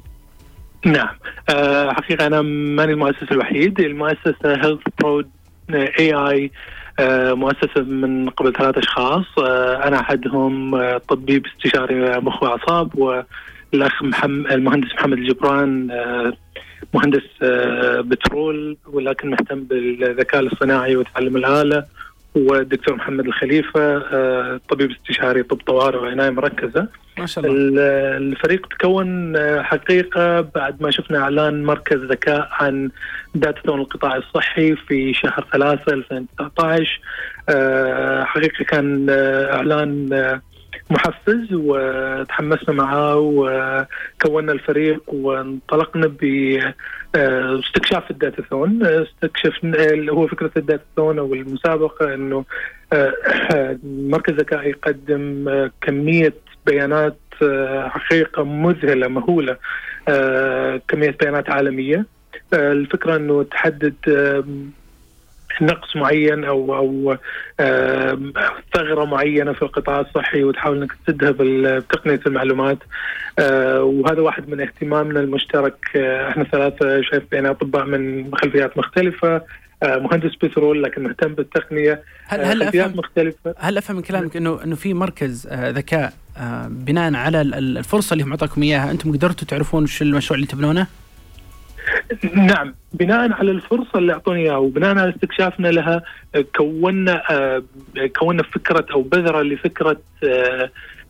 نعم. 0.87 1.09
أه 1.51 1.93
حقيقة 1.93 2.27
أنا 2.27 2.43
ماني 2.43 2.93
المؤسس 2.93 3.33
الوحيد. 3.33 3.81
المؤسسه 3.81 4.35
Health 4.45 4.81
Pro 5.01 5.25
AI 5.75 6.51
مؤسسه 7.35 7.83
من 7.83 8.31
قبل 8.31 8.53
ثلاث 8.53 8.79
أشخاص. 8.79 9.25
أه 9.39 9.89
أنا 9.89 10.01
أحدهم 10.01 10.75
آه، 10.75 10.99
طبيب 10.99 11.47
استشاري 11.47 12.21
مخ 12.21 12.43
وأعصاب 12.43 12.99
والأخ 12.99 14.03
محمد 14.03 14.53
المهندس 14.53 14.95
محمد 14.95 15.19
الجبران 15.19 15.91
آه، 15.91 16.33
مهندس 16.95 17.23
آه، 17.43 18.01
بترول 18.01 18.77
ولكن 18.87 19.31
مهتم 19.31 19.61
بالذكاء 19.65 20.41
الاصطناعي 20.41 20.97
وتعلم 20.97 21.37
والدكتور 22.37 22.95
محمد 22.97 23.27
الخليفة 23.27 23.81
آه، 23.97 24.61
طبيب 24.69 24.91
استشاري 24.91 25.43
طب 25.43 25.57
طوارئ 25.67 25.99
وعناية 25.99 26.31
مركزة. 26.31 26.89
ما 27.19 27.27
شاء 27.27 27.45
الله. 27.47 27.57
ال- 27.57 27.79
الفريق 28.33 28.67
تكون 28.67 29.37
آه، 29.37 29.63
حقيقة 29.63 30.41
بعد 30.41 30.83
ما 30.83 30.91
شفنا 30.91 31.19
إعلان 31.19 31.65
مركز 31.65 31.97
ذكاء 32.01 32.49
عن 32.53 32.91
داتا 33.35 33.75
القطاع 33.75 34.17
الصحي 34.17 34.77
في 34.77 35.15
شهر 35.15 35.47
ثلاثة 35.53 35.93
2019 35.93 37.01
آه، 37.49 38.25
حقيقة 38.25 38.65
كان 38.65 39.07
إعلان 39.51 40.09
محفز 40.91 41.49
وتحمسنا 41.53 42.75
معاه 42.75 43.17
وكونا 43.17 44.53
الفريق 44.53 45.03
وانطلقنا 45.09 46.07
ب 46.07 46.59
استكشاف 47.17 48.11
ال 48.11 48.43
datathon 48.43 48.87
آه، 48.87 49.03
استكشفنا 49.03 49.85
اللي 49.85 50.13
هو 50.13 50.27
فكرة 50.27 50.51
ال 50.57 50.85
datathon 50.97 51.19
أو 51.19 51.35
المسابقة 51.35 52.15
أنه 52.15 52.45
آه، 52.93 53.13
مركز 53.85 54.35
ذكاء 54.35 54.69
يقدم 54.69 55.49
آه، 55.49 55.71
كمية 55.81 56.35
بيانات 56.67 57.17
آه، 57.43 57.89
حقيقة 57.89 58.45
مذهلة 58.45 59.09
مهولة 59.09 59.57
آه، 60.09 60.81
كمية 60.89 61.17
بيانات 61.21 61.51
عالمية. 61.51 62.07
آه، 62.55 62.73
الفكرة 62.73 63.17
أنه 63.17 63.43
تحدد 63.43 63.95
نقص 65.63 65.97
معين 65.97 66.45
أو 66.45 66.77
أو 66.77 67.17
آه، 67.61 68.19
ثغرة 68.75 69.05
معينة 69.05 69.53
في 69.53 69.63
القطاع 69.63 70.01
الصحي 70.01 70.45
وتحاول 70.45 70.77
إنك 70.77 70.93
تسدها 71.07 71.35
بتقنية 71.39 72.21
المعلومات. 72.27 72.79
آه، 73.39 73.83
وهذا 73.83 74.21
واحد 74.21 74.49
من 74.49 74.61
اهتمامنا 74.61 75.21
المشترك. 75.21 75.77
آه، 75.97 76.29
إحنا 76.29 76.45
ثلاثة 76.45 77.03
شايف 77.03 77.23
بين 77.31 77.47
أطباء 77.47 77.85
من 77.85 78.31
خلفيات 78.35 78.79
مختلفة. 78.79 79.43
مهندس 79.83 80.35
بترول 80.43 80.83
لكن 80.83 81.03
مهتم 81.03 81.35
بالتقنية. 81.35 82.03
هل 82.27 82.41
هل 82.41 82.63
افهم 82.63 82.97
مختلفة. 82.97 83.55
هل 83.59 83.79
أفهم 83.79 83.97
من 83.97 84.03
كلامك 84.03 84.37
انه 84.37 84.65
إنه 84.65 84.75
في 84.75 84.95
مركز 84.95 85.49
ذكاء 85.53 86.13
بناء 86.69 87.15
على 87.15 87.41
الفرصة 87.41 88.13
اللي 88.13 88.25
هم 88.25 88.31
أعطاكم 88.31 88.63
إياها 88.63 88.91
أنتم 88.91 89.13
قدرتوا 89.13 89.49
تعرفون 89.49 89.83
وش 89.83 90.03
المشروع 90.03 90.37
اللي 90.37 90.47
تبنونه؟ 90.47 90.87
نعم 92.35 92.75
بناء 92.93 93.33
على 93.33 93.51
الفرصة 93.51 93.99
اللي 93.99 94.13
أعطوني 94.13 94.41
إياها 94.41 94.57
وبناء 94.57 94.99
على 94.99 95.11
استكشافنا 95.11 95.69
لها 95.69 96.03
كونا 96.57 97.23
كونا 98.19 98.43
فكرة 98.43 98.87
أو 98.93 99.03
بذرة 99.03 99.43
لفكرة 99.43 100.01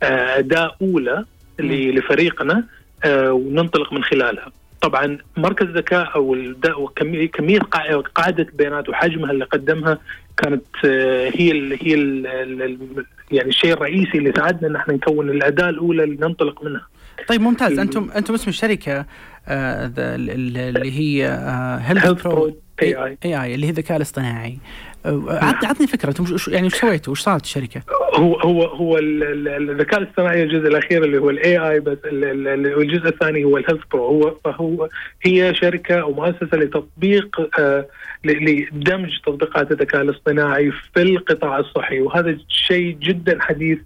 اداء 0.03 0.77
أولى 0.83 1.24
لفريقنا 1.59 2.64
وننطلق 3.07 3.93
من 3.93 4.05
خلالها. 4.05 4.53
طبعا 4.81 5.18
مركز 5.37 5.66
ذكاء 5.66 6.14
أو 6.14 6.89
كمية 7.33 7.59
قاعدة 8.14 8.43
البيانات 8.43 8.89
وحجمها 8.89 9.31
اللي 9.31 9.45
قدمها 9.45 9.99
كانت 10.37 10.62
هي 11.35 11.51
ال 11.53 11.79
هي 11.83 11.95
ال 11.95 12.79
يعني 13.31 13.49
الشيء 13.49 13.72
الرئيسي 13.72 14.18
اللي 14.18 14.33
ساعدنا 14.37 14.68
إن 14.68 14.77
إحنا 14.77 14.95
نكون 14.95 15.31
الأداة 15.31 15.68
الأولى 15.68 16.05
اللي 16.05 16.16
ننطلق 16.16 16.64
منها. 16.64 16.87
طيب 17.29 17.41
ممتاز 17.41 17.79
أنتم 17.79 18.11
أنتم 18.16 18.35
اسم 18.35 18.49
الشركة 18.51 18.93
آه 18.93 19.07
اللي 19.49 20.93
هي 20.93 21.39
Health 21.83 22.23
Pro 22.23 22.57
AI 22.83 23.55
اللي 23.55 23.67
هي 23.67 23.71
الذكاء 23.71 23.97
الاصطناعي 23.97 24.59
عطني 25.07 25.69
عطني 25.69 25.87
فكرة 25.87 26.09
أنتم 26.09 26.25
يعني 26.49 26.67
وش 26.67 26.75
سويتوا؟ 26.75 27.13
وش 27.13 27.21
صارت 27.21 27.45
الشركة؟ 27.45 27.83
هو 28.15 28.35
هو 28.35 28.65
هو 28.65 28.99
الذكاء 28.99 30.01
الاصطناعي 30.01 30.43
الجزء 30.43 30.69
الأخير 30.69 31.05
اللي 31.05 31.19
هو 31.19 31.31
ال 31.31 31.59
AI 31.59 31.81
بس 31.81 31.99
الجزء 32.05 33.09
الثاني 33.09 33.45
هو 33.45 33.57
ال 33.57 33.60
Health 33.60 33.83
Pro 33.93 34.07
هو 34.07 34.37
فهو 34.45 34.89
هي 35.23 35.55
شركة 35.55 36.01
أو 36.01 36.13
مؤسسه 36.13 36.57
لتطبيق 36.57 37.49
آه 37.59 37.87
لدمج 38.27 39.20
تطبيقات 39.27 39.72
الذكاء 39.72 40.03
الاصطناعي 40.03 40.72
في 40.95 41.03
القطاع 41.03 41.59
الصحي 41.59 42.01
وهذا 42.01 42.39
شيء 42.49 42.97
جدا 43.01 43.43
حديث 43.43 43.79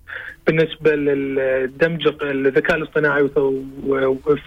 بالنسبة 0.46 0.94
للدمج 0.94 2.08
الذكاء 2.22 2.76
الاصطناعي 2.76 3.28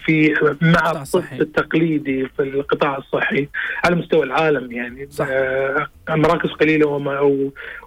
في 0.06 0.36
مع 0.62 0.92
الطب 0.92 1.24
التقليدي 1.42 2.26
في 2.38 2.44
القطاع 2.44 2.98
الصحي 2.98 3.48
على 3.84 3.96
مستوى 3.96 4.24
العالم 4.24 4.72
يعني 4.72 5.08
صح. 5.12 5.28
آه 5.30 5.88
مراكز 6.10 6.50
قليلة 6.50 6.88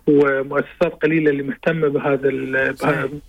ومؤسسات 0.06 0.92
قليلة 1.02 1.30
اللي 1.30 1.42
مهتمة 1.42 1.88
بهذا 1.88 2.30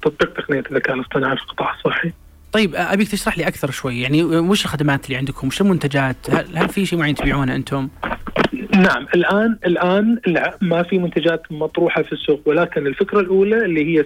تطبيق 0.01 0.33
تقنية 0.33 0.63
الذكاء 0.71 0.95
الاصطناعي 0.95 1.37
في 1.37 1.43
القطاع 1.43 1.73
الصحي. 1.73 2.11
طيب 2.51 2.75
أبيك 2.75 3.07
تشرح 3.07 3.37
لي 3.37 3.47
أكثر 3.47 3.71
شوي 3.71 4.01
يعني 4.01 4.23
وش 4.23 4.65
الخدمات 4.65 5.05
اللي 5.05 5.17
عندكم؟ 5.17 5.47
وش 5.47 5.61
المنتجات؟ 5.61 6.15
هل, 6.29 6.57
هل 6.57 6.69
في 6.69 6.85
شيء 6.85 6.99
معين 6.99 7.15
تبيعونه 7.15 7.55
أنتم؟ 7.55 7.89
نعم 8.81 9.07
الآن 9.15 9.57
الآن 9.65 10.19
لا 10.27 10.57
ما 10.61 10.83
في 10.83 10.97
منتجات 10.97 11.41
مطروحة 11.51 12.01
في 12.01 12.11
السوق 12.13 12.41
ولكن 12.45 12.87
الفكرة 12.87 13.19
الأولى 13.19 13.65
اللي 13.65 13.85
هي 13.85 14.05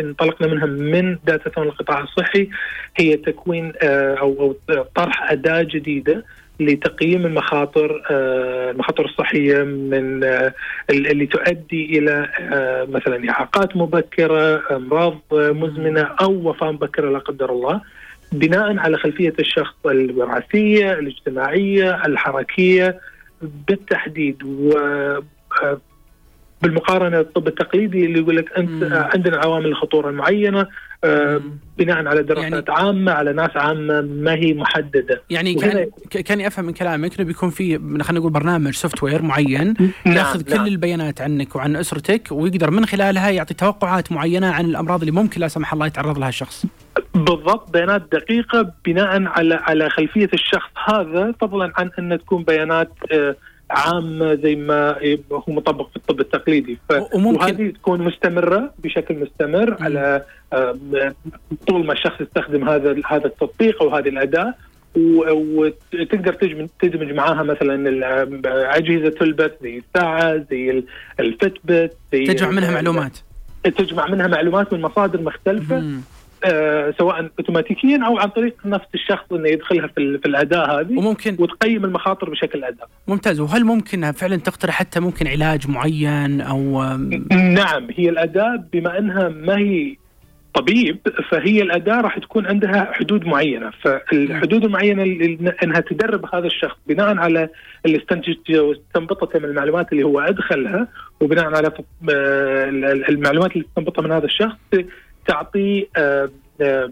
انطلقنا 0.00 0.48
منها 0.48 0.66
من 0.66 1.18
داتا 1.26 1.50
ثون 1.50 1.66
القطاع 1.66 2.00
الصحي 2.00 2.48
هي 2.96 3.16
تكوين 3.16 3.72
آه، 3.82 4.14
أو 4.14 4.56
طرح 4.94 5.32
أداة 5.32 5.62
جديدة 5.62 6.24
لتقييم 6.60 7.26
المخاطر 7.26 8.02
آه، 8.10 8.70
المخاطر 8.70 9.04
الصحية 9.04 9.62
من 9.62 10.24
آه، 10.24 10.54
اللي 10.90 11.26
تؤدي 11.26 11.98
إلى 11.98 12.28
مثلا 12.88 13.30
إعاقات 13.30 13.76
مبكرة، 13.76 14.76
أمراض 14.76 15.20
مزمنة 15.32 16.02
أو 16.20 16.32
وفاة 16.32 16.72
مبكرة 16.72 17.10
لا 17.10 17.18
قدر 17.18 17.50
الله. 17.50 17.80
بناء 18.32 18.78
على 18.78 18.98
خلفية 18.98 19.34
الشخص 19.38 19.74
الوراثية، 19.86 20.92
الاجتماعية، 20.92 22.06
الحركية، 22.06 23.00
بالتحديد 23.42 24.42
و 24.42 24.72
آه، 25.62 25.80
بالمقارنة 26.62 27.18
بالطب 27.18 27.48
التقليدي 27.48 28.06
اللي 28.06 28.18
يقول 28.18 28.36
لك 28.36 28.52
أنت 28.58 28.84
مم. 28.84 28.92
عندنا 28.92 29.36
عوامل 29.36 29.66
الخطوره 29.66 30.10
المعينه 30.10 30.66
آه 31.04 31.40
بناء 31.78 32.06
على 32.06 32.22
دراسات 32.22 32.52
يعني 32.52 32.64
عامة 32.68 33.12
على 33.12 33.32
ناس 33.32 33.50
عامة 33.54 34.00
ما 34.00 34.34
هي 34.34 34.54
محددة 34.54 35.22
يعني 35.30 35.54
كان 35.54 35.90
كاني 36.24 36.46
افهم 36.46 36.64
من 36.64 36.72
كلامك 36.72 37.18
إنه 37.18 37.26
بيكون 37.26 37.50
في 37.50 37.78
خلينا 37.78 38.20
نقول 38.20 38.32
برنامج 38.32 38.74
software 38.74 39.22
معين 39.22 39.74
نعم 40.04 40.16
ياخذ 40.16 40.42
كل 40.42 40.54
نعم. 40.54 40.66
البيانات 40.66 41.20
عنك 41.20 41.56
وعن 41.56 41.76
أسرتك 41.76 42.28
ويقدر 42.32 42.70
من 42.70 42.86
خلالها 42.86 43.30
يعطي 43.30 43.54
توقعات 43.54 44.12
معينة 44.12 44.50
عن 44.50 44.64
الأمراض 44.64 45.00
اللي 45.00 45.12
ممكن 45.12 45.40
لا 45.40 45.48
سمح 45.48 45.72
الله 45.72 45.86
يتعرض 45.86 46.18
لها 46.18 46.28
الشخص 46.28 46.66
بالضبط 47.14 47.70
بيانات 47.70 48.02
دقيقة 48.12 48.72
بناء 48.84 49.22
على 49.22 49.54
على 49.54 49.90
خلفية 49.90 50.30
الشخص 50.34 50.70
هذا 50.84 51.34
فضلا 51.40 51.72
عن 51.76 51.90
أن 51.98 52.18
تكون 52.18 52.42
بيانات 52.42 52.90
آه 53.12 53.36
عامة 53.70 54.34
زي 54.34 54.54
ما 54.54 54.96
هو 55.32 55.52
مطبق 55.52 55.90
في 55.90 55.96
الطب 55.96 56.20
التقليدي 56.20 56.78
وممكن 57.14 57.40
وهذه 57.40 57.70
تكون 57.70 58.02
مستمرة 58.02 58.74
بشكل 58.78 59.14
مستمر 59.18 59.70
م. 59.70 59.84
على 59.84 60.22
آه، 60.52 60.78
طول 61.66 61.86
ما 61.86 61.92
الشخص 61.92 62.20
يستخدم 62.20 62.68
هذا 62.68 62.96
هذا 63.06 63.26
التطبيق 63.26 63.82
أو 63.82 63.96
هذه 63.96 64.08
الأداة 64.08 64.54
وتقدر 64.96 66.32
تدمج 66.80 67.12
معاها 67.12 67.42
مثلا 67.42 67.90
أجهزة 68.76 69.08
تلبس 69.08 69.50
زي 69.62 69.78
الساعة 69.78 70.44
زي 70.50 70.84
الفتبت 71.20 71.96
زي 72.12 72.26
تجمع 72.26 72.50
منها 72.50 72.70
معلومات 72.70 73.18
تجمع 73.64 74.06
منها 74.06 74.26
معلومات 74.26 74.72
من 74.72 74.80
مصادر 74.80 75.22
مختلفة 75.22 75.80
مم. 75.80 76.00
آه 76.44 76.94
سواء 76.98 77.30
اوتوماتيكيا 77.38 78.06
أو 78.06 78.18
عن 78.18 78.28
طريق 78.28 78.54
نفس 78.64 78.86
الشخص 78.94 79.32
إنه 79.32 79.48
يدخلها 79.48 79.86
في, 79.86 80.18
في 80.18 80.28
الأداة 80.28 80.80
هذه 80.80 80.98
وممكن 80.98 81.36
وتقيم 81.38 81.84
المخاطر 81.84 82.30
بشكل 82.30 82.64
اداء. 82.64 82.88
ممتاز 83.08 83.40
وهل 83.40 83.64
ممكن 83.64 84.12
فعلا 84.12 84.36
تقترح 84.36 84.74
حتى 84.74 85.00
ممكن 85.00 85.26
علاج 85.26 85.68
معين 85.68 86.40
أو 86.40 86.82
نعم 87.32 87.88
هي 87.96 88.08
الأداة 88.08 88.64
بما 88.72 88.98
إنها 88.98 89.28
ما 89.28 89.58
هي 89.58 89.96
طبيب 90.54 90.98
فهي 91.30 91.62
الأداة 91.62 92.00
راح 92.00 92.18
تكون 92.18 92.46
عندها 92.46 92.92
حدود 92.92 93.26
معينة، 93.26 93.70
فالحدود 93.82 94.64
المعينة 94.64 95.02
إنها 95.62 95.80
تدرب 95.80 96.34
هذا 96.34 96.46
الشخص 96.46 96.76
بناء 96.86 97.16
على 97.16 97.48
اللي 97.86 97.98
استنتجته 97.98 98.62
واستنبطته 98.62 99.38
من 99.38 99.44
المعلومات 99.44 99.92
اللي 99.92 100.02
هو 100.02 100.20
أدخلها 100.20 100.88
وبناء 101.20 101.44
على 101.44 101.72
آه، 102.10 102.68
المعلومات 103.08 103.52
اللي 103.52 103.64
استنبطها 103.68 104.02
من 104.02 104.12
هذا 104.12 104.24
الشخص 104.24 104.56
تعطي 105.26 105.86
آه، 105.96 106.30
آه، 106.60 106.90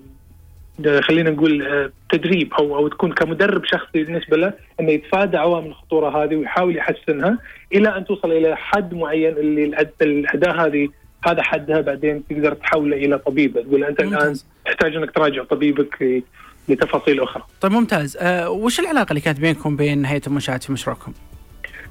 خلينا 1.01 1.31
نقول 1.31 1.63
آه، 1.63 1.91
تدريب 2.11 2.55
أو 2.55 2.77
أو 2.77 2.89
تكون 2.89 3.13
كمدرب 3.13 3.65
شخصي 3.65 4.05
بالنسبة 4.05 4.37
له 4.37 4.53
إنه 4.81 4.91
يتفادى 4.91 5.37
عوامل 5.37 5.67
الخطورة 5.67 6.25
هذه 6.25 6.37
ويحاول 6.37 6.77
يحسنها 6.77 7.39
إلى 7.73 7.97
أن 7.97 8.05
توصل 8.05 8.33
إلى 8.33 8.57
حد 8.57 8.95
معين 8.95 9.33
اللي 9.37 9.85
الاداه 10.01 10.67
هذه 10.67 10.89
هذا 11.25 11.43
حدها 11.43 11.81
بعدين 11.81 12.23
تقدر 12.31 12.55
تحوله 12.55 12.97
إلى 12.97 13.19
طبيب. 13.19 13.61
تقول 13.61 13.85
أنت 13.85 14.01
الآن 14.01 14.37
تحتاج 14.65 14.97
إنك 14.97 15.11
تراجع 15.11 15.45
طبيبك 15.45 16.23
لتفاصيل 16.69 17.21
أخرى. 17.21 17.43
طيب 17.61 17.73
ممتاز، 17.73 18.17
أه 18.21 18.51
وش 18.51 18.81
العلاقة 18.81 19.11
اللي 19.11 19.21
كانت 19.21 19.41
بينكم 19.41 19.77
بين 19.77 20.05
هيئة 20.05 20.23
المنشآت 20.27 20.65
في 20.65 20.73
مشروعكم؟ 20.73 21.13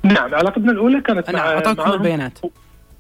نعم 0.03 0.35
علاقتنا 0.35 0.71
الأولى 0.71 1.01
كانت 1.01 1.29
مع 1.29 1.39
أعطاكم 1.39 1.91
البيانات. 1.91 2.39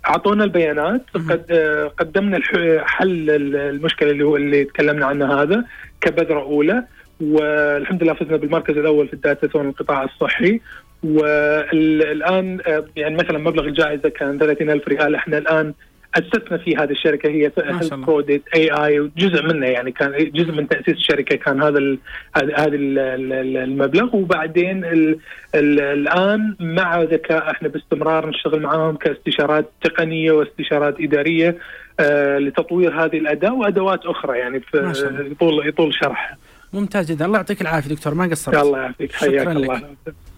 أعطونا 0.07 0.43
البيانات. 0.43 1.01
قد 1.13 1.51
قدمنا 1.99 2.39
حل 2.85 3.29
المشكلة 3.55 4.11
اللي 4.11 4.23
هو 4.23 4.35
اللي 4.35 4.63
تكلمنا 4.63 5.05
عنه 5.05 5.41
هذا 5.41 5.65
كبذرة 6.01 6.41
أولى 6.41 6.83
والحمد 7.21 8.03
لله 8.03 8.13
فزنا 8.13 8.37
بالمركز 8.37 8.77
الأول 8.77 9.07
في 9.07 9.13
ال 9.13 9.23
data 9.23 9.61
القطاع 9.61 10.03
الصحي. 10.03 10.61
والآن 11.03 12.59
يعني 12.95 13.15
مثلا 13.15 13.37
مبلغ 13.37 13.65
الجائزة 13.65 14.09
كان 14.09 14.37
30000 14.39 14.87
ريال. 14.87 15.15
إحنا 15.15 15.37
الآن 15.37 15.73
أسسنا 16.17 16.57
في 16.57 16.75
هذه 16.75 16.91
الشركة 16.91 17.29
هي 17.29 17.51
بروديت 17.91 18.43
AI 18.55 18.99
وجزء 18.99 19.43
منه 19.43 19.65
يعني 19.65 19.91
كان 19.91 20.31
جزء 20.33 20.51
من 20.51 20.67
تأسيس 20.67 20.95
الشركة 20.95 21.35
كان 21.35 21.61
هذا 21.63 21.97
هذا 22.35 22.75
المبلغ. 22.75 24.15
وبعدين 24.15 24.85
ال 24.85 25.19
ال 25.55 25.79
الآن 25.79 26.55
مع 26.59 27.01
ذكاء 27.01 27.51
إحنا 27.51 27.67
باستمرار 27.67 28.29
نشتغل 28.29 28.61
معاهم 28.61 28.95
كاستشارات 28.95 29.71
تقنية 29.83 30.31
واستشارات 30.31 30.95
إدارية 30.99 31.57
آه 31.99 32.37
لتطوير 32.37 33.05
هذه 33.05 33.17
الأداة 33.17 33.53
وأدوات 33.53 34.05
أخرى 34.05 34.39
يعني 34.39 34.59
في 34.59 34.93
يطول 35.31 35.67
يطول 35.67 35.93
شرحها. 35.93 36.37
ممتاز 36.73 37.11
جدا. 37.11 37.25
الله 37.25 37.37
يعطيك 37.37 37.61
العافية 37.61 37.89
دكتور 37.89 38.13
ما 38.13 38.25
قصرت. 38.25 38.55
الله 38.55 38.79
يعافيك. 38.79 39.11
حياك 39.11 39.47
الله. 39.47 39.81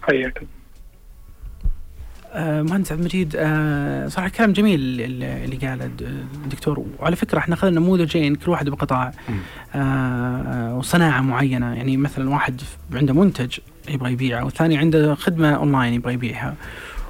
حياك 0.02 0.42
مهندس 2.36 2.92
عبد 2.92 3.00
المجيد 3.00 3.36
آه 3.38 4.08
صراحة 4.08 4.30
كلام 4.30 4.54
جميل 4.54 4.80
اللي 5.02 5.68
قاله 5.68 5.92
الدكتور. 6.46 6.86
وعلى 7.00 7.16
فكرة 7.16 7.38
إحنا 7.38 7.56
اخذنا 7.56 7.80
نموذجين 7.80 8.36
كل 8.36 8.52
واحد 8.52 8.70
بقطاع 8.70 9.12
آه 9.76 10.76
وصناعة 10.76 11.22
معينة. 11.22 11.74
يعني 11.74 11.98
مثلا 11.98 12.30
واحد 12.30 12.62
عنده 12.94 13.14
منتج 13.14 13.58
يبغى 13.90 14.12
يبيعه 14.12 14.44
والثاني 14.44 14.78
عنده 14.78 15.16
خدمة 15.16 15.52
أونلاين 15.52 15.94
يبغى 15.94 16.14
يبيعها. 16.14 16.56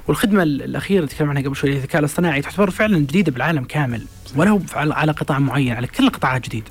والخدمة 0.08 0.42
الأخيرة 0.42 0.98
اللي 0.98 1.10
تكلم 1.10 1.30
عنها 1.30 1.42
قبل 1.42 1.56
شوي 1.56 1.70
الذكاء 1.70 2.00
الاصطناعي 2.00 2.42
تعتبر 2.42 2.70
فعلا 2.70 2.98
جديدة 2.98 3.32
بالعالم 3.32 3.64
كامل 3.64 4.02
ولو 4.36 4.62
على 4.74 5.12
قطاع 5.12 5.38
معين 5.38 5.72
على 5.72 5.86
كل 5.86 6.06
القطاعات 6.06 6.44
جديد. 6.44 6.64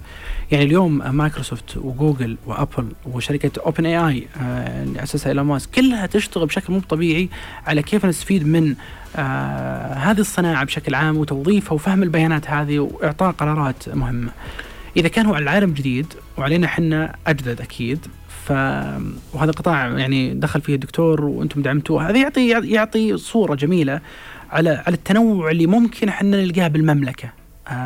يعني 0.52 0.64
اليوم 0.64 1.16
مايكروسوفت 1.16 1.78
وجوجل 1.78 2.38
وأبل 2.46 2.88
وشركة 3.06 3.62
OpenAI 3.66 4.28
اللي 4.84 5.04
أسسها 5.04 5.30
إيلون 5.30 5.46
ماسك 5.46 5.70
كلها 5.70 6.06
تشتغل 6.06 6.46
بشكل 6.46 6.74
مو 6.74 6.80
طبيعي 6.80 7.30
على 7.68 7.82
كيف 7.82 8.06
نستفيد 8.06 8.48
من 8.48 8.76
آه 9.16 9.94
هذه 9.94 10.20
الصناعة 10.20 10.64
بشكل 10.64 10.96
عام 10.96 11.18
وتوظيفها 11.18 11.74
وفهم 11.74 12.04
البيانات 12.04 12.50
هذه 12.50 12.80
وإعطاء 12.80 13.32
قرارات 13.32 13.90
مهمة. 13.90 14.32
إذا 14.98 15.08
كان 15.08 15.26
هو 15.26 15.34
على 15.34 15.44
العالم 15.44 15.74
جديد 15.74 16.06
وعلينا 16.38 16.66
إحنا 16.68 17.16
أجدد 17.28 17.62
أكيد 17.62 18.06
ف 18.46 18.52
وهذا 19.34 19.50
القطاع 19.50 19.88
يعني 19.88 20.34
دخل 20.34 20.62
فيه 20.62 20.76
الدكتور 20.76 21.26
وأنتم 21.26 21.62
دعمتوه 21.62 22.10
هذا 22.10 22.18
يعطي 22.18 22.50
يعطي 22.50 23.18
صورة 23.18 23.56
جميلة 23.56 24.02
على 24.52 24.70
على 24.70 24.96
التنوع 24.96 25.52
اللي 25.52 25.66
ممكن 25.66 26.10
إحنا 26.10 26.42
نلقاه 26.42 26.68
بالمملكة 26.68 27.39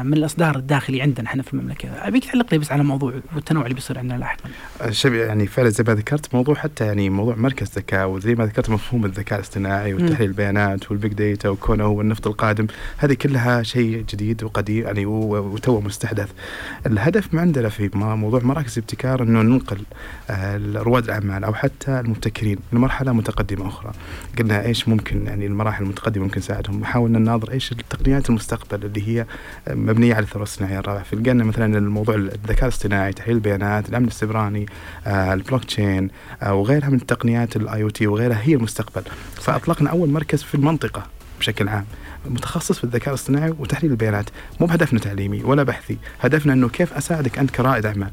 من 0.03 0.13
الإصدار 0.13 0.55
الداخلي 0.55 1.01
عندنا 1.01 1.27
إحنا 1.27 1.43
في 1.43 1.53
المملكة، 1.53 1.89
ابيك 1.89 2.25
تعلق 2.25 2.47
لي 2.51 2.57
بس 2.57 2.71
على 2.71 2.83
موضوع 2.83 3.13
والتنوع 3.35 3.63
اللي 3.63 3.73
بيصير 3.73 3.99
عندنا 3.99 4.17
لاحقا. 4.17 4.49
آه، 4.81 4.89
شبي 4.89 5.19
يعني 5.19 5.47
فعلا 5.47 5.69
زي 5.69 5.83
ما 5.87 5.93
ذكرت 5.93 6.35
موضوع 6.35 6.55
حتى 6.55 6.85
يعني 6.85 7.09
موضوع 7.09 7.35
مركز 7.35 7.71
ذكاء 7.75 8.09
وزي 8.09 8.35
ما 8.35 8.45
ذكرت 8.45 8.69
مفهوم 8.69 9.05
الذكاء 9.05 9.39
الاصطناعي 9.39 9.93
وتحليل 9.93 10.29
البيانات 10.29 10.91
وال 10.91 11.00
big 11.00 11.13
data 11.13 11.49
وكونه 11.49 11.83
هو 11.83 12.01
النفط 12.01 12.27
القادم، 12.27 12.67
هذه 12.97 13.13
كلها 13.13 13.63
شيء 13.63 14.05
جديد 14.09 14.43
وقديم 14.43 14.85
يعني 14.85 15.05
وتو 15.05 15.79
مستحدث. 15.79 16.31
الهدف 16.85 17.35
عندنا 17.35 17.69
في 17.69 17.89
موضوع 17.93 18.39
مراكز 18.43 18.77
الابتكار 18.77 19.23
إنه 19.23 19.41
ننقل 19.41 19.81
آه، 20.29 20.61
رواد 20.75 21.03
الأعمال 21.03 21.43
أو 21.43 21.53
حتى 21.53 21.99
المبتكرين 21.99 22.57
لمرحلة 22.73 23.13
متقدمة 23.13 23.67
أخرى. 23.67 23.91
قلنا 24.39 24.65
إيش 24.65 24.87
ممكن 24.87 25.27
يعني 25.27 25.45
المراحل 25.45 25.83
المتقدمة 25.83 26.23
ممكن 26.23 26.37
نساعدهم، 26.39 26.85
حاولنا 26.85 27.19
نناظر 27.19 27.51
إيش 27.51 27.71
التقنيات 27.71 28.29
المستقبل 28.29 28.85
اللي 28.85 29.07
هي 29.07 29.25
مبنية 29.69 30.15
على 30.15 30.23
الثوره 30.23 30.43
الصناعية 30.43 30.79
الرابعه 30.79 31.03
فلقينا 31.03 31.43
مثلا 31.43 31.77
الموضوع 31.77 32.15
الذكاء 32.15 32.63
الاصطناعي 32.63 33.13
تحليل 33.13 33.35
البيانات 33.35 33.89
الأمن 33.89 34.07
السيبراني 34.07 34.65
آه 35.07 35.33
البلوك 35.33 35.63
تشين 35.63 36.09
آه 36.41 36.53
وغيرها 36.53 36.89
من 36.89 36.95
التقنيات 36.95 37.55
ال 37.55 37.83
IoT 37.83 38.07
وغيرها 38.07 38.41
هي 38.41 38.53
المستقبل. 38.53 39.03
فأطلقنا 39.35 39.89
أول 39.89 40.09
مركز 40.09 40.43
في 40.43 40.55
المنطقة 40.55 41.03
بشكل 41.39 41.67
عام 41.67 41.85
متخصص 42.25 42.77
في 42.77 42.83
الذكاء 42.83 43.09
الاصطناعي 43.09 43.53
وتحليل 43.59 43.91
البيانات. 43.91 44.29
مو 44.59 44.67
بهدفنا 44.67 44.99
تعليمي 44.99 45.43
ولا 45.43 45.63
بحثي 45.63 45.97
هدفنا 46.21 46.53
إنه 46.53 46.69
كيف 46.69 46.93
أساعدك 46.93 47.39
أنت 47.39 47.51
كرائد 47.51 47.85
أعمال. 47.85 48.11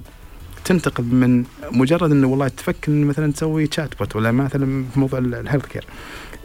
تنتقل 0.64 1.04
من 1.04 1.44
مجرد 1.72 2.10
إنه 2.10 2.26
والله 2.26 2.48
تفكر 2.48 2.92
مثلا 2.92 3.32
تسوي 3.32 3.66
chatbot 3.66 4.16
ولا 4.16 4.32
مثلا 4.32 4.84
في 4.94 5.00
موضوع 5.00 5.18
ال 5.18 5.66
healthcare 5.66 5.84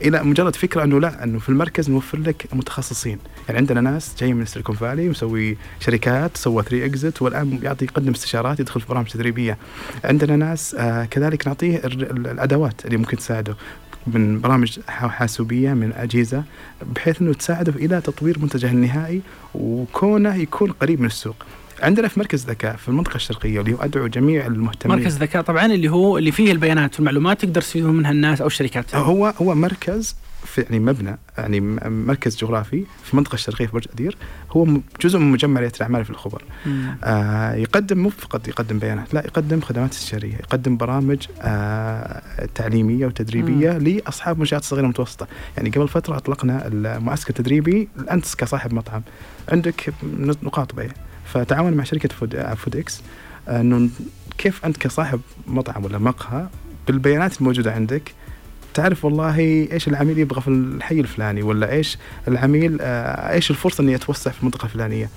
إلى 0.02 0.24
مجرد 0.24 0.56
فكرة 0.56 0.84
أنه 0.84 1.00
لا 1.00 1.24
أنه 1.24 1.40
في 1.40 1.50
المركز 1.50 1.90
نوفر 1.90 2.18
لك 2.18 2.48
متخصصين. 2.54 3.20
يعني 3.48 3.60
عندنا 3.60 3.82
ناس 3.82 4.16
جاي 4.20 4.34
من 4.34 4.46
Silicon 4.46 4.76
Valley 4.76 5.10
مسوي 5.10 5.58
شركات 5.80 6.38
سوى 6.38 6.64
3 6.64 6.86
exit 6.86 7.22
والآن 7.22 7.60
يعطي 7.64 7.86
يقدم 7.86 8.12
استشارات 8.12 8.60
يدخل 8.60 8.82
في 8.82 8.88
برامج 8.88 9.08
تدريبية. 9.08 9.58
عندنا 10.04 10.36
ناس 10.36 10.76
آه 10.80 11.06
كذلك 11.06 11.48
نعطيه 11.48 11.78
الأدوات 11.86 12.86
اللي 12.86 12.98
ممكن 12.98 13.18
تساعده. 13.18 13.56
من 14.08 14.42
برامج 14.42 14.80
حاسوبية 14.88 15.74
من 15.74 15.94
أجهزة 15.94 16.44
بحيث 16.96 17.22
إنه 17.22 17.34
تساعده 17.34 17.74
إلى 17.76 18.02
تطوير 18.02 18.40
منتجه 18.40 18.72
النهائي 18.72 19.22
وكونه 19.56 20.36
يكون 20.36 20.72
قريب 20.72 21.00
من 21.00 21.06
السوق. 21.08 21.36
عندنا 21.82 22.08
في 22.08 22.20
مركز 22.20 22.46
ذكاء 22.46 22.76
في 22.76 22.88
المنطقة 22.88 23.16
الشرقية 23.16 23.62
اللي 23.62 23.74
هو 23.74 23.78
ادعو 23.78 24.08
جميع 24.08 24.46
المهتمين 24.48 24.98
مركز 24.98 25.18
ذكاء 25.18 25.42
طبعا 25.42 25.66
اللي 25.66 25.92
هو 25.92 26.18
اللي 26.18 26.32
فيه 26.32 26.52
البيانات 26.52 26.96
والمعلومات 26.96 27.42
تقدر 27.42 27.62
تستفيدون 27.62 27.96
منها 27.96 28.12
الناس 28.12 28.42
أو 28.42 28.48
الشركات 28.48 28.96
هو 28.96 29.34
هو 29.42 29.56
مركز 29.56 30.16
في 30.46 30.62
يعني 30.62 30.80
مبنى 30.80 31.18
يعني 31.38 31.60
مركز 31.90 32.38
جغرافي 32.38 32.86
في 33.04 33.14
المنطقة 33.14 33.34
الشرقية 33.34 33.66
في 33.66 33.74
برج 33.74 33.88
أدير 33.94 34.18
هو 34.52 34.68
جزء 35.02 35.20
من 35.20 35.32
مجمع 35.32 35.60
ريادة 35.60 35.76
الأعمال 35.78 36.06
في 36.06 36.10
الخبر. 36.10 36.44
آه 37.04 37.54
يقدم 37.54 37.98
مو 37.98 38.10
فقط 38.10 38.48
يقدم 38.48 38.80
بيانات 38.80 39.14
لا 39.14 39.26
يقدم 39.26 39.62
خدمات 39.62 39.92
استشاريه، 39.92 40.36
يقدم 40.36 40.78
برامج 40.78 41.28
آه 41.42 42.22
تعليمية 42.56 43.06
وتدريبية 43.06 43.72
مم. 43.72 43.78
لأصحاب 43.78 44.40
منشآت 44.40 44.64
صغيرة 44.64 44.86
ومتوسطه، 44.86 45.28
يعني 45.58 45.70
قبل 45.70 45.88
فترة 45.88 46.18
أطلقنا 46.18 46.68
المعسكر 46.68 47.30
التدريبي 47.30 47.88
أنت 48.12 48.36
كصاحب 48.36 48.74
مطعم 48.74 49.02
عندك 49.50 49.94
نقاط 50.44 50.76
بيع 50.76 50.90
فتعاون 51.26 51.74
مع 51.74 51.84
شركة 51.84 52.10
فود 52.10 52.54
Foodics 52.54 53.02
إنه 53.50 53.90
كيف 54.38 54.66
أنت 54.66 54.78
كصاحب 54.78 55.22
مطعم 55.48 55.86
ولا 55.86 55.98
مقهى 55.98 56.48
بالبيانات 56.88 57.40
الموجودة 57.40 57.74
عندك 57.74 58.14
تعرف 58.76 59.06
والله 59.06 59.40
إيش 59.72 59.88
العميل 59.88 60.20
يبغى 60.20 60.42
في 60.42 60.48
الحي 60.48 61.00
الفلاني 61.00 61.44
ولا 61.44 61.72
إيش 61.72 61.98
العميل 62.28 62.78
آه 62.82 63.34
إيش 63.34 63.52
الفرصه 63.52 63.82
اني 63.82 63.96
اتوسع 63.96 64.32
في 64.32 64.40
المنطقة 64.40 64.66
الفلانيه. 64.66 65.10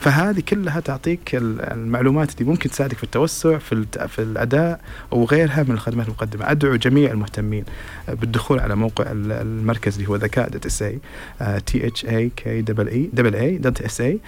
فهذه 0.00 0.42
كلها 0.48 0.80
تعطيك 0.80 1.30
المعلومات 1.34 2.40
اللي 2.40 2.50
ممكن 2.50 2.70
تساعدك 2.70 2.96
في 2.96 3.04
التوسع 3.04 3.58
في 3.58 3.86
في 4.08 4.18
الاداء 4.22 4.80
وغيرها 5.10 5.62
من 5.62 5.70
الخدمات 5.70 6.06
المقدمه 6.06 6.50
ادعو 6.50 6.76
جميع 6.76 7.10
المهتمين 7.10 7.64
بالدخول 8.08 8.60
على 8.60 8.76
موقع 8.76 9.04
المركز 9.10 9.94
اللي 9.96 10.08
هو 10.08 10.16
ذكاء 10.16 10.48
dot 10.48 10.66
SA 10.66 10.82
T 10.82 12.04
H 12.04 12.30
A 12.36 12.49
K 12.49 12.62
double 12.62 12.88
A 12.88 13.10
double 13.12 13.34
A 13.34 13.58
dot 13.58 13.82
SA 13.82 14.18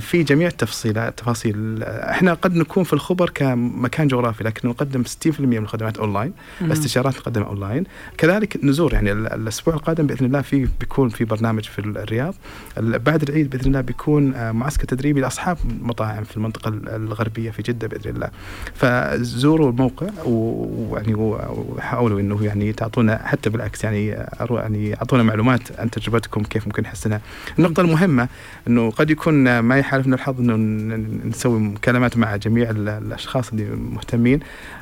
في 0.00 0.22
جميع 0.22 0.48
التفصيلات 0.48 1.18
تفاصيل 1.18 1.82
إحنا 1.82 2.34
قد 2.34 2.54
نكون 2.54 2.84
في 2.84 2.92
الخبر 2.92 3.30
كمكان 3.30 4.08
جغرافي 4.08 4.44
لكن 4.44 4.68
نقدم 4.68 5.04
60% 5.04 5.40
من 5.40 5.56
الخدمات 5.56 5.98
اونلاين 5.98 6.32
الاستشارات 6.60 7.16
نقدمها 7.16 7.46
اونلاين 7.46 7.84
كذلك 8.18 8.31
كذلك 8.32 8.64
نزور 8.64 8.92
يعني 8.92 9.12
الأسبوع 9.12 9.74
القادم 9.74 10.06
بإذن 10.06 10.26
الله 10.26 10.40
في 10.40 10.68
بيكون 10.80 11.08
في 11.08 11.24
برنامج 11.24 11.64
في 11.64 11.78
الرياض. 11.78 12.34
بعد 12.76 13.22
العيد 13.22 13.50
بإذن 13.50 13.66
الله 13.66 13.80
بيكون 13.80 14.34
آه، 14.34 14.52
معسكر 14.52 14.84
تدريبي 14.84 15.20
لأصحاب 15.20 15.58
مطاعم 15.80 16.24
في 16.24 16.36
المنطقة 16.36 16.68
الغربية 16.68 17.50
في 17.50 17.62
جدة 17.62 17.86
بإذن 17.86 18.10
الله. 18.10 18.30
فزوروا 18.74 19.70
الموقع 19.70 20.06
ويعني 20.24 21.14
وحاولوا 21.14 22.20
إنه 22.20 22.44
يعني 22.44 22.72
تعطونا 22.72 23.20
حتى 23.24 23.50
بالعكس 23.50 23.84
يعني 23.84 24.08
يعني 24.50 24.94
أعطونا 24.94 25.22
معلومات 25.22 25.80
عن 25.80 25.90
تجربتكم 25.90 26.42
كيف 26.42 26.66
ممكن 26.66 26.82
نحسنها. 26.82 27.20
النقطة 27.58 27.80
المهمة 27.80 28.28
إنه 28.68 28.90
قد 28.90 29.10
يكون 29.10 29.58
ما 29.58 29.78
يحالفنا 29.78 30.14
الحظ 30.14 30.40
إنه 30.40 30.56
نسوي 31.24 31.60
مكالمات 31.60 32.16
مع 32.16 32.36
جميع 32.36 32.70
الأشخاص 32.70 33.50
اللي 33.50 33.64
مهتمين. 33.64 34.40
آه 34.40 34.81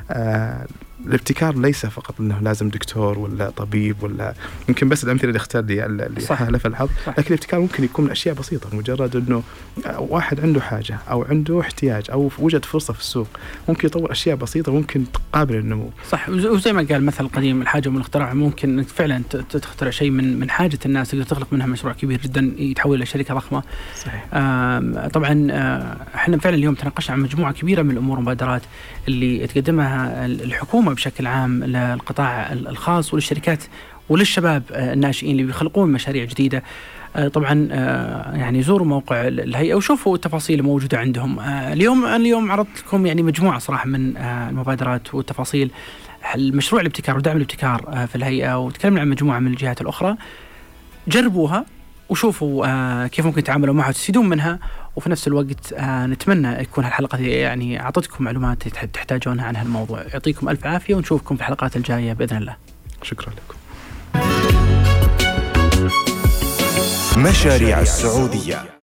الابتكار 1.07 1.57
ليس 1.57 1.85
فقط 1.85 2.19
إنه 2.19 2.39
لازم 2.41 2.69
دكتور 2.69 3.19
ولا 3.19 3.49
طبيب 3.49 4.03
ولا 4.03 4.33
يمكن 4.69 4.89
بس 4.89 5.03
الأمثلة 5.03 5.27
اللي 5.27 5.37
اختار 5.37 5.63
لي 5.63 5.85
اللي 5.85 6.27
حالف 6.29 6.65
الحظ 6.65 6.89
لكن 7.07 7.27
الابتكار 7.27 7.59
ممكن 7.59 7.83
يكون 7.83 8.05
من 8.05 8.11
أشياء 8.11 8.35
بسيطة 8.35 8.75
مجرد 8.75 9.15
إنه 9.15 9.43
واحد 9.97 10.39
عنده 10.39 10.61
حاجة 10.61 10.97
أو 11.09 11.23
عنده 11.23 11.59
احتياج 11.61 12.11
أو 12.11 12.31
وجد 12.39 12.65
فرصة 12.65 12.93
في 12.93 12.99
السوق 12.99 13.27
ممكن 13.69 13.87
يطور 13.87 14.11
أشياء 14.11 14.35
بسيطة 14.35 14.71
ممكن 14.71 15.05
تقابل 15.11 15.55
النمو. 15.55 15.89
صح. 16.09 16.29
وزي 16.29 16.73
ما 16.73 16.81
قال 16.81 16.91
المثل 16.95 17.23
القديم 17.23 17.61
الحاجة 17.61 17.89
من 17.89 17.95
الاختراع 17.95 18.33
ممكن 18.33 18.83
فعلا 18.83 19.21
تخترع 19.51 19.89
شيء 19.89 20.09
من 20.09 20.39
من 20.39 20.49
حاجة 20.49 20.79
الناس 20.85 21.11
تقدر 21.11 21.23
تخلق 21.23 21.47
منها 21.51 21.65
مشروع 21.67 21.93
كبير 21.93 22.21
جدا 22.21 22.53
يتحول 22.57 22.97
إلى 22.97 23.05
شركة 23.05 23.33
ضخمة. 23.33 23.63
صحيح. 23.95 24.25
طبعا 25.07 25.47
آه، 25.51 25.97
إحنا 26.15 26.37
فعلا 26.37 26.55
اليوم 26.55 26.73
تناقشنا 26.73 27.15
عن 27.15 27.21
مجموعة 27.21 27.53
كبيرة 27.53 27.81
من 27.81 27.91
الأمور 27.91 28.15
والمبادرات 28.17 28.61
اللي 29.07 29.47
تقدمها 29.47 30.00
الحكومة 30.25 30.93
بشكل 30.93 31.27
عام 31.27 31.63
للقطاع 31.63 32.51
الخاص 32.51 33.13
وللشركات 33.13 33.63
وللشباب 34.09 34.63
آه، 34.71 34.93
الناشئين 34.93 35.31
اللي 35.31 35.43
بيخلقون 35.43 35.91
مشاريع 35.91 36.23
جديدة. 36.23 36.63
آه، 37.15 37.27
طبعا 37.27 37.67
آه، 37.71 38.35
يعني 38.35 38.63
زوروا 38.63 38.87
موقع 38.87 39.27
الهيئة 39.27 39.75
وشوفوا 39.75 40.15
التفاصيل 40.15 40.59
الموجودة 40.59 40.97
عندهم. 40.97 41.39
اليوم 41.39 42.05
اليوم 42.05 42.51
عرضت 42.51 42.79
لكم 42.79 43.05
يعني 43.05 43.23
مجموعة 43.23 43.59
صراحة 43.59 43.87
من 43.87 44.17
المبادرات 44.17 45.13
والتفاصيل. 45.15 45.71
المشروع 46.35 46.81
الابتكار 46.81 47.17
ودعم 47.17 47.37
الابتكار 47.37 48.07
في 48.07 48.15
الهيئة 48.15 48.59
وتكلمنا 48.59 49.01
عن 49.01 49.09
مجموعة 49.09 49.39
من 49.39 49.47
الجهات 49.47 49.81
الأخرى. 49.81 50.15
جربوها 51.07 51.65
وشوفوا 52.09 53.07
كيف 53.07 53.25
ممكن 53.25 53.43
تتعاملوا 53.43 53.73
معها 53.73 53.89
وتستفيدون 53.89 54.29
منها. 54.29 54.59
وفي 54.95 55.09
نفس 55.09 55.27
الوقت 55.27 55.73
آه 55.73 56.05
نتمنى 56.05 56.61
يكون 56.61 56.83
هالحلقة 56.83 57.17
يعني 57.19 57.81
أعطتكم 57.81 58.23
معلومات 58.23 58.67
تحتاجونها 58.67 59.45
عن 59.45 59.55
هالموضوع. 59.55 60.01
يعطيكم 60.01 60.49
ألف 60.49 60.65
عافية 60.65 60.95
ونشوفكم 60.95 61.35
في 61.35 61.41
الحلقات 61.41 61.75
الجاية 61.75 62.13
بإذن 62.13 62.37
الله. 62.37 62.55
شكرا 63.03 63.33
لكم. 63.33 63.57
مشاريع 67.17 67.81
السعودية. 67.81 68.71